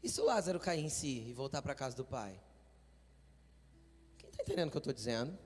E 0.03 0.09
se 0.09 0.20
o 0.20 0.24
Lázaro 0.24 0.61
cair 0.61 0.84
em 0.84 0.88
si 0.88 1.28
e 1.28 1.32
voltar 1.32 1.62
para 1.62 1.72
a 1.72 1.76
casa 1.76 1.97
do 1.97 2.05
pai? 2.05 2.38
Quem 4.18 4.28
está 4.28 4.42
entendendo 4.42 4.68
o 4.68 4.70
que 4.70 4.76
eu 4.76 4.80
estou 4.80 4.92
dizendo? 4.92 5.38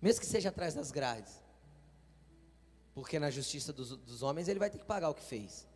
Mesmo 0.00 0.20
que 0.20 0.26
seja 0.26 0.48
atrás 0.48 0.74
das 0.74 0.90
grades. 0.90 1.47
Porque 2.98 3.20
na 3.20 3.30
justiça 3.30 3.72
dos, 3.72 3.96
dos 3.96 4.22
homens 4.24 4.48
ele 4.48 4.58
vai 4.58 4.68
ter 4.68 4.78
que 4.78 4.84
pagar 4.84 5.08
o 5.08 5.14
que 5.14 5.22
fez. 5.22 5.68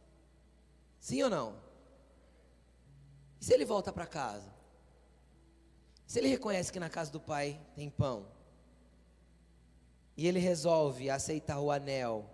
Sim 0.99 1.23
ou 1.23 1.31
não? 1.31 1.57
E 3.41 3.45
se 3.45 3.55
ele 3.55 3.65
volta 3.65 3.93
para 3.93 4.07
casa? 4.07 4.53
Se 6.05 6.19
ele 6.19 6.27
reconhece 6.27 6.73
que 6.73 6.81
na 6.81 6.91
casa 6.91 7.13
do 7.13 7.21
pai 7.21 7.61
tem 7.77 7.89
pão, 7.89 8.27
e 10.17 10.27
ele 10.27 10.41
resolve 10.41 11.09
aceitar 11.11 11.61
o 11.61 11.71
anel 11.71 12.29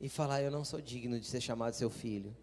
e 0.00 0.08
falar: 0.08 0.40
Eu 0.40 0.52
não 0.52 0.64
sou 0.64 0.80
digno 0.80 1.18
de 1.18 1.26
ser 1.26 1.40
chamado 1.40 1.74
seu 1.74 1.90
filho. 1.90 2.34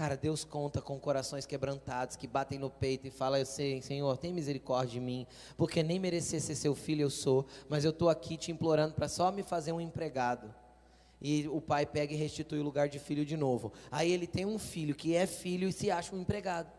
Cara, 0.00 0.16
Deus 0.16 0.44
conta 0.44 0.80
com 0.80 0.98
corações 0.98 1.44
quebrantados 1.44 2.16
que 2.16 2.26
batem 2.26 2.58
no 2.58 2.70
peito 2.70 3.06
e 3.06 3.10
falam: 3.10 3.44
Senhor, 3.44 4.16
tem 4.16 4.32
misericórdia 4.32 4.94
de 4.94 4.98
mim, 4.98 5.26
porque 5.58 5.82
nem 5.82 5.98
merecer 5.98 6.40
ser 6.40 6.54
seu 6.54 6.74
filho 6.74 7.02
eu 7.02 7.10
sou, 7.10 7.44
mas 7.68 7.84
eu 7.84 7.90
estou 7.90 8.08
aqui 8.08 8.38
te 8.38 8.50
implorando 8.50 8.94
para 8.94 9.08
só 9.08 9.30
me 9.30 9.42
fazer 9.42 9.72
um 9.72 9.80
empregado. 9.80 10.54
E 11.20 11.46
o 11.48 11.60
pai 11.60 11.84
pega 11.84 12.14
e 12.14 12.16
restitui 12.16 12.60
o 12.60 12.62
lugar 12.62 12.88
de 12.88 12.98
filho 12.98 13.26
de 13.26 13.36
novo. 13.36 13.74
Aí 13.90 14.10
ele 14.10 14.26
tem 14.26 14.46
um 14.46 14.58
filho 14.58 14.94
que 14.94 15.14
é 15.14 15.26
filho 15.26 15.68
e 15.68 15.72
se 15.72 15.90
acha 15.90 16.16
um 16.16 16.20
empregado. 16.22 16.72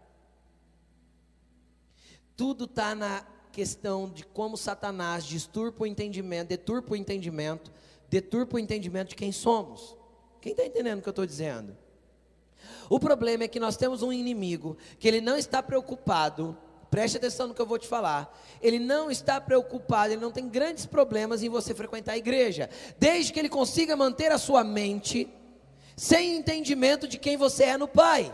Tudo 2.36 2.66
está 2.66 2.96
na 2.96 3.24
questão 3.52 4.10
de 4.10 4.26
como 4.26 4.58
Satanás 4.58 5.26
disturpa 5.26 5.84
o 5.84 5.86
entendimento, 5.86 6.48
deturpa 6.48 6.94
o 6.94 6.98
entendimento, 6.98 7.72
deturpa 8.10 8.56
o 8.56 8.60
entendimento 8.60 9.10
de 9.10 9.16
quem 9.16 9.32
somos. 9.32 9.96
Quem 10.42 10.54
está 10.54 10.66
entendendo 10.66 10.98
o 10.98 11.02
que 11.04 11.10
eu 11.10 11.12
estou 11.12 11.26
dizendo? 11.28 11.78
O 12.90 13.00
problema 13.00 13.44
é 13.44 13.48
que 13.48 13.60
nós 13.60 13.78
temos 13.78 14.04
um 14.04 14.12
inimigo 14.12 14.78
que 15.00 15.08
ele 15.08 15.22
não 15.22 15.38
está 15.38 15.62
preocupado. 15.64 16.58
Preste 16.90 17.18
atenção 17.18 17.48
no 17.48 17.54
que 17.54 17.62
eu 17.62 17.66
vou 17.66 17.80
te 17.80 17.88
falar. 17.88 18.38
Ele 18.62 18.78
não 18.78 19.10
está 19.10 19.40
preocupado, 19.40 20.14
ele 20.14 20.22
não 20.22 20.32
tem 20.32 20.50
grandes 20.50 20.86
problemas 20.86 21.42
em 21.42 21.50
você 21.50 21.74
frequentar 21.74 22.14
a 22.14 22.18
igreja, 22.18 22.70
desde 23.00 23.32
que 23.32 23.40
ele 23.40 23.48
consiga 23.50 23.96
manter 23.96 24.32
a 24.32 24.38
sua 24.38 24.64
mente 24.64 25.28
sem 25.96 26.36
entendimento 26.36 27.08
de 27.08 27.18
quem 27.18 27.38
você 27.38 27.64
é 27.66 27.78
no 27.78 27.88
Pai. 27.88 28.34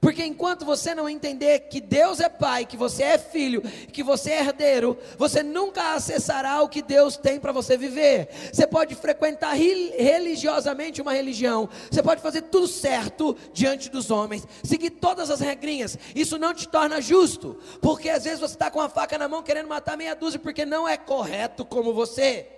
Porque 0.00 0.24
enquanto 0.24 0.64
você 0.64 0.94
não 0.94 1.08
entender 1.08 1.60
que 1.60 1.80
Deus 1.80 2.20
é 2.20 2.28
pai, 2.28 2.64
que 2.64 2.76
você 2.76 3.02
é 3.02 3.18
filho, 3.18 3.62
que 3.92 4.02
você 4.02 4.30
é 4.30 4.40
herdeiro, 4.40 4.96
você 5.16 5.42
nunca 5.42 5.94
acessará 5.94 6.62
o 6.62 6.68
que 6.68 6.82
Deus 6.82 7.16
tem 7.16 7.40
para 7.40 7.52
você 7.52 7.76
viver. 7.76 8.28
Você 8.52 8.66
pode 8.66 8.94
frequentar 8.94 9.54
religiosamente 9.54 11.02
uma 11.02 11.12
religião, 11.12 11.68
você 11.90 12.02
pode 12.02 12.22
fazer 12.22 12.42
tudo 12.42 12.68
certo 12.68 13.36
diante 13.52 13.88
dos 13.88 14.10
homens, 14.10 14.46
seguir 14.62 14.90
todas 14.90 15.30
as 15.30 15.40
regrinhas. 15.40 15.98
Isso 16.14 16.38
não 16.38 16.54
te 16.54 16.68
torna 16.68 17.00
justo, 17.00 17.58
porque 17.80 18.08
às 18.10 18.24
vezes 18.24 18.40
você 18.40 18.54
está 18.54 18.70
com 18.70 18.80
a 18.80 18.88
faca 18.88 19.18
na 19.18 19.28
mão 19.28 19.42
querendo 19.42 19.68
matar 19.68 19.96
meia 19.96 20.14
dúzia 20.14 20.38
porque 20.38 20.64
não 20.64 20.86
é 20.86 20.96
correto 20.96 21.64
como 21.64 21.92
você. 21.92 22.57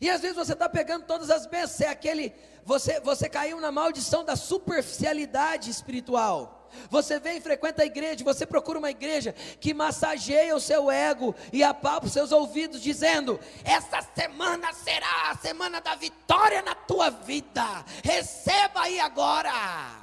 E 0.00 0.10
às 0.10 0.20
vezes 0.20 0.36
você 0.36 0.52
está 0.52 0.68
pegando 0.68 1.06
todas 1.06 1.30
as 1.30 1.46
bênçãos, 1.46 1.80
é 1.80 1.88
aquele, 1.88 2.34
você, 2.64 3.00
você 3.00 3.28
caiu 3.28 3.60
na 3.60 3.70
maldição 3.70 4.24
da 4.24 4.36
superficialidade 4.36 5.70
espiritual. 5.70 6.60
Você 6.90 7.20
vem 7.20 7.38
e 7.38 7.40
frequenta 7.40 7.82
a 7.82 7.86
igreja, 7.86 8.24
você 8.24 8.44
procura 8.44 8.78
uma 8.78 8.90
igreja 8.90 9.32
que 9.60 9.72
massageia 9.72 10.56
o 10.56 10.60
seu 10.60 10.90
ego 10.90 11.34
e 11.52 11.62
apalpa 11.62 12.06
os 12.06 12.12
seus 12.12 12.32
ouvidos, 12.32 12.82
dizendo: 12.82 13.38
Essa 13.64 14.02
semana 14.14 14.72
será 14.72 15.30
a 15.30 15.36
semana 15.36 15.80
da 15.80 15.94
vitória 15.94 16.62
na 16.62 16.74
tua 16.74 17.10
vida, 17.10 17.84
receba 18.02 18.82
aí 18.82 18.98
agora. 18.98 20.02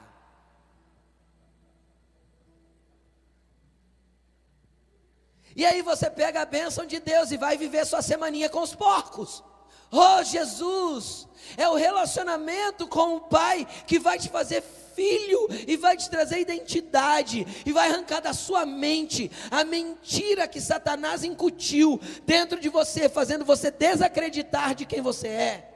E 5.53 5.65
aí 5.65 5.81
você 5.81 6.09
pega 6.09 6.41
a 6.41 6.45
bênção 6.45 6.85
de 6.85 6.99
Deus 6.99 7.31
e 7.31 7.37
vai 7.37 7.57
viver 7.57 7.85
sua 7.85 8.01
semaninha 8.01 8.49
com 8.49 8.61
os 8.61 8.73
porcos. 8.73 9.43
Oh, 9.91 10.23
Jesus, 10.23 11.27
é 11.57 11.67
o 11.67 11.75
relacionamento 11.75 12.87
com 12.87 13.17
o 13.17 13.21
Pai 13.21 13.67
que 13.85 13.99
vai 13.99 14.17
te 14.17 14.29
fazer 14.29 14.63
filho 14.95 15.47
e 15.67 15.75
vai 15.75 15.97
te 15.97 16.09
trazer 16.09 16.39
identidade 16.39 17.45
e 17.65 17.71
vai 17.73 17.89
arrancar 17.89 18.21
da 18.21 18.33
sua 18.33 18.65
mente 18.65 19.29
a 19.49 19.63
mentira 19.63 20.47
que 20.47 20.61
Satanás 20.61 21.23
incutiu 21.23 21.99
dentro 22.25 22.59
de 22.59 22.69
você, 22.69 23.09
fazendo 23.09 23.43
você 23.43 23.69
desacreditar 23.69 24.75
de 24.75 24.85
quem 24.85 25.01
você 25.01 25.27
é. 25.27 25.67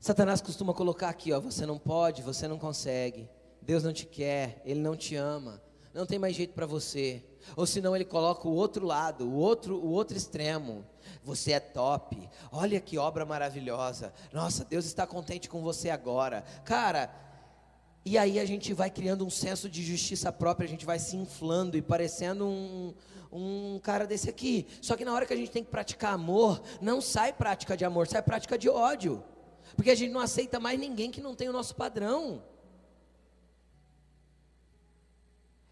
Satanás 0.00 0.40
costuma 0.40 0.72
colocar 0.72 1.08
aqui, 1.08 1.32
ó, 1.32 1.40
você 1.40 1.66
não 1.66 1.78
pode, 1.78 2.22
você 2.22 2.46
não 2.46 2.58
consegue. 2.58 3.28
Deus 3.60 3.82
não 3.82 3.92
te 3.92 4.06
quer, 4.06 4.62
ele 4.64 4.78
não 4.78 4.94
te 4.94 5.16
ama. 5.16 5.60
Não 5.92 6.06
tem 6.06 6.18
mais 6.18 6.36
jeito 6.36 6.54
para 6.54 6.64
você. 6.64 7.24
Ou 7.54 7.66
senão 7.66 7.94
ele 7.94 8.04
coloca 8.04 8.48
o 8.48 8.54
outro 8.54 8.86
lado, 8.86 9.26
o 9.26 9.34
outro, 9.34 9.76
o 9.76 9.90
outro 9.90 10.16
extremo. 10.16 10.84
Você 11.22 11.52
é 11.52 11.60
top. 11.60 12.28
Olha 12.50 12.80
que 12.80 12.98
obra 12.98 13.24
maravilhosa. 13.24 14.12
Nossa, 14.32 14.64
Deus 14.64 14.84
está 14.84 15.06
contente 15.06 15.48
com 15.48 15.62
você 15.62 15.90
agora. 15.90 16.42
Cara, 16.64 17.14
e 18.04 18.16
aí 18.16 18.38
a 18.38 18.44
gente 18.44 18.72
vai 18.72 18.88
criando 18.88 19.26
um 19.26 19.30
senso 19.30 19.68
de 19.68 19.82
justiça 19.82 20.32
própria, 20.32 20.66
a 20.66 20.70
gente 20.70 20.86
vai 20.86 20.98
se 20.98 21.16
inflando 21.16 21.76
e 21.76 21.82
parecendo 21.82 22.46
um, 22.46 22.94
um 23.32 23.80
cara 23.80 24.06
desse 24.06 24.30
aqui. 24.30 24.66
Só 24.80 24.96
que 24.96 25.04
na 25.04 25.12
hora 25.12 25.26
que 25.26 25.32
a 25.32 25.36
gente 25.36 25.50
tem 25.50 25.64
que 25.64 25.70
praticar 25.70 26.14
amor, 26.14 26.62
não 26.80 27.00
sai 27.00 27.32
prática 27.32 27.76
de 27.76 27.84
amor, 27.84 28.06
sai 28.06 28.22
prática 28.22 28.56
de 28.56 28.68
ódio. 28.68 29.24
Porque 29.74 29.90
a 29.90 29.94
gente 29.94 30.12
não 30.12 30.20
aceita 30.20 30.60
mais 30.60 30.78
ninguém 30.78 31.10
que 31.10 31.20
não 31.20 31.34
tem 31.34 31.48
o 31.48 31.52
nosso 31.52 31.74
padrão. 31.74 32.42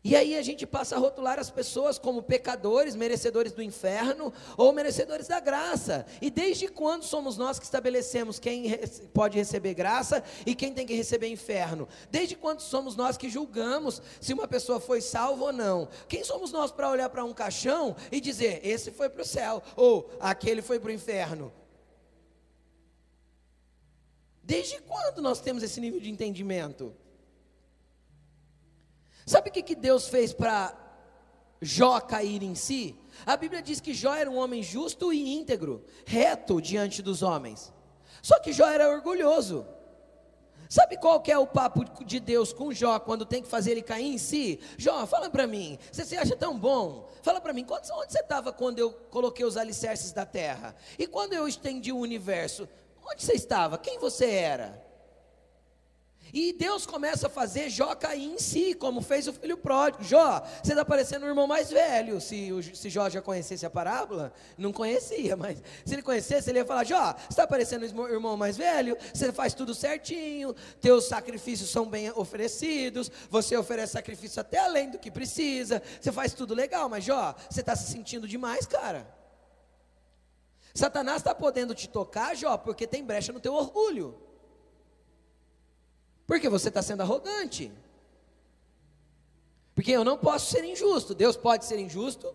E 0.07 0.15
aí 0.15 0.37
a 0.37 0.43
gente 0.43 0.67
passa 0.67 0.97
a 0.97 0.99
rotular 0.99 1.41
as 1.41 1.49
pessoas 1.49 1.99
como 1.99 2.23
pecadores, 2.23 2.95
merecedores 2.95 3.53
do 3.53 3.63
inferno 3.63 4.35
ou 4.55 4.71
merecedores 4.71 5.29
da 5.29 5.41
graça. 5.41 6.05
E 6.21 6.31
desde 6.31 6.69
quando 6.69 7.05
somos 7.05 7.39
nós 7.39 7.59
que 7.59 7.65
estabelecemos 7.65 8.39
quem 8.39 8.65
pode 9.15 9.39
receber 9.39 9.73
graça 9.73 10.23
e 10.45 10.55
quem 10.55 10.75
tem 10.75 10.87
que 10.87 10.93
receber 10.93 11.29
inferno? 11.29 11.89
Desde 12.11 12.37
quando 12.37 12.61
somos 12.61 12.95
nós 12.95 13.17
que 13.17 13.31
julgamos 13.31 14.03
se 14.21 14.35
uma 14.35 14.47
pessoa 14.47 14.79
foi 14.79 15.01
salva 15.01 15.45
ou 15.45 15.53
não? 15.55 15.89
Quem 16.07 16.23
somos 16.23 16.53
nós 16.53 16.71
para 16.71 16.91
olhar 16.91 17.09
para 17.09 17.25
um 17.25 17.33
caixão 17.33 17.97
e 18.13 18.21
dizer, 18.21 18.61
esse 18.63 18.91
foi 18.91 19.09
para 19.09 19.23
o 19.23 19.27
céu 19.27 19.63
ou 19.75 20.11
aquele 20.21 20.61
foi 20.61 20.79
para 20.79 20.91
o 20.91 20.93
inferno? 20.93 21.51
Desde 24.43 24.83
quando 24.83 25.23
nós 25.23 25.41
temos 25.41 25.63
esse 25.63 25.81
nível 25.81 25.99
de 25.99 26.11
entendimento? 26.11 26.95
Sabe 29.27 29.51
o 29.51 29.53
que, 29.53 29.63
que 29.63 29.75
Deus 29.75 30.09
fez 30.09 30.33
para 30.33 30.77
Jó 31.61 32.01
cair 32.01 32.43
em 32.43 32.55
si? 32.55 32.99
A 33.25 33.37
Bíblia 33.37 33.63
diz 33.63 33.81
que 33.81 33.95
Jó 33.95 34.15
era 34.15 34.31
um 34.31 34.37
homem 34.37 34.63
justo 34.63 35.13
e 35.13 35.35
íntegro, 35.35 35.85
reto 36.07 36.61
diante 36.61 37.01
dos 37.01 37.23
homens. 37.23 37.73
Só 38.23 38.39
que 38.39 38.53
Jó 38.53 38.67
era 38.67 38.91
orgulhoso. 38.91 39.67
Sabe 40.69 40.97
qual 40.97 41.21
que 41.21 41.31
é 41.31 41.39
o 41.39 41.47
papo 41.47 41.85
de 42.05 42.19
Deus 42.19 42.53
com 42.53 42.73
Jó 42.73 42.99
quando 42.99 43.25
tem 43.25 43.43
que 43.43 43.49
fazer 43.49 43.73
ele 43.73 43.83
cair 43.83 44.07
em 44.07 44.19
si? 44.19 44.59
Jó, 44.77 45.07
fala 45.07 45.31
para 45.31 45.47
mim, 45.47 45.79
você 45.93 46.05
se 46.05 46.17
acha 46.17 46.35
tão 46.35 46.59
bom? 46.59 47.09
Fala 47.23 47.41
para 47.41 47.53
mim, 47.53 47.67
onde 47.71 47.87
você 47.87 48.21
estava 48.21 48.53
quando 48.53 48.79
eu 48.79 48.93
coloquei 49.11 49.45
os 49.45 49.57
alicerces 49.57 50.13
da 50.13 50.27
terra? 50.27 50.75
E 50.99 51.07
quando 51.07 51.33
eu 51.33 51.47
estendi 51.47 51.93
o 51.93 51.99
universo? 51.99 52.69
Onde 53.07 53.23
você 53.23 53.35
estava? 53.35 53.79
Quem 53.79 53.99
você 53.99 54.27
era? 54.27 54.83
E 56.35 56.53
Deus 56.53 56.85
começa 56.85 57.29
a 57.29 57.31
fazer 57.31 57.71
Jó 57.71 57.95
cair 57.95 58.25
em 58.25 58.39
si, 58.41 58.75
como 58.75 59.01
fez 59.01 59.29
o 59.29 59.33
filho 59.33 59.57
pródigo. 59.57 60.03
Jó, 60.03 60.43
você 60.61 60.73
está 60.73 60.85
parecendo 60.85 61.25
o 61.25 61.29
irmão 61.29 61.47
mais 61.47 61.71
velho. 61.71 62.21
Se, 62.21 62.51
se 62.75 62.91
Jó 62.91 63.09
já 63.09 63.23
conhecesse 63.23 63.65
a 63.65 63.71
parábola, 63.71 64.33
não 64.59 64.73
conhecia, 64.73 65.37
mas 65.37 65.63
se 65.87 65.95
ele 65.95 66.03
conhecesse, 66.03 66.51
ele 66.51 66.59
ia 66.59 66.65
falar: 66.65 66.83
Jó, 66.83 67.15
você 67.15 67.29
está 67.29 67.47
parecendo 67.47 67.87
o 67.87 68.09
irmão 68.09 68.37
mais 68.37 68.57
velho, 68.57 68.99
você 69.13 69.33
faz 69.33 69.55
tudo 69.55 69.77
certinho, 69.77 70.53
teus 70.81 71.05
sacrifícios 71.05 71.71
são 71.71 71.87
bem 71.87 72.11
oferecidos, 72.11 73.13
você 73.31 73.57
oferece 73.57 73.93
sacrifício 73.93 74.41
até 74.41 74.59
além 74.59 74.91
do 74.91 74.99
que 74.99 75.13
precisa, 75.13 75.81
você 76.01 76.11
faz 76.11 76.35
tudo 76.35 76.53
legal, 76.53 76.89
mas 76.89 77.05
Jó, 77.05 77.33
você 77.49 77.61
está 77.61 77.77
se 77.77 77.93
sentindo 77.93 78.27
demais, 78.27 78.67
cara. 78.67 79.07
Satanás 80.75 81.19
está 81.19 81.33
podendo 81.33 81.77
te 81.77 81.89
tocar, 81.89 82.35
Jó, 82.35 82.59
porque 82.59 82.89
tem 82.89 83.05
brecha 83.05 83.33
no 83.33 83.39
teu 83.39 83.55
orgulho. 83.55 84.34
Porque 86.27 86.49
você 86.49 86.69
está 86.69 86.83
sendo 86.83 87.03
arrogante. 87.03 87.71
Porque 89.75 89.91
eu 89.91 90.05
não 90.05 90.17
posso 90.17 90.51
ser 90.53 90.65
injusto. 90.65 91.15
Deus 91.15 91.37
pode 91.37 91.65
ser 91.65 91.79
injusto. 91.79 92.35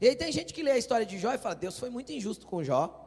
E 0.00 0.08
aí 0.08 0.16
tem 0.16 0.32
gente 0.32 0.52
que 0.52 0.62
lê 0.62 0.72
a 0.72 0.78
história 0.78 1.06
de 1.06 1.18
Jó 1.18 1.32
e 1.32 1.38
fala: 1.38 1.54
Deus 1.54 1.78
foi 1.78 1.90
muito 1.90 2.10
injusto 2.12 2.46
com 2.46 2.64
Jó. 2.64 2.98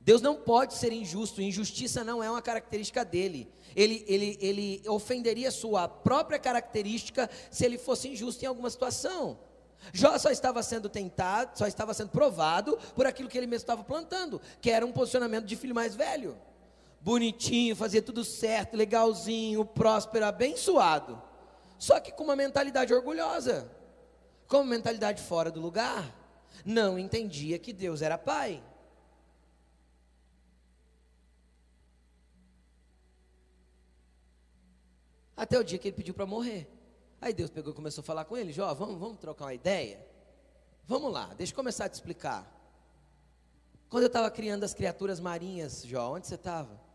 Deus 0.00 0.20
não 0.20 0.34
pode 0.34 0.74
ser 0.74 0.92
injusto, 0.92 1.40
injustiça 1.40 2.02
não 2.02 2.22
é 2.22 2.28
uma 2.28 2.42
característica 2.42 3.04
dele. 3.04 3.48
Ele, 3.74 4.04
ele, 4.08 4.36
ele 4.40 4.82
ofenderia 4.88 5.48
sua 5.50 5.86
própria 5.86 6.40
característica 6.40 7.30
se 7.52 7.64
ele 7.64 7.78
fosse 7.78 8.08
injusto 8.08 8.44
em 8.44 8.48
alguma 8.48 8.68
situação. 8.68 9.38
Jó 9.92 10.18
só 10.18 10.30
estava 10.30 10.60
sendo 10.62 10.88
tentado, 10.88 11.56
só 11.56 11.68
estava 11.68 11.94
sendo 11.94 12.10
provado 12.10 12.76
por 12.96 13.06
aquilo 13.06 13.28
que 13.28 13.38
ele 13.38 13.46
mesmo 13.46 13.62
estava 13.62 13.84
plantando, 13.84 14.40
que 14.60 14.70
era 14.70 14.84
um 14.84 14.92
posicionamento 14.92 15.44
de 15.44 15.54
filho 15.54 15.74
mais 15.74 15.94
velho 15.94 16.36
bonitinho, 17.02 17.74
fazia 17.74 18.00
tudo 18.00 18.24
certo, 18.24 18.76
legalzinho, 18.76 19.64
próspero, 19.64 20.24
abençoado. 20.24 21.20
Só 21.78 21.98
que 21.98 22.12
com 22.12 22.24
uma 22.24 22.36
mentalidade 22.36 22.94
orgulhosa, 22.94 23.70
com 24.46 24.58
uma 24.58 24.70
mentalidade 24.70 25.20
fora 25.20 25.50
do 25.50 25.60
lugar, 25.60 26.14
não 26.64 26.98
entendia 26.98 27.58
que 27.58 27.72
Deus 27.72 28.02
era 28.02 28.16
Pai. 28.16 28.62
Até 35.36 35.58
o 35.58 35.64
dia 35.64 35.78
que 35.78 35.88
ele 35.88 35.96
pediu 35.96 36.14
para 36.14 36.24
morrer. 36.24 36.70
Aí 37.20 37.32
Deus 37.32 37.50
pegou 37.50 37.72
e 37.72 37.76
começou 37.76 38.02
a 38.02 38.04
falar 38.04 38.24
com 38.24 38.36
ele: 38.36 38.52
Jó, 38.52 38.72
vamos, 38.74 38.98
vamos 38.98 39.18
trocar 39.18 39.46
uma 39.46 39.54
ideia? 39.54 40.06
Vamos 40.86 41.12
lá, 41.12 41.32
deixa 41.34 41.52
eu 41.52 41.56
começar 41.56 41.86
a 41.86 41.88
te 41.88 41.94
explicar. 41.94 42.46
Quando 43.88 44.04
eu 44.04 44.08
estava 44.08 44.30
criando 44.30 44.64
as 44.64 44.72
criaturas 44.72 45.18
marinhas, 45.18 45.82
Jó, 45.84 46.14
onde 46.14 46.26
você 46.28 46.36
estava? 46.36 46.91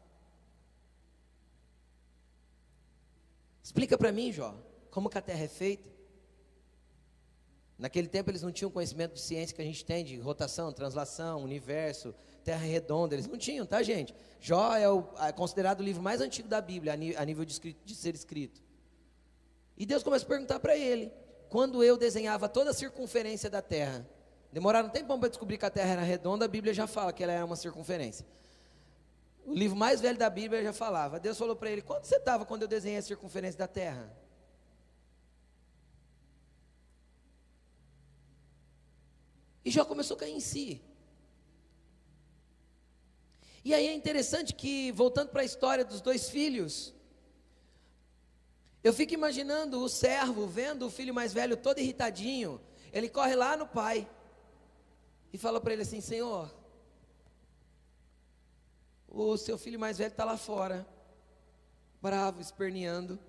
Explica 3.68 3.97
para 3.97 4.13
mim, 4.13 4.32
Jó, 4.32 4.55
como 4.89 5.09
que 5.09 5.18
a 5.18 5.22
terra 5.22 5.43
é 5.43 5.47
feita? 5.49 5.89
Naquele 7.78 8.07
tempo 8.07 8.32
eles 8.32 8.41
não 8.41 8.49
tinham 8.49 8.72
conhecimento 8.72 9.15
de 9.15 9.20
ciência 9.20 9.53
que 9.53 9.61
a 9.61 9.65
gente 9.65 9.84
tem, 9.84 10.05
de 10.05 10.18
rotação, 10.18 10.72
translação, 10.72 11.43
universo, 11.43 12.15
terra 12.45 12.65
redonda, 12.65 13.13
eles 13.13 13.28
não 13.28 13.38
tinham, 13.38 13.65
tá 13.65 13.84
gente? 13.84 14.15
Jó 14.39 14.74
é, 14.74 14.89
o, 14.89 15.03
é 15.20 15.34
considerado 15.34 15.82
o 15.82 15.84
livro 15.84 16.01
mais 16.01 16.22
antigo 16.22 16.47
da 16.47 16.61
Bíblia, 16.61 16.93
a 16.93 17.26
nível 17.26 17.43
de, 17.43 17.51
escrito, 17.51 17.78
de 17.84 17.93
ser 17.93 18.15
escrito. 18.15 18.63
E 19.78 19.86
Deus 19.86 20.01
começa 20.01 20.24
a 20.24 20.30
perguntar 20.30 20.61
para 20.61 20.78
ele, 20.78 21.11
quando 21.49 21.84
eu 21.84 21.97
desenhava 21.97 22.47
toda 22.47 22.70
a 22.70 22.74
circunferência 22.74 23.49
da 23.49 23.61
terra, 23.61 24.07
demoraram 24.49 24.88
um 24.88 24.91
tempão 24.91 25.20
para 25.20 25.28
descobrir 25.28 25.57
que 25.57 25.65
a 25.65 25.70
terra 25.70 25.91
era 25.91 26.03
redonda, 26.03 26.45
a 26.45 26.47
Bíblia 26.47 26.74
já 26.74 26.88
fala 26.88 27.11
que 27.11 27.22
ela 27.22 27.34
era 27.34 27.43
uma 27.43 27.57
circunferência. 27.57 28.26
O 29.48 29.54
livro 29.54 29.78
mais 29.78 30.02
velho 30.02 30.18
da 30.18 30.30
Bíblia 30.30 30.62
já 30.62 30.74
falava. 30.74 31.22
Deus 31.22 31.38
falou 31.38 31.56
para 31.56 31.72
ele: 31.72 31.82
Quanto 31.82 32.06
você 32.06 32.18
estava 32.18 32.45
quando 32.45 32.64
eu 32.64 32.68
desenhei 32.68 33.00
a 33.00 33.02
circunferência 33.02 33.58
da 33.58 33.66
terra? 33.66 34.14
E 39.64 39.72
já 39.72 39.86
começou 39.86 40.18
a 40.18 40.20
cair 40.20 40.34
em 40.34 40.41
si. 40.41 40.82
E 43.64 43.74
aí 43.74 43.88
é 43.88 43.93
interessante 43.93 44.54
que, 44.54 44.91
voltando 44.91 45.30
para 45.30 45.43
a 45.43 45.45
história 45.45 45.86
dos 45.86 46.02
dois 46.02 46.30
filhos, 46.30 46.93
eu 48.84 48.93
fico 48.93 49.14
imaginando 49.14 49.82
o 49.82 49.88
servo 49.88 50.45
vendo 50.45 50.88
o 50.88 50.89
filho 50.89 51.14
mais 51.14 51.32
velho 51.32 51.56
todo 51.56 51.80
irritadinho. 51.80 52.60
Ele 52.91 53.08
corre 53.08 53.36
lá 53.36 53.56
no 53.56 53.66
pai 53.66 54.10
e 55.32 55.38
fala 55.38 55.62
para 55.62 55.72
ele 55.72 55.84
assim: 55.84 56.02
Senhor, 56.02 56.54
o 59.08 59.38
seu 59.38 59.58
filho 59.58 59.80
mais 59.80 59.97
velho 59.97 60.12
está 60.12 60.26
lá 60.26 60.38
fora, 60.38 60.86
bravo, 62.01 62.41
esperneando, 62.41 63.20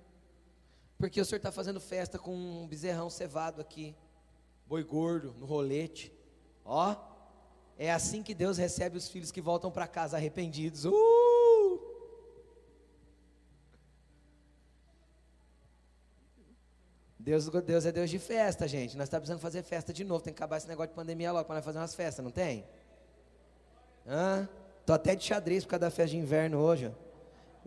porque 0.99 1.21
o 1.21 1.25
senhor 1.25 1.39
está 1.39 1.53
fazendo 1.53 1.81
festa 1.81 2.19
com 2.19 2.35
um 2.35 2.67
bezerrão 2.67 3.09
cevado 3.09 3.61
aqui, 3.61 3.95
boi 4.67 4.83
gordo, 4.83 5.35
no 5.39 5.47
rolete. 5.47 6.13
Ó, 6.65 6.97
é 7.79 7.91
assim 7.93 8.23
que 8.23 8.35
Deus 8.35 8.59
recebe 8.59 8.99
os 8.99 9.09
filhos 9.09 9.31
que 9.31 9.41
voltam 9.41 9.71
para 9.71 9.87
casa 9.87 10.17
arrependidos. 10.17 10.85
Uh! 10.85 11.19
Deus, 17.19 17.49
Deus 17.49 17.85
é 17.85 17.93
Deus 17.93 18.09
de 18.09 18.19
festa, 18.19 18.67
gente. 18.67 18.97
Nós 18.97 19.05
estamos 19.05 19.11
tá 19.11 19.21
precisando 19.21 19.41
fazer 19.41 19.63
festa 19.63 19.93
de 19.93 20.03
novo. 20.03 20.25
Tem 20.25 20.33
que 20.33 20.39
acabar 20.39 20.57
esse 20.57 20.67
negócio 20.67 20.89
de 20.89 20.95
pandemia 20.95 21.31
logo 21.31 21.45
para 21.45 21.57
nós 21.57 21.65
fazer 21.65 21.79
umas 21.79 21.95
festas, 21.95 22.25
não 22.25 22.31
tem? 22.31 22.67
Hã? 24.07 24.49
Tô 24.89 24.95
até 24.95 25.15
de 25.15 25.23
xadrez 25.23 25.65
por 25.65 25.73
causa 25.73 25.81
da 25.81 25.91
festa 25.91 26.13
de 26.13 26.17
inverno 26.17 26.61
hoje. 26.61 26.87
Ó. 26.87 26.91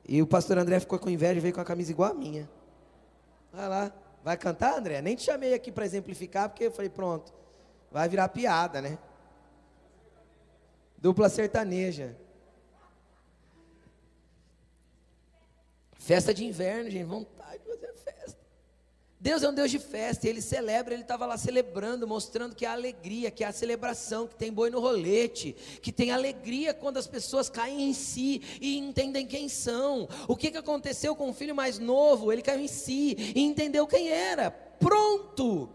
E 0.10 0.24
o 0.24 0.26
pastor 0.26 0.58
André 0.58 0.80
ficou 0.80 0.98
com 0.98 1.08
inveja 1.08 1.38
e 1.38 1.40
veio 1.40 1.54
com 1.54 1.62
a 1.62 1.64
camisa 1.64 1.92
igual 1.92 2.10
a 2.10 2.16
minha. 2.16 2.50
Vai 3.54 3.70
lá. 3.70 3.92
Vai 4.24 4.36
cantar, 4.36 4.76
André? 4.76 5.04
Nem 5.04 5.16
te 5.16 5.22
chamei 5.22 5.54
aqui 5.54 5.72
para 5.72 5.86
exemplificar, 5.86 6.50
porque 6.50 6.64
eu 6.64 6.72
falei, 6.72 6.90
pronto. 6.90 7.32
Vai 7.92 8.10
virar 8.10 8.28
piada, 8.30 8.82
né? 8.82 8.98
Dupla 10.98 11.30
sertaneja. 11.30 12.18
Festa 16.00 16.34
de 16.34 16.44
inverno, 16.44 16.90
gente. 16.90 17.06
Vontade 17.06 17.60
de 17.60 17.70
fazer 17.70 17.94
festa. 17.98 18.41
Deus 19.22 19.44
é 19.44 19.50
um 19.50 19.54
Deus 19.54 19.70
de 19.70 19.78
festa, 19.78 20.28
Ele 20.28 20.42
celebra, 20.42 20.96
Ele 20.96 21.04
estava 21.04 21.28
lá 21.28 21.38
celebrando, 21.38 22.08
mostrando 22.08 22.56
que 22.56 22.66
há 22.66 22.72
alegria, 22.72 23.30
que 23.30 23.44
há 23.44 23.52
celebração, 23.52 24.26
que 24.28 24.34
tem 24.34 24.52
boi 24.52 24.72
no 24.72 24.80
rolete, 24.80 25.56
que 25.80 25.92
tem 25.92 26.10
alegria 26.10 26.74
quando 26.74 26.98
as 26.98 27.06
pessoas 27.06 27.48
caem 27.48 27.84
em 27.84 27.94
si 27.94 28.42
e 28.60 28.80
entendem 28.80 29.28
quem 29.28 29.48
são. 29.48 30.10
O 30.28 30.36
que, 30.36 30.50
que 30.50 30.58
aconteceu 30.58 31.16
com 31.16 31.30
o 31.30 31.34
filho 31.36 31.54
mais 31.54 31.78
novo? 31.78 32.34
Ele 32.34 32.42
caiu 32.42 32.62
em 32.62 32.68
si 32.68 33.16
e 33.36 33.42
entendeu 33.42 33.86
quem 33.86 34.10
era. 34.10 34.50
Pronto! 34.50 35.70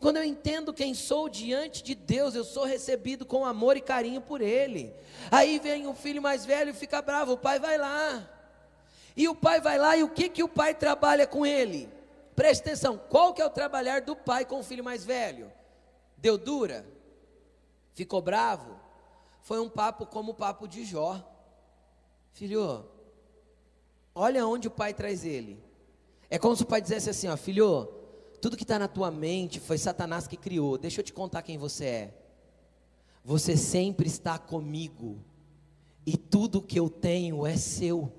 Quando 0.00 0.16
eu 0.16 0.24
entendo 0.24 0.72
quem 0.72 0.94
sou 0.94 1.28
diante 1.28 1.82
de 1.82 1.94
Deus, 1.94 2.34
eu 2.34 2.44
sou 2.44 2.64
recebido 2.64 3.26
com 3.26 3.44
amor 3.44 3.76
e 3.76 3.82
carinho 3.82 4.22
por 4.22 4.40
Ele. 4.40 4.94
Aí 5.30 5.58
vem 5.58 5.86
o 5.86 5.92
filho 5.92 6.22
mais 6.22 6.46
velho 6.46 6.70
e 6.70 6.74
fica 6.74 7.02
bravo, 7.02 7.32
o 7.32 7.38
pai 7.38 7.58
vai 7.58 7.76
lá. 7.76 8.26
E 9.14 9.28
o 9.28 9.34
pai 9.34 9.60
vai 9.60 9.76
lá, 9.76 9.94
e 9.94 10.02
o 10.02 10.08
que, 10.08 10.30
que 10.30 10.42
o 10.42 10.48
pai 10.48 10.72
trabalha 10.74 11.26
com 11.26 11.44
ele? 11.44 11.97
Preste 12.38 12.60
atenção, 12.60 12.96
qual 12.96 13.34
que 13.34 13.42
é 13.42 13.44
o 13.44 13.50
trabalhar 13.50 14.02
do 14.02 14.14
pai 14.14 14.44
com 14.44 14.60
o 14.60 14.62
filho 14.62 14.84
mais 14.84 15.04
velho? 15.04 15.50
Deu 16.16 16.38
dura? 16.38 16.86
Ficou 17.94 18.22
bravo? 18.22 18.76
Foi 19.42 19.58
um 19.58 19.68
papo 19.68 20.06
como 20.06 20.30
o 20.30 20.34
papo 20.36 20.68
de 20.68 20.84
Jó. 20.84 21.20
Filho, 22.30 22.86
olha 24.14 24.46
onde 24.46 24.68
o 24.68 24.70
pai 24.70 24.94
traz 24.94 25.24
ele. 25.24 25.60
É 26.30 26.38
como 26.38 26.54
se 26.54 26.62
o 26.62 26.66
pai 26.66 26.80
dissesse 26.80 27.10
assim: 27.10 27.26
ó, 27.26 27.36
filho, 27.36 27.88
tudo 28.40 28.56
que 28.56 28.62
está 28.62 28.78
na 28.78 28.86
tua 28.86 29.10
mente 29.10 29.58
foi 29.58 29.76
Satanás 29.76 30.28
que 30.28 30.36
criou. 30.36 30.78
Deixa 30.78 31.00
eu 31.00 31.04
te 31.04 31.12
contar 31.12 31.42
quem 31.42 31.58
você 31.58 31.84
é. 31.86 32.14
Você 33.24 33.56
sempre 33.56 34.06
está 34.06 34.38
comigo, 34.38 35.18
e 36.06 36.16
tudo 36.16 36.62
que 36.62 36.78
eu 36.78 36.88
tenho 36.88 37.44
é 37.44 37.56
seu. 37.56 38.12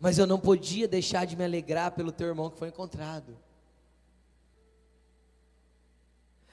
Mas 0.00 0.18
eu 0.18 0.26
não 0.26 0.38
podia 0.38 0.88
deixar 0.88 1.24
de 1.26 1.36
me 1.36 1.44
alegrar 1.44 1.92
pelo 1.92 2.12
teu 2.12 2.28
irmão 2.28 2.50
que 2.50 2.58
foi 2.58 2.68
encontrado. 2.68 3.36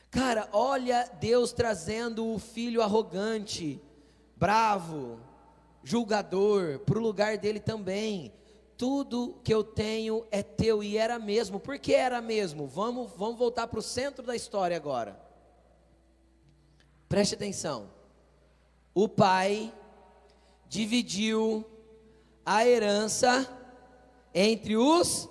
Cara, 0.09 0.47
olha 0.53 1.09
Deus 1.19 1.51
trazendo 1.51 2.27
o 2.27 2.37
filho 2.37 2.83
arrogante, 2.83 3.81
bravo, 4.35 5.19
julgador, 5.83 6.79
para 6.79 6.99
o 6.99 7.01
lugar 7.01 7.37
dele 7.37 7.59
também. 7.59 8.31
Tudo 8.77 9.39
que 9.43 9.53
eu 9.53 9.63
tenho 9.63 10.25
é 10.29 10.43
teu 10.43 10.83
e 10.83 10.97
era 10.97 11.17
mesmo. 11.17 11.59
Por 11.59 11.79
que 11.79 11.93
era 11.93 12.21
mesmo? 12.21 12.67
Vamos, 12.67 13.11
vamos 13.15 13.37
voltar 13.37 13.67
para 13.67 13.79
o 13.79 13.83
centro 13.83 14.23
da 14.23 14.35
história 14.35 14.77
agora. 14.77 15.19
Preste 17.09 17.35
atenção. 17.35 17.89
O 18.93 19.07
pai 19.07 19.73
dividiu 20.67 21.65
a 22.45 22.67
herança 22.67 23.49
entre 24.33 24.75
os. 24.77 25.29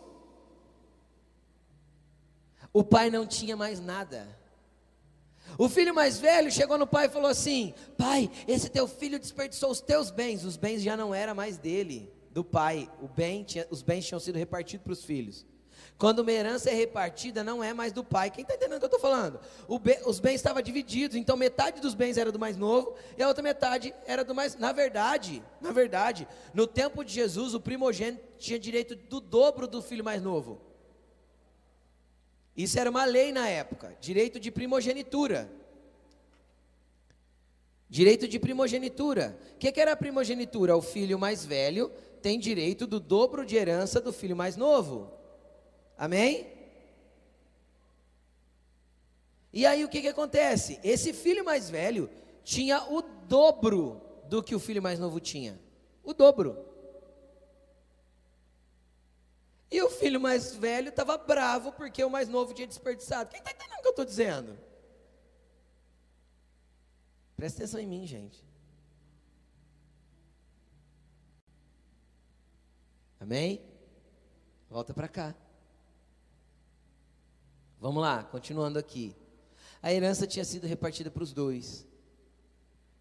O 2.72 2.82
pai 2.82 3.10
não 3.10 3.26
tinha 3.26 3.56
mais 3.56 3.80
nada. 3.80 4.26
O 5.58 5.68
filho 5.68 5.94
mais 5.94 6.18
velho 6.18 6.50
chegou 6.50 6.78
no 6.78 6.86
pai 6.86 7.06
e 7.06 7.10
falou 7.10 7.30
assim: 7.30 7.74
Pai, 7.98 8.30
esse 8.48 8.68
teu 8.68 8.88
filho 8.88 9.18
desperdiçou 9.18 9.70
os 9.70 9.80
teus 9.80 10.10
bens. 10.10 10.44
Os 10.44 10.56
bens 10.56 10.82
já 10.82 10.96
não 10.96 11.14
eram 11.14 11.34
mais 11.34 11.58
dele, 11.58 12.10
do 12.30 12.42
pai. 12.42 12.90
Bem 13.14 13.44
tinha, 13.44 13.66
os 13.70 13.82
bens 13.82 14.06
tinham 14.06 14.20
sido 14.20 14.36
repartidos 14.36 14.84
para 14.84 14.92
os 14.92 15.04
filhos. 15.04 15.46
Quando 16.02 16.18
uma 16.18 16.32
herança 16.32 16.68
é 16.68 16.74
repartida, 16.74 17.44
não 17.44 17.62
é 17.62 17.72
mais 17.72 17.92
do 17.92 18.02
pai. 18.02 18.28
Quem 18.28 18.42
está 18.42 18.56
entendendo 18.56 18.74
o 18.74 18.80
que 18.80 18.86
eu 18.86 18.88
estou 18.88 18.98
falando? 18.98 19.38
Be, 19.80 20.00
os 20.04 20.18
bens 20.18 20.34
estavam 20.34 20.60
divididos, 20.60 21.16
então 21.16 21.36
metade 21.36 21.80
dos 21.80 21.94
bens 21.94 22.18
era 22.18 22.32
do 22.32 22.40
mais 22.40 22.56
novo 22.56 22.96
e 23.16 23.22
a 23.22 23.28
outra 23.28 23.40
metade 23.40 23.94
era 24.04 24.24
do 24.24 24.34
mais. 24.34 24.56
Na 24.56 24.72
verdade, 24.72 25.40
na 25.60 25.70
verdade, 25.70 26.26
no 26.52 26.66
tempo 26.66 27.04
de 27.04 27.12
Jesus, 27.12 27.54
o 27.54 27.60
primogênito 27.60 28.20
tinha 28.36 28.58
direito 28.58 28.96
do 28.96 29.20
dobro 29.20 29.68
do 29.68 29.80
filho 29.80 30.02
mais 30.02 30.20
novo. 30.20 30.60
Isso 32.56 32.80
era 32.80 32.90
uma 32.90 33.04
lei 33.04 33.30
na 33.30 33.48
época, 33.48 33.96
direito 34.00 34.40
de 34.40 34.50
primogenitura. 34.50 35.48
Direito 37.88 38.26
de 38.26 38.40
primogenitura. 38.40 39.38
O 39.54 39.58
que, 39.58 39.70
que 39.70 39.80
era 39.80 39.92
a 39.92 39.96
primogenitura? 39.96 40.76
O 40.76 40.82
filho 40.82 41.16
mais 41.16 41.44
velho 41.44 41.92
tem 42.20 42.40
direito 42.40 42.88
do 42.88 42.98
dobro 42.98 43.46
de 43.46 43.54
herança 43.54 44.00
do 44.00 44.12
filho 44.12 44.34
mais 44.34 44.56
novo. 44.56 45.21
Amém? 46.02 46.52
E 49.52 49.64
aí 49.64 49.84
o 49.84 49.88
que, 49.88 50.00
que 50.00 50.08
acontece? 50.08 50.80
Esse 50.82 51.12
filho 51.12 51.44
mais 51.44 51.70
velho 51.70 52.10
tinha 52.42 52.82
o 52.90 53.02
dobro 53.02 54.02
do 54.24 54.42
que 54.42 54.52
o 54.52 54.58
filho 54.58 54.82
mais 54.82 54.98
novo 54.98 55.20
tinha. 55.20 55.60
O 56.02 56.12
dobro. 56.12 56.58
E 59.70 59.80
o 59.80 59.88
filho 59.88 60.20
mais 60.20 60.52
velho 60.52 60.88
estava 60.88 61.16
bravo 61.16 61.70
porque 61.70 62.02
o 62.02 62.10
mais 62.10 62.28
novo 62.28 62.52
tinha 62.52 62.66
desperdiçado. 62.66 63.30
Quem 63.30 63.38
está 63.38 63.52
entendendo 63.52 63.78
o 63.78 63.82
que 63.82 63.86
eu 63.86 63.90
estou 63.90 64.04
dizendo? 64.04 64.58
Presta 67.36 67.58
atenção 67.60 67.78
em 67.78 67.86
mim, 67.86 68.04
gente. 68.08 68.44
Amém? 73.20 73.64
Volta 74.68 74.92
para 74.92 75.06
cá. 75.06 75.41
Vamos 77.82 78.00
lá, 78.00 78.22
continuando 78.22 78.78
aqui. 78.78 79.12
A 79.82 79.92
herança 79.92 80.24
tinha 80.24 80.44
sido 80.44 80.68
repartida 80.68 81.10
para 81.10 81.24
os 81.24 81.32
dois. 81.32 81.84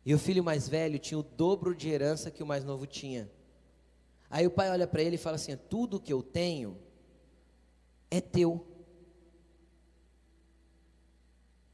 E 0.04 0.12
o 0.12 0.18
filho 0.18 0.44
mais 0.44 0.68
velho 0.68 0.98
tinha 0.98 1.20
o 1.20 1.22
dobro 1.22 1.76
de 1.76 1.88
herança 1.88 2.32
que 2.32 2.42
o 2.42 2.48
mais 2.48 2.64
novo 2.66 2.88
tinha. 2.88 3.30
Aí 4.28 4.48
o 4.48 4.50
pai 4.50 4.72
olha 4.72 4.88
para 4.88 5.04
ele 5.04 5.18
e 5.18 5.20
fala 5.20 5.36
assim: 5.36 5.56
Tudo 5.56 6.00
que 6.00 6.12
eu 6.12 6.24
tenho 6.24 6.80
é 8.10 8.20
teu. 8.20 8.66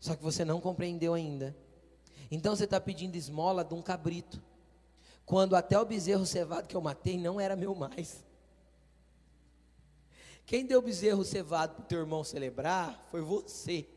Só 0.01 0.13
que 0.13 0.21
você 0.21 0.43
não 0.43 0.59
compreendeu 0.59 1.13
ainda. 1.13 1.55
Então 2.29 2.53
você 2.53 2.65
está 2.65 2.77
pedindo 2.77 3.15
esmola 3.15 3.63
de 3.63 3.73
um 3.73 3.81
cabrito. 3.81 4.43
Quando 5.25 5.55
até 5.55 5.79
o 5.79 5.85
bezerro 5.85 6.25
cevado 6.25 6.67
que 6.67 6.75
eu 6.75 6.81
matei 6.81 7.17
não 7.17 7.39
era 7.39 7.55
meu 7.55 7.73
mais. 7.73 8.26
Quem 10.47 10.65
deu 10.65 10.79
o 10.79 10.81
bezerro 10.81 11.23
cevado 11.23 11.75
para 11.75 11.83
o 11.83 11.85
teu 11.85 11.99
irmão 11.99 12.23
celebrar 12.23 13.05
foi 13.11 13.21
você. 13.21 13.87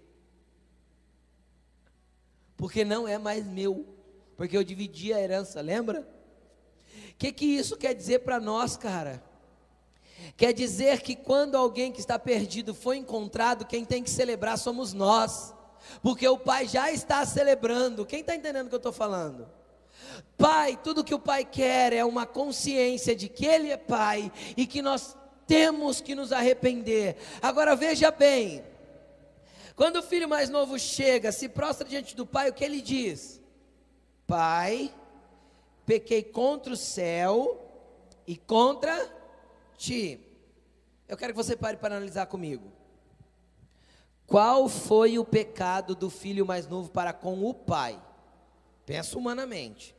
Porque 2.59 2.85
não 2.85 3.09
é 3.09 3.17
mais 3.17 3.47
meu. 3.47 3.87
Porque 4.37 4.55
eu 4.55 4.63
dividi 4.63 5.15
a 5.15 5.21
herança, 5.21 5.63
lembra? 5.63 6.07
que, 7.21 7.31
que 7.33 7.45
isso 7.45 7.77
quer 7.77 7.95
dizer 7.95 8.21
para 8.21 8.41
nós, 8.41 8.79
cara? 8.79 9.23
Quer 10.39 10.55
dizer 10.55 11.03
que 11.03 11.15
quando 11.15 11.55
alguém 11.55 11.93
que 11.93 12.01
está 12.01 12.19
perdido 12.19 12.75
foi 12.75 12.97
encontrado, 12.97 13.67
quem 13.67 13.85
tem 13.85 14.03
que 14.03 14.09
celebrar 14.09 14.57
somos 14.57 14.95
nós, 14.95 15.55
porque 16.03 16.27
o 16.27 16.39
Pai 16.39 16.67
já 16.67 16.91
está 16.91 17.25
celebrando. 17.27 18.07
Quem 18.07 18.21
está 18.21 18.35
entendendo 18.35 18.67
o 18.67 18.69
que 18.71 18.75
eu 18.75 18.79
estou 18.79 18.93
falando? 18.93 19.47
Pai, 20.39 20.81
tudo 20.83 21.05
que 21.05 21.15
o 21.15 21.19
Pai 21.19 21.45
quer 21.45 21.93
é 21.93 22.03
uma 22.03 22.25
consciência 22.25 23.15
de 23.15 23.29
que 23.29 23.45
Ele 23.45 23.69
é 23.69 23.77
Pai 23.77 24.33
e 24.57 24.67
que 24.67 24.81
nós 24.81 25.15
temos 25.51 26.01
que 26.01 26.15
nos 26.15 26.31
arrepender. 26.31 27.17
Agora 27.43 27.75
veja 27.75 28.13
bem, 28.13 28.65
quando 29.75 29.97
o 29.97 30.03
filho 30.03 30.29
mais 30.29 30.49
novo 30.49 30.79
chega, 30.79 31.33
se 31.33 31.49
prostra 31.49 31.89
diante 31.89 32.15
do 32.15 32.25
Pai, 32.25 32.49
o 32.49 32.53
que 32.53 32.65
ele 32.65 32.81
diz? 32.81 33.41
Pai, 34.29 34.95
pequei 35.85 36.23
contra 36.23 36.73
o 36.73 36.77
céu 36.77 37.69
e 38.29 38.37
contra 38.37 39.13
ti. 39.77 40.21
Eu 41.09 41.17
quero 41.17 41.33
que 41.33 41.37
você 41.37 41.57
pare 41.57 41.77
para 41.79 41.97
analisar 41.97 42.27
comigo. 42.27 42.71
Qual 44.29 44.69
foi 44.69 45.19
o 45.19 45.25
pecado 45.25 45.97
do 45.97 46.09
filho 46.09 46.47
mais 46.47 46.69
novo 46.69 46.91
para 46.93 47.13
com 47.13 47.45
o 47.45 47.53
pai? 47.53 48.01
Pensa 48.87 49.19
humanamente. 49.19 49.97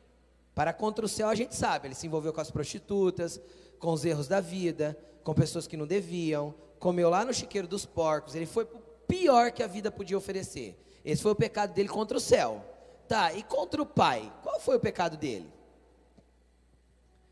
Para 0.56 0.72
contra 0.72 1.06
o 1.06 1.10
céu 1.10 1.28
a 1.28 1.36
gente 1.36 1.58
sabe, 1.58 1.89
ele 1.89 1.95
se 1.95 2.08
envolveu 2.08 2.32
com 2.32 2.39
as 2.39 2.52
prostitutas, 2.52 3.41
com 3.80 3.91
os 3.91 4.06
erros 4.06 4.30
da 4.30 4.39
vida, 4.39 4.97
com 5.24 5.34
pessoas 5.34 5.67
que 5.67 5.78
não 5.78 5.88
deviam, 5.88 6.53
comeu 6.80 7.09
lá 7.09 7.24
no 7.24 7.34
chiqueiro 7.34 7.67
dos 7.67 7.86
porcos, 7.86 8.36
ele 8.36 8.45
foi 8.45 8.63
o 8.63 8.82
pior 9.07 9.51
que 9.51 9.63
a 9.63 9.67
vida 9.67 9.91
podia 9.91 10.17
oferecer. 10.17 10.78
Esse 11.03 11.22
foi 11.22 11.32
o 11.32 11.36
pecado 11.36 11.74
dele 11.74 11.89
contra 11.89 12.17
o 12.17 12.22
céu. 12.22 12.65
Tá, 13.07 13.34
e 13.34 13.43
contra 13.43 13.82
o 13.82 13.86
pai? 13.86 14.32
Qual 14.41 14.59
foi 14.59 14.78
o 14.78 14.80
pecado 14.80 15.17
dele? 15.17 15.51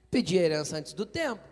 pedir 0.09 0.37
herança 0.37 0.77
antes 0.77 0.93
do 0.93 1.05
tempo. 1.05 1.43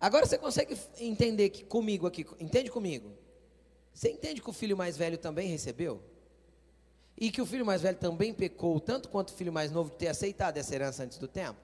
Agora 0.00 0.26
você 0.26 0.36
consegue 0.36 0.76
entender 1.00 1.50
que 1.50 1.64
comigo 1.64 2.06
aqui, 2.06 2.26
entende 2.38 2.70
comigo? 2.70 3.10
Você 3.94 4.10
entende 4.10 4.42
que 4.42 4.50
o 4.50 4.52
filho 4.52 4.76
mais 4.76 4.96
velho 4.96 5.16
também 5.16 5.48
recebeu? 5.48 6.02
E 7.16 7.30
que 7.30 7.40
o 7.40 7.46
filho 7.46 7.64
mais 7.64 7.80
velho 7.80 7.96
também 7.96 8.34
pecou, 8.34 8.78
tanto 8.78 9.08
quanto 9.08 9.30
o 9.30 9.32
filho 9.32 9.52
mais 9.52 9.72
novo 9.72 9.90
de 9.90 9.96
ter 9.96 10.08
aceitado 10.08 10.58
essa 10.58 10.74
herança 10.74 11.02
antes 11.02 11.16
do 11.16 11.26
tempo? 11.26 11.58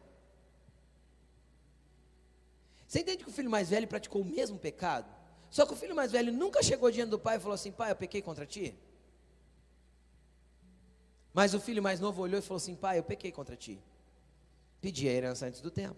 Você 2.92 3.00
entende 3.00 3.24
que 3.24 3.30
o 3.30 3.32
filho 3.32 3.48
mais 3.48 3.70
velho 3.70 3.88
praticou 3.88 4.20
o 4.20 4.24
mesmo 4.24 4.58
pecado? 4.58 5.10
Só 5.48 5.64
que 5.64 5.72
o 5.72 5.76
filho 5.76 5.96
mais 5.96 6.12
velho 6.12 6.30
nunca 6.30 6.62
chegou 6.62 6.90
diante 6.90 7.08
do 7.08 7.18
pai 7.18 7.38
e 7.38 7.40
falou 7.40 7.54
assim: 7.54 7.72
Pai, 7.72 7.90
eu 7.90 7.96
pequei 7.96 8.20
contra 8.20 8.44
ti. 8.44 8.78
Mas 11.32 11.54
o 11.54 11.60
filho 11.60 11.82
mais 11.82 12.00
novo 12.00 12.20
olhou 12.20 12.38
e 12.38 12.42
falou 12.42 12.58
assim: 12.58 12.76
Pai, 12.76 12.98
eu 12.98 13.02
pequei 13.02 13.32
contra 13.32 13.56
ti 13.56 13.82
pedir 14.78 15.08
a 15.08 15.12
herança 15.12 15.46
antes 15.46 15.62
do 15.62 15.70
tempo. 15.70 15.96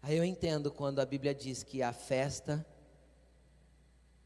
Aí 0.00 0.16
eu 0.16 0.24
entendo 0.24 0.72
quando 0.72 1.00
a 1.00 1.04
Bíblia 1.04 1.34
diz 1.34 1.62
que 1.62 1.82
a 1.82 1.92
festa 1.92 2.64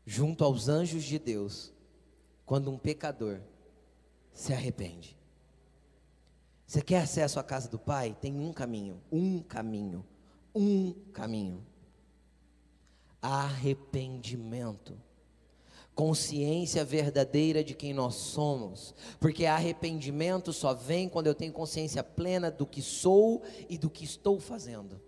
junto 0.07 0.45
aos 0.45 0.69
anjos 0.69 1.03
de 1.03 1.19
Deus, 1.19 1.73
quando 2.45 2.71
um 2.71 2.79
pecador 2.79 3.41
se 4.33 4.53
arrepende. 4.53 5.19
Você 6.67 6.83
quer 6.83 7.03
acesso 7.03 7.39
à 7.39 7.45
casa 7.45 7.69
do 7.69 7.79
Pai? 7.79 8.17
Tem 8.21 8.39
um 8.39 8.53
caminho, 8.53 9.01
um 9.11 9.41
caminho, 9.41 10.05
um 10.55 10.93
caminho. 11.13 11.65
Arrependimento 13.23 14.99
consciência 15.97 16.85
verdadeira 16.85 17.65
de 17.65 17.75
quem 17.75 17.95
nós 17.95 18.17
somos, 18.17 18.95
porque 19.19 19.47
arrependimento 19.47 20.53
só 20.53 20.75
vem 20.75 21.09
quando 21.09 21.27
eu 21.27 21.35
tenho 21.35 21.55
consciência 21.55 22.05
plena 22.05 22.51
do 22.51 22.67
que 22.67 22.83
sou 22.83 23.43
e 23.67 23.79
do 23.79 23.89
que 23.89 24.05
estou 24.05 24.39
fazendo. 24.39 25.01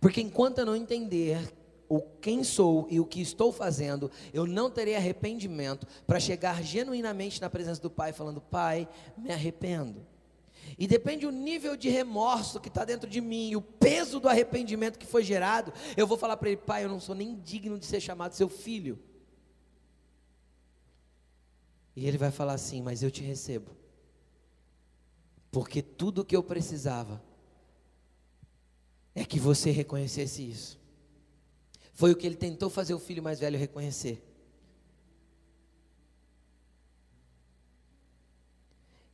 Porque 0.00 0.20
enquanto 0.20 0.58
eu 0.58 0.66
não 0.66 0.74
entender 0.74 1.56
o 1.90 2.00
quem 2.00 2.44
sou 2.44 2.86
e 2.88 3.00
o 3.00 3.04
que 3.04 3.20
estou 3.20 3.52
fazendo, 3.52 4.08
eu 4.32 4.46
não 4.46 4.70
terei 4.70 4.94
arrependimento 4.94 5.88
para 6.06 6.20
chegar 6.20 6.62
genuinamente 6.62 7.40
na 7.40 7.50
presença 7.50 7.82
do 7.82 7.90
Pai, 7.90 8.12
falando: 8.12 8.40
Pai, 8.40 8.88
me 9.18 9.32
arrependo. 9.32 10.06
E 10.78 10.86
depende 10.86 11.26
do 11.26 11.32
nível 11.32 11.76
de 11.76 11.88
remorso 11.88 12.60
que 12.60 12.68
está 12.68 12.84
dentro 12.84 13.10
de 13.10 13.20
mim, 13.20 13.56
o 13.56 13.60
peso 13.60 14.20
do 14.20 14.28
arrependimento 14.28 15.00
que 15.00 15.06
foi 15.06 15.24
gerado, 15.24 15.72
eu 15.96 16.06
vou 16.06 16.16
falar 16.16 16.36
para 16.36 16.50
ele: 16.50 16.58
Pai, 16.58 16.84
eu 16.84 16.88
não 16.88 17.00
sou 17.00 17.14
nem 17.14 17.34
digno 17.34 17.76
de 17.76 17.84
ser 17.84 18.00
chamado 18.00 18.34
seu 18.34 18.48
filho. 18.48 18.96
E 21.96 22.06
ele 22.06 22.16
vai 22.16 22.30
falar 22.30 22.52
assim: 22.52 22.80
Mas 22.80 23.02
eu 23.02 23.10
te 23.10 23.24
recebo, 23.24 23.72
porque 25.50 25.82
tudo 25.82 26.20
o 26.20 26.24
que 26.24 26.36
eu 26.36 26.42
precisava 26.44 27.20
é 29.12 29.24
que 29.24 29.40
você 29.40 29.72
reconhecesse 29.72 30.48
isso. 30.48 30.79
Foi 31.92 32.12
o 32.12 32.16
que 32.16 32.26
ele 32.26 32.36
tentou 32.36 32.70
fazer 32.70 32.94
o 32.94 32.98
filho 32.98 33.22
mais 33.22 33.40
velho 33.40 33.58
reconhecer. 33.58 34.26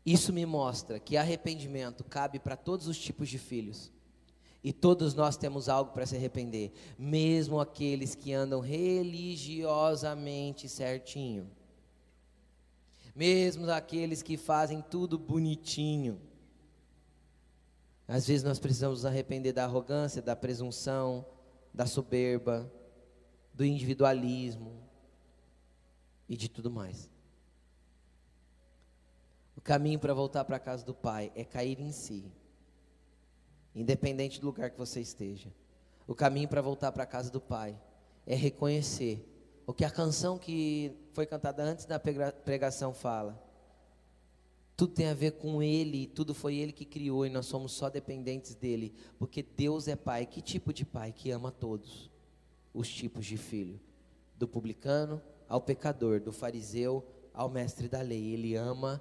Isso 0.07 0.33
me 0.33 0.47
mostra 0.47 0.99
que 1.01 1.17
arrependimento 1.17 2.05
cabe 2.05 2.39
para 2.39 2.57
todos 2.57 2.87
os 2.87 2.97
tipos 2.97 3.29
de 3.29 3.39
filhos. 3.39 3.91
E 4.63 4.73
todos 4.73 5.15
nós 5.15 5.37
temos 5.37 5.69
algo 5.69 5.91
para 5.93 6.07
se 6.07 6.15
arrepender, 6.17 6.73
mesmo 6.99 7.61
aqueles 7.61 8.15
que 8.15 8.33
andam 8.33 8.61
religiosamente 8.61 10.67
certinho. 10.69 11.51
Mesmo 13.15 13.71
aqueles 13.71 14.23
que 14.23 14.37
fazem 14.37 14.81
tudo 14.81 15.19
bonitinho. 15.19 16.21
Às 18.07 18.29
vezes 18.29 18.45
nós 18.45 18.61
precisamos 18.61 18.99
nos 18.99 19.07
arrepender 19.07 19.53
da 19.53 19.65
arrogância, 19.65 20.23
da 20.23 20.37
presunção, 20.37 21.27
da 21.77 21.85
soberba, 21.85 22.73
do 23.53 23.63
individualismo 23.63 24.83
e 26.27 26.35
de 26.35 26.49
tudo 26.49 26.71
mais. 26.71 27.11
O 29.55 29.61
caminho 29.61 29.99
para 29.99 30.15
voltar 30.15 30.45
para 30.47 30.57
a 30.57 30.61
casa 30.61 30.87
do 30.87 30.95
Pai 30.95 31.31
é 31.35 31.45
cair 31.45 31.79
em 31.79 31.93
si, 31.93 32.33
independente 33.75 34.41
do 34.41 34.47
lugar 34.47 34.71
que 34.71 34.79
você 34.79 35.03
esteja. 35.03 35.53
O 36.07 36.15
caminho 36.15 36.49
para 36.49 36.63
voltar 36.63 36.91
para 36.93 37.03
a 37.03 37.07
casa 37.07 37.31
do 37.31 37.43
Pai 37.43 37.79
é 38.27 38.35
reconhecer 38.35 39.23
o 39.67 39.75
que 39.75 39.85
a 39.85 39.91
canção 39.91 40.39
que 40.39 40.97
foi 41.13 41.27
cantada 41.27 41.63
antes 41.63 41.85
da 41.85 42.01
pregação 42.01 42.95
fala. 42.95 43.46
Tudo 44.77 44.93
tem 44.93 45.07
a 45.07 45.15
ver 45.15 45.33
com 45.33 45.63
Ele, 45.63 46.07
tudo 46.07 46.35
foi 46.35 46.57
Ele 46.57 46.71
que 46.71 46.85
criou 46.85 47.25
e 47.25 47.31
nós 47.31 47.47
somos 47.47 47.73
só 47.73 47.89
dependentes 47.89 48.55
dEle, 48.55 48.93
porque 49.19 49.43
Deus 49.43 49.89
é 49.89 49.97
Pai. 49.97 50.27
Que 50.27 50.43
tipo 50.43 50.73
de 50.73 50.85
Pai? 50.85 51.13
Que 51.13 51.31
ama 51.31 51.51
todos 51.51 52.11
os 52.75 52.89
tipos 52.89 53.25
de 53.25 53.39
filho, 53.39 53.81
do 54.37 54.47
publicano 54.47 55.23
ao 55.49 55.61
pecador, 55.61 56.21
do 56.21 56.31
fariseu 56.33 57.03
ao 57.33 57.49
mestre 57.49 57.89
da 57.89 58.03
lei. 58.03 58.35
Ele 58.35 58.55
ama 58.55 59.01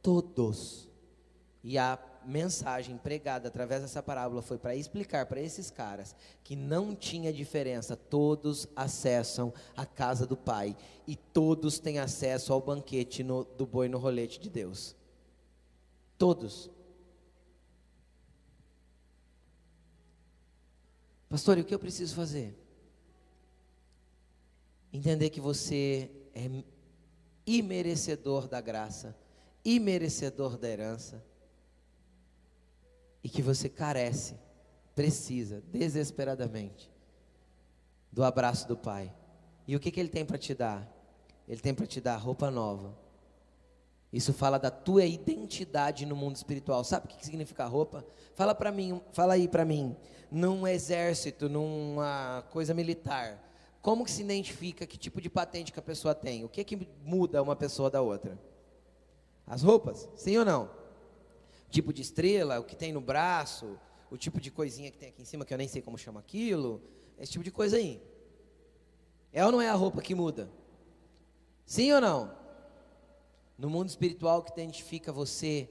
todos. 0.00 0.88
E 1.62 1.76
a 1.76 1.98
mensagem 2.26 2.96
pregada 2.96 3.48
através 3.48 3.82
dessa 3.82 4.02
parábola 4.02 4.42
foi 4.42 4.58
para 4.58 4.74
explicar 4.74 5.26
para 5.26 5.40
esses 5.40 5.70
caras 5.70 6.14
que 6.42 6.56
não 6.56 6.94
tinha 6.94 7.32
diferença, 7.32 7.96
todos 7.96 8.66
acessam 8.74 9.52
a 9.76 9.86
casa 9.86 10.26
do 10.26 10.36
Pai 10.36 10.76
e 11.06 11.16
todos 11.16 11.78
têm 11.78 11.98
acesso 11.98 12.52
ao 12.52 12.60
banquete 12.60 13.22
no, 13.22 13.44
do 13.44 13.66
boi 13.66 13.88
no 13.88 13.98
rolete 13.98 14.40
de 14.40 14.48
Deus. 14.48 14.96
Todos. 16.18 16.70
Pastor, 21.28 21.58
e 21.58 21.62
o 21.62 21.64
que 21.64 21.74
eu 21.74 21.78
preciso 21.78 22.14
fazer? 22.14 22.56
Entender 24.92 25.30
que 25.30 25.40
você 25.40 26.10
é 26.32 26.48
imerecedor 27.46 28.46
da 28.46 28.60
graça, 28.60 29.16
imerecedor 29.64 30.56
da 30.56 30.68
herança, 30.68 31.22
e 33.24 33.28
que 33.28 33.42
você 33.42 33.68
carece, 33.68 34.36
precisa, 34.94 35.60
desesperadamente, 35.72 36.92
do 38.12 38.22
abraço 38.22 38.68
do 38.68 38.76
Pai. 38.76 39.12
E 39.66 39.74
o 39.74 39.80
que, 39.80 39.90
que 39.90 39.98
Ele 39.98 40.10
tem 40.10 40.24
para 40.24 40.38
te 40.38 40.54
dar? 40.54 40.86
Ele 41.48 41.60
tem 41.60 41.74
para 41.74 41.86
te 41.86 42.00
dar 42.00 42.16
roupa 42.16 42.50
nova. 42.50 42.96
Isso 44.12 44.32
fala 44.32 44.58
da 44.58 44.70
tua 44.70 45.04
identidade 45.04 46.06
no 46.06 46.14
mundo 46.14 46.36
espiritual. 46.36 46.84
Sabe 46.84 47.06
o 47.06 47.08
que 47.08 47.24
significa 47.24 47.64
roupa? 47.64 48.06
Fala 48.34 48.54
para 48.54 48.70
mim, 48.70 49.00
fala 49.12 49.34
aí 49.34 49.48
para 49.48 49.64
mim, 49.64 49.96
num 50.30 50.68
exército, 50.68 51.48
numa 51.48 52.44
coisa 52.50 52.72
militar 52.74 53.42
como 53.84 54.02
que 54.02 54.10
se 54.10 54.22
identifica 54.22 54.86
que 54.86 54.96
tipo 54.96 55.20
de 55.20 55.28
patente 55.28 55.70
que 55.70 55.78
a 55.78 55.82
pessoa 55.82 56.14
tem? 56.14 56.42
O 56.42 56.48
que 56.48 56.64
que 56.64 56.88
muda 57.04 57.42
uma 57.42 57.54
pessoa 57.54 57.90
da 57.90 58.00
outra? 58.00 58.40
As 59.46 59.62
roupas, 59.62 60.08
sim 60.16 60.38
ou 60.38 60.44
não? 60.44 60.70
Tipo 61.74 61.92
de 61.92 62.02
estrela, 62.02 62.60
o 62.60 62.64
que 62.64 62.76
tem 62.76 62.92
no 62.92 63.00
braço, 63.00 63.76
o 64.08 64.16
tipo 64.16 64.40
de 64.40 64.48
coisinha 64.48 64.92
que 64.92 64.96
tem 64.96 65.08
aqui 65.08 65.22
em 65.22 65.24
cima 65.24 65.44
que 65.44 65.52
eu 65.52 65.58
nem 65.58 65.66
sei 65.66 65.82
como 65.82 65.98
chama 65.98 66.20
aquilo, 66.20 66.80
esse 67.18 67.32
tipo 67.32 67.42
de 67.42 67.50
coisa 67.50 67.76
aí. 67.76 68.00
É 69.32 69.44
ou 69.44 69.50
não 69.50 69.60
é 69.60 69.68
a 69.68 69.74
roupa 69.74 70.00
que 70.00 70.14
muda? 70.14 70.48
Sim 71.66 71.90
ou 71.90 72.00
não? 72.00 72.32
No 73.58 73.68
mundo 73.68 73.88
espiritual 73.88 74.44
que 74.44 74.52
identifica 74.52 75.10
você 75.10 75.68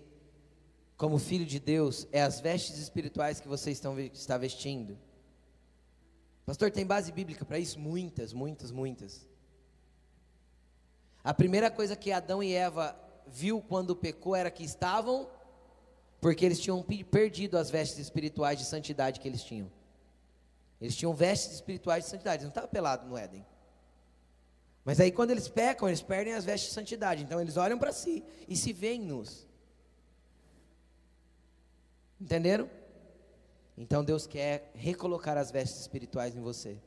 como 0.97 1.17
filho 1.17 1.45
de 1.45 1.57
Deus 1.57 2.05
é 2.11 2.21
as 2.21 2.41
vestes 2.41 2.79
espirituais 2.79 3.39
que 3.39 3.47
você 3.47 3.71
está 3.71 4.37
vestindo. 4.37 4.99
Pastor, 6.45 6.69
tem 6.69 6.85
base 6.85 7.13
bíblica 7.13 7.45
para 7.45 7.59
isso? 7.59 7.79
Muitas, 7.79 8.33
muitas, 8.33 8.71
muitas. 8.71 9.25
A 11.23 11.33
primeira 11.33 11.71
coisa 11.71 11.95
que 11.95 12.11
Adão 12.11 12.43
e 12.43 12.51
Eva 12.51 12.93
viu 13.25 13.61
quando 13.61 13.95
pecou 13.95 14.35
era 14.35 14.51
que 14.51 14.65
estavam 14.65 15.29
porque 16.23 16.45
eles 16.45 16.57
tinham 16.57 16.81
perdido 17.11 17.57
as 17.57 17.69
vestes 17.69 17.99
espirituais 17.99 18.57
de 18.57 18.63
santidade 18.63 19.19
que 19.19 19.27
eles 19.27 19.43
tinham. 19.43 19.69
Eles 20.79 20.95
tinham 20.95 21.13
vestes 21.13 21.55
espirituais 21.55 22.05
de 22.05 22.11
santidade, 22.11 22.35
eles 22.35 22.45
não 22.45 22.49
estavam 22.49 22.69
pelados 22.69 23.05
no 23.05 23.17
Éden. 23.17 23.45
Mas 24.85 25.01
aí 25.01 25.11
quando 25.11 25.31
eles 25.31 25.49
pecam, 25.49 25.85
eles 25.85 26.01
perdem 26.01 26.33
as 26.33 26.45
vestes 26.45 26.69
de 26.69 26.75
santidade. 26.75 27.23
Então 27.23 27.41
eles 27.41 27.57
olham 27.57 27.77
para 27.77 27.91
si 27.91 28.23
e 28.47 28.55
se 28.55 28.71
veem 28.71 29.01
nus. 29.01 29.45
Entenderam? 32.21 32.69
Então 33.77 34.01
Deus 34.01 34.25
quer 34.25 34.71
recolocar 34.75 35.37
as 35.37 35.51
vestes 35.51 35.81
espirituais 35.81 36.37
em 36.37 36.41
você. 36.41 36.77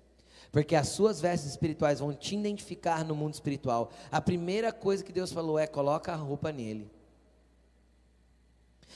Porque 0.51 0.75
as 0.75 0.89
suas 0.89 1.21
vestes 1.21 1.51
espirituais 1.51 2.01
vão 2.01 2.15
te 2.15 2.35
identificar 2.35 3.05
no 3.05 3.15
mundo 3.15 3.35
espiritual. 3.35 3.93
A 4.11 4.19
primeira 4.19 4.73
coisa 4.73 5.05
que 5.05 5.13
Deus 5.13 5.31
falou 5.31 5.59
é: 5.59 5.67
coloca 5.67 6.11
a 6.11 6.17
roupa 6.17 6.51
nele. 6.51 6.96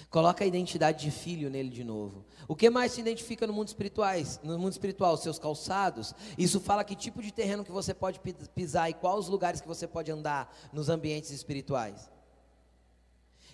Coloca 0.09 0.43
a 0.43 0.47
identidade 0.47 1.05
de 1.05 1.11
filho 1.11 1.51
nele 1.51 1.69
de 1.69 1.85
novo. 1.85 2.25
O 2.49 2.57
que 2.57 2.71
mais 2.71 2.93
se 2.93 3.01
identifica 3.01 3.47
no 3.47 3.53
mundo 3.53 3.69
espirituais? 3.69 4.41
No 4.43 4.59
mundo 4.59 4.73
espiritual, 4.73 5.17
seus 5.17 5.39
calçados. 5.39 6.15
Isso 6.39 6.61
fala 6.61 6.85
que 6.85 6.97
tipo 6.97 7.23
de 7.23 7.33
terreno 7.33 7.65
que 7.65 7.73
você 7.73 7.93
pode 7.93 8.21
pisar 8.55 8.89
e 8.89 8.95
quais 8.95 9.19
os 9.21 9.29
lugares 9.29 9.61
que 9.61 9.69
você 9.69 9.87
pode 9.87 10.11
andar 10.11 10.55
nos 10.73 10.89
ambientes 10.89 11.31
espirituais. 11.31 12.11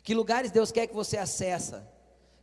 Que 0.03 0.14
lugares 0.14 0.51
Deus 0.51 0.70
quer 0.70 0.86
que 0.86 0.94
você 0.94 1.16
acessa? 1.16 1.90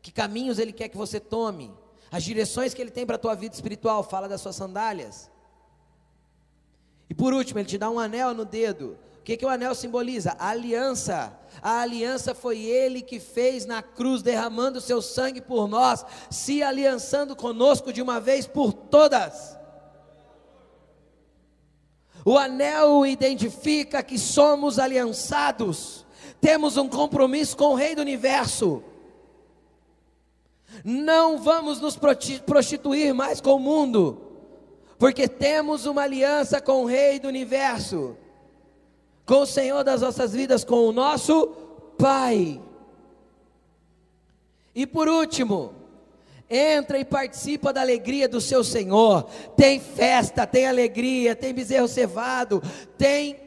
Que 0.02 0.12
caminhos 0.12 0.60
Ele 0.60 0.74
quer 0.74 0.90
que 0.90 0.98
você 0.98 1.20
tome? 1.20 1.74
as 2.14 2.24
direções 2.24 2.76
que 2.76 2.82
Ele 2.82 2.92
tem 2.92 3.08
para 3.08 3.16
a 3.16 3.20
tua 3.20 3.34
vida 3.34 3.56
espiritual, 3.56 4.04
fala 4.04 4.30
das 4.30 4.40
suas 4.40 4.56
sandálias. 4.56 5.32
E 7.10 7.14
por 7.16 7.34
último, 7.34 7.58
Ele 7.60 7.68
te 7.68 7.76
dá 7.76 7.90
um 7.90 7.98
anel 7.98 8.36
no 8.36 8.46
dedo. 8.46 9.00
O 9.24 9.26
que, 9.26 9.38
que 9.38 9.46
o 9.46 9.50
anel 9.50 9.74
simboliza? 9.74 10.36
A 10.38 10.50
aliança. 10.50 11.32
A 11.62 11.80
aliança 11.80 12.36
foi 12.36 12.60
Ele 12.60 13.02
que 13.02 13.22
fez 13.22 13.66
na 13.66 13.82
cruz, 13.82 14.22
derramando 14.22 14.82
seu 14.82 15.02
sangue 15.02 15.40
por 15.40 15.66
nós, 15.66 16.06
se 16.30 16.62
aliançando 16.62 17.34
conosco 17.34 17.94
de 17.94 18.02
uma 18.02 18.20
vez 18.20 18.46
por 18.46 18.74
todas. 18.74 19.58
O 22.26 22.38
anel 22.38 23.06
identifica 23.06 24.04
que 24.04 24.20
somos 24.20 24.78
aliançados, 24.78 26.06
temos 26.42 26.76
um 26.76 26.90
compromisso 26.90 27.56
com 27.56 27.68
o 27.68 27.76
Rei 27.76 27.96
do 27.96 28.02
universo. 28.02 28.84
Não 30.84 31.38
vamos 31.38 31.80
nos 31.80 31.98
prostituir 32.46 33.14
mais 33.14 33.40
com 33.40 33.54
o 33.54 33.60
mundo, 33.60 34.22
porque 35.00 35.30
temos 35.30 35.86
uma 35.86 36.02
aliança 36.02 36.60
com 36.60 36.84
o 36.84 36.86
Rei 36.86 37.22
do 37.22 37.30
universo, 37.30 38.18
com 39.26 39.42
o 39.42 39.46
Senhor 39.46 39.84
das 39.84 40.02
nossas 40.02 40.34
vidas, 40.34 40.64
com 40.64 40.88
o 40.88 40.92
nosso 40.92 41.48
Pai. 41.98 42.60
E 44.76 44.88
por 44.88 45.08
último, 45.08 45.74
entra 46.50 47.00
e 47.00 47.06
participa 47.06 47.72
da 47.72 47.82
alegria 47.82 48.28
do 48.28 48.42
seu 48.42 48.64
Senhor. 48.64 49.24
Tem 49.56 49.80
festa, 49.80 50.46
tem 50.46 50.68
alegria, 50.68 51.36
tem 51.36 51.54
bezerro 51.54 51.88
cevado, 51.88 52.62
tem 52.98 53.40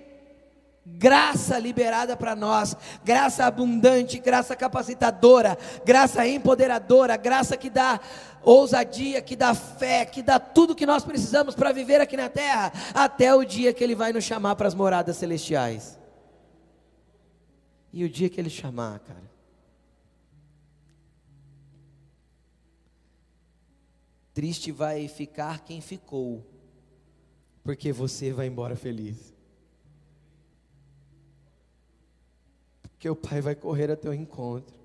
graça 0.89 1.59
liberada 1.59 2.17
para 2.17 2.37
nós, 2.37 2.77
graça 3.05 3.45
abundante, 3.45 4.21
graça 4.21 4.55
capacitadora, 4.55 5.59
graça 5.85 6.27
empoderadora, 6.27 7.17
graça 7.17 7.57
que 7.57 7.69
dá 7.69 7.99
ousadia, 8.47 9.21
que 9.21 9.35
dá 9.35 9.55
fé, 9.55 10.07
que 10.07 10.23
dá 10.23 10.39
tudo 10.39 10.75
que 10.75 10.87
nós 10.87 11.05
precisamos 11.05 11.57
para 11.57 11.73
viver 11.73 12.01
aqui 12.01 12.17
na 12.17 12.29
terra, 12.29 12.73
até 12.95 13.35
o 13.35 13.45
dia 13.45 13.75
que 13.75 13.83
Ele 13.83 13.97
vai 13.97 14.13
nos 14.13 14.23
chamar 14.23 14.55
para 14.55 14.69
as 14.69 14.75
moradas 14.75 15.17
celestiais. 15.17 15.99
E 17.93 18.05
o 18.05 18.09
dia 18.09 18.31
que 18.31 18.41
Ele 18.41 18.49
chamar, 18.49 19.01
cara. 19.01 19.37
Triste 24.33 24.71
vai 24.71 25.09
ficar 25.09 25.65
quem 25.65 25.81
ficou, 25.81 26.47
porque 27.65 27.93
você 27.93 28.33
vai 28.33 28.47
embora 28.47 28.77
feliz. 28.77 29.35
Porque 32.83 33.09
o 33.11 33.17
Pai 33.17 33.41
vai 33.41 33.57
correr 33.57 33.91
a 33.91 33.97
teu 33.97 34.15
encontro, 34.15 34.77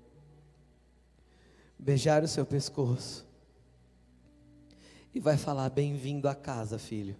beijar 1.78 2.24
o 2.24 2.28
seu 2.28 2.44
pescoço 2.44 3.30
e 5.14 5.20
vai 5.20 5.36
falar: 5.36 5.68
Bem-vindo 5.70 6.28
à 6.28 6.34
casa, 6.34 6.78
filho. 6.78 7.16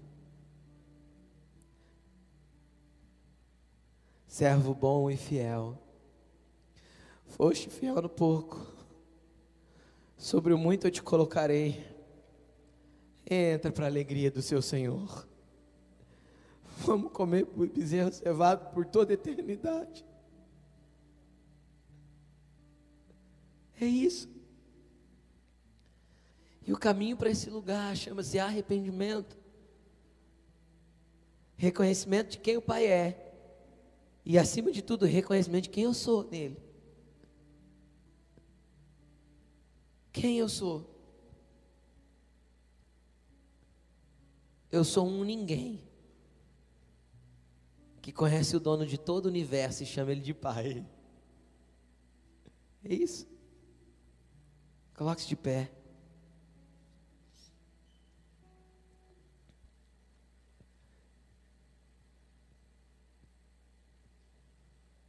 Servo 4.26 4.74
bom 4.74 5.10
e 5.10 5.16
fiel, 5.16 5.78
foste 7.26 7.68
fiel 7.68 8.00
no 8.00 8.08
pouco, 8.08 8.66
sobre 10.16 10.54
o 10.54 10.58
muito 10.58 10.86
eu 10.86 10.90
te 10.90 11.02
colocarei. 11.02 11.92
Entra 13.30 13.70
para 13.70 13.84
a 13.84 13.88
alegria 13.88 14.30
do 14.30 14.42
seu 14.42 14.60
Senhor. 14.60 15.28
Vamos 16.78 17.12
comer 17.12 17.46
bezerro 17.46 18.12
cevado 18.12 18.72
por 18.72 18.84
toda 18.86 19.12
a 19.12 19.14
eternidade. 19.14 20.04
É 23.80 23.84
isso. 23.84 24.28
E 26.66 26.72
o 26.72 26.78
caminho 26.78 27.16
para 27.16 27.30
esse 27.30 27.50
lugar 27.50 27.96
chama-se 27.96 28.38
arrependimento. 28.38 29.36
Reconhecimento 31.56 32.30
de 32.30 32.38
quem 32.38 32.56
o 32.56 32.62
Pai 32.62 32.86
é. 32.86 33.34
E 34.24 34.38
acima 34.38 34.70
de 34.70 34.82
tudo, 34.82 35.04
reconhecimento 35.04 35.64
de 35.64 35.70
quem 35.70 35.84
eu 35.84 35.94
sou 35.94 36.28
nele. 36.30 36.56
Quem 40.12 40.38
eu 40.38 40.48
sou? 40.48 40.88
Eu 44.70 44.84
sou 44.84 45.06
um 45.06 45.24
ninguém 45.24 45.82
que 48.00 48.12
conhece 48.12 48.56
o 48.56 48.60
dono 48.60 48.86
de 48.86 48.98
todo 48.98 49.26
o 49.26 49.28
universo 49.28 49.82
e 49.82 49.86
chama 49.86 50.12
ele 50.12 50.20
de 50.20 50.34
Pai. 50.34 50.86
É 52.84 52.94
isso. 52.94 53.26
Coloque-se 54.94 55.28
de 55.28 55.36
pé. 55.36 55.70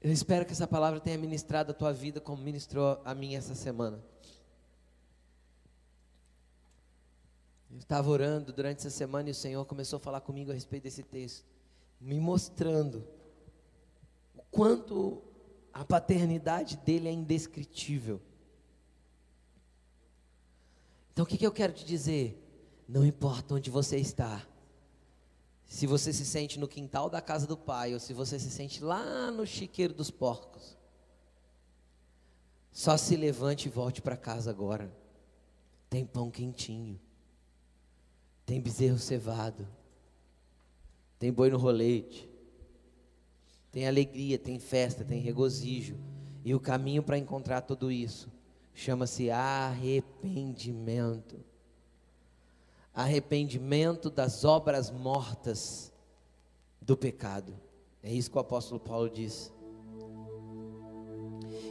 Eu 0.03 0.11
espero 0.11 0.45
que 0.45 0.51
essa 0.51 0.67
palavra 0.67 0.99
tenha 0.99 1.17
ministrado 1.17 1.71
a 1.71 1.73
tua 1.73 1.93
vida 1.93 2.19
como 2.19 2.43
ministrou 2.43 3.01
a 3.05 3.15
mim 3.15 3.35
essa 3.35 3.55
semana. 3.55 4.03
Eu 7.71 7.77
estava 7.77 8.09
orando 8.09 8.51
durante 8.51 8.79
essa 8.79 8.89
semana 8.89 9.29
e 9.29 9.31
o 9.31 9.35
Senhor 9.35 9.63
começou 9.65 9.95
a 9.95 9.99
falar 10.01 10.19
comigo 10.19 10.51
a 10.51 10.53
respeito 10.53 10.83
desse 10.83 11.03
texto, 11.03 11.45
me 12.01 12.19
mostrando 12.19 13.07
o 14.35 14.41
quanto 14.51 15.23
a 15.71 15.85
paternidade 15.85 16.75
dele 16.75 17.07
é 17.07 17.11
indescritível. 17.13 18.21
Então 21.13 21.23
o 21.23 21.25
que, 21.25 21.37
que 21.37 21.47
eu 21.47 21.51
quero 21.51 21.71
te 21.71 21.85
dizer? 21.85 22.37
Não 22.89 23.05
importa 23.05 23.55
onde 23.55 23.69
você 23.69 23.97
está, 23.97 24.45
se 25.73 25.87
você 25.87 26.13
se 26.13 26.23
sente 26.23 26.59
no 26.59 26.67
quintal 26.67 27.09
da 27.09 27.19
casa 27.19 27.47
do 27.47 27.57
pai, 27.57 27.95
ou 27.95 27.99
se 27.99 28.13
você 28.13 28.37
se 28.37 28.51
sente 28.51 28.83
lá 28.83 29.31
no 29.31 29.43
chiqueiro 29.43 29.91
dos 29.91 30.11
porcos, 30.11 30.77
só 32.71 32.95
se 32.95 33.17
levante 33.17 33.65
e 33.65 33.71
volte 33.71 33.99
para 33.99 34.15
casa 34.15 34.51
agora. 34.51 34.95
Tem 35.89 36.05
pão 36.05 36.29
quentinho, 36.29 37.01
tem 38.45 38.61
bezerro 38.61 38.99
cevado, 38.99 39.67
tem 41.17 41.33
boi 41.33 41.49
no 41.49 41.57
rolete, 41.57 42.29
tem 43.71 43.87
alegria, 43.87 44.37
tem 44.37 44.59
festa, 44.59 45.03
tem 45.03 45.21
regozijo, 45.21 45.97
e 46.45 46.53
o 46.53 46.59
caminho 46.59 47.01
para 47.01 47.17
encontrar 47.17 47.61
tudo 47.61 47.91
isso 47.91 48.31
chama-se 48.75 49.31
arrependimento. 49.31 51.43
Arrependimento 52.93 54.09
das 54.09 54.45
obras 54.45 54.91
mortas 54.91 55.91
do 56.81 56.95
pecado. 56.95 57.53
É 58.01 58.11
isso 58.11 58.29
que 58.29 58.37
o 58.37 58.41
apóstolo 58.41 58.79
Paulo 58.79 59.09
diz. 59.09 59.51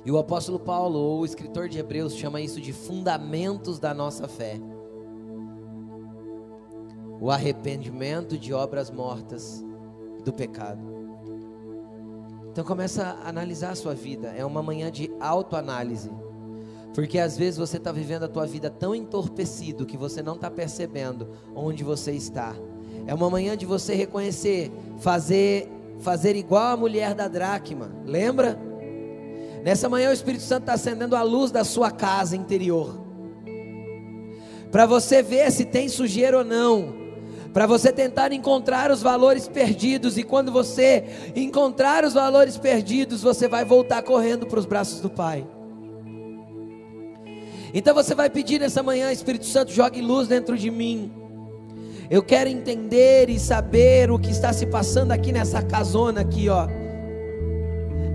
E 0.04 0.10
o 0.10 0.18
apóstolo 0.18 0.58
Paulo, 0.58 0.98
ou 0.98 1.20
o 1.20 1.24
escritor 1.24 1.68
de 1.68 1.78
Hebreus, 1.78 2.16
chama 2.16 2.40
isso 2.40 2.60
de 2.60 2.72
fundamentos 2.72 3.78
da 3.78 3.94
nossa 3.94 4.26
fé. 4.26 4.58
O 7.20 7.30
arrependimento 7.30 8.36
de 8.36 8.52
obras 8.52 8.90
mortas 8.90 9.64
do 10.24 10.32
pecado. 10.32 10.80
Então 12.50 12.64
começa 12.64 13.04
a 13.04 13.28
analisar 13.28 13.70
a 13.70 13.76
sua 13.76 13.94
vida. 13.94 14.28
É 14.28 14.44
uma 14.44 14.62
manhã 14.62 14.90
de 14.90 15.10
autoanálise. 15.20 16.10
Porque 16.94 17.18
às 17.18 17.36
vezes 17.36 17.58
você 17.58 17.78
está 17.78 17.90
vivendo 17.90 18.24
a 18.24 18.28
tua 18.28 18.46
vida 18.46 18.68
tão 18.68 18.94
entorpecido 18.94 19.86
que 19.86 19.96
você 19.96 20.22
não 20.22 20.34
está 20.34 20.50
percebendo 20.50 21.30
onde 21.54 21.82
você 21.82 22.12
está. 22.12 22.54
É 23.06 23.14
uma 23.14 23.30
manhã 23.30 23.56
de 23.56 23.64
você 23.64 23.94
reconhecer, 23.94 24.70
fazer, 24.98 25.68
fazer 26.00 26.36
igual 26.36 26.72
a 26.72 26.76
mulher 26.76 27.14
da 27.14 27.28
dracma. 27.28 27.90
Lembra? 28.04 28.58
Nessa 29.64 29.88
manhã 29.88 30.10
o 30.10 30.12
Espírito 30.12 30.44
Santo 30.44 30.64
está 30.64 30.74
acendendo 30.74 31.16
a 31.16 31.22
luz 31.22 31.50
da 31.50 31.64
sua 31.64 31.90
casa 31.90 32.36
interior. 32.36 33.00
Para 34.70 34.86
você 34.86 35.22
ver 35.22 35.50
se 35.50 35.64
tem 35.64 35.88
sujeira 35.88 36.38
ou 36.38 36.44
não. 36.44 37.00
Para 37.52 37.66
você 37.66 37.92
tentar 37.92 38.32
encontrar 38.32 38.90
os 38.90 39.02
valores 39.02 39.46
perdidos. 39.46 40.18
E 40.18 40.22
quando 40.22 40.50
você 40.50 41.04
encontrar 41.36 42.04
os 42.04 42.14
valores 42.14 42.56
perdidos, 42.56 43.22
você 43.22 43.46
vai 43.46 43.64
voltar 43.64 44.02
correndo 44.02 44.46
para 44.46 44.58
os 44.58 44.66
braços 44.66 45.00
do 45.00 45.10
Pai. 45.10 45.46
Então 47.74 47.94
você 47.94 48.14
vai 48.14 48.28
pedir 48.28 48.60
nessa 48.60 48.82
manhã, 48.82 49.10
Espírito 49.10 49.46
Santo, 49.46 49.72
jogue 49.72 50.00
luz 50.02 50.28
dentro 50.28 50.58
de 50.58 50.70
mim. 50.70 51.10
Eu 52.10 52.22
quero 52.22 52.50
entender 52.50 53.30
e 53.30 53.38
saber 53.38 54.10
o 54.10 54.18
que 54.18 54.30
está 54.30 54.52
se 54.52 54.66
passando 54.66 55.12
aqui 55.12 55.32
nessa 55.32 55.62
casona 55.62 56.20
aqui, 56.20 56.48
ó. 56.48 56.68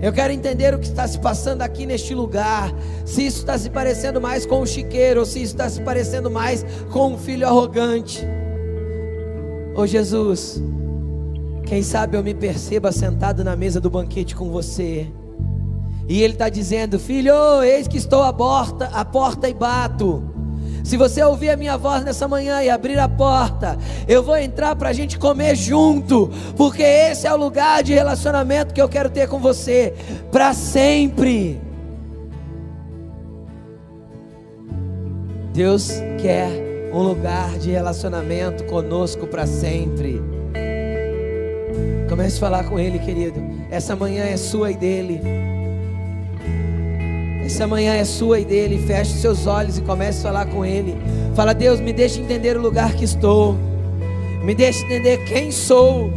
Eu 0.00 0.12
quero 0.12 0.32
entender 0.32 0.72
o 0.72 0.78
que 0.78 0.86
está 0.86 1.08
se 1.08 1.18
passando 1.18 1.62
aqui 1.62 1.84
neste 1.84 2.14
lugar. 2.14 2.72
Se 3.04 3.26
isso 3.26 3.38
está 3.38 3.58
se 3.58 3.68
parecendo 3.68 4.20
mais 4.20 4.46
com 4.46 4.60
um 4.60 4.66
chiqueiro, 4.66 5.20
ou 5.20 5.26
se 5.26 5.42
isso 5.42 5.54
está 5.54 5.68
se 5.68 5.80
parecendo 5.80 6.30
mais 6.30 6.64
com 6.92 7.14
um 7.14 7.18
filho 7.18 7.44
arrogante. 7.44 8.24
Ô 9.74 9.84
Jesus, 9.84 10.62
quem 11.66 11.82
sabe 11.82 12.16
eu 12.16 12.22
me 12.22 12.34
perceba 12.34 12.92
sentado 12.92 13.42
na 13.42 13.56
mesa 13.56 13.80
do 13.80 13.90
banquete 13.90 14.36
com 14.36 14.50
você. 14.50 15.08
E 16.08 16.22
ele 16.22 16.32
está 16.32 16.48
dizendo: 16.48 16.98
Filho, 16.98 17.62
eis 17.62 17.86
que 17.86 17.98
estou 17.98 18.22
à 18.22 18.32
porta, 18.32 18.86
à 18.86 19.04
porta 19.04 19.48
e 19.48 19.54
bato. 19.54 20.24
Se 20.82 20.96
você 20.96 21.22
ouvir 21.22 21.50
a 21.50 21.56
minha 21.56 21.76
voz 21.76 22.02
nessa 22.02 22.26
manhã 22.26 22.62
e 22.62 22.70
abrir 22.70 22.98
a 22.98 23.06
porta, 23.06 23.76
eu 24.06 24.22
vou 24.22 24.38
entrar 24.38 24.74
para 24.74 24.88
a 24.88 24.92
gente 24.92 25.18
comer 25.18 25.54
junto, 25.54 26.30
porque 26.56 26.82
esse 26.82 27.26
é 27.26 27.32
o 27.32 27.36
lugar 27.36 27.82
de 27.82 27.92
relacionamento 27.92 28.72
que 28.72 28.80
eu 28.80 28.88
quero 28.88 29.10
ter 29.10 29.28
com 29.28 29.38
você 29.38 29.94
para 30.32 30.54
sempre. 30.54 31.60
Deus 35.52 35.90
quer 36.22 36.48
um 36.94 37.02
lugar 37.02 37.58
de 37.58 37.70
relacionamento 37.70 38.64
conosco 38.64 39.26
para 39.26 39.46
sempre. 39.46 40.22
Comece 42.08 42.38
a 42.38 42.40
falar 42.40 42.64
com 42.64 42.78
Ele, 42.78 42.98
querido. 42.98 43.38
Essa 43.70 43.94
manhã 43.94 44.24
é 44.24 44.38
sua 44.38 44.70
e 44.70 44.76
dele. 44.76 45.20
Essa 47.48 47.66
manhã 47.66 47.94
é 47.94 48.04
sua 48.04 48.38
e 48.38 48.44
dele. 48.44 48.78
Feche 48.86 49.12
seus 49.12 49.46
olhos 49.46 49.78
e 49.78 49.80
comece 49.80 50.20
a 50.20 50.30
falar 50.30 50.46
com 50.46 50.66
ele. 50.66 50.94
Fala, 51.34 51.54
Deus, 51.54 51.80
me 51.80 51.94
deixe 51.94 52.20
entender 52.20 52.58
o 52.58 52.60
lugar 52.60 52.92
que 52.92 53.04
estou. 53.04 53.56
Me 54.44 54.54
deixe 54.54 54.84
entender 54.84 55.24
quem 55.24 55.50
sou. 55.50 56.12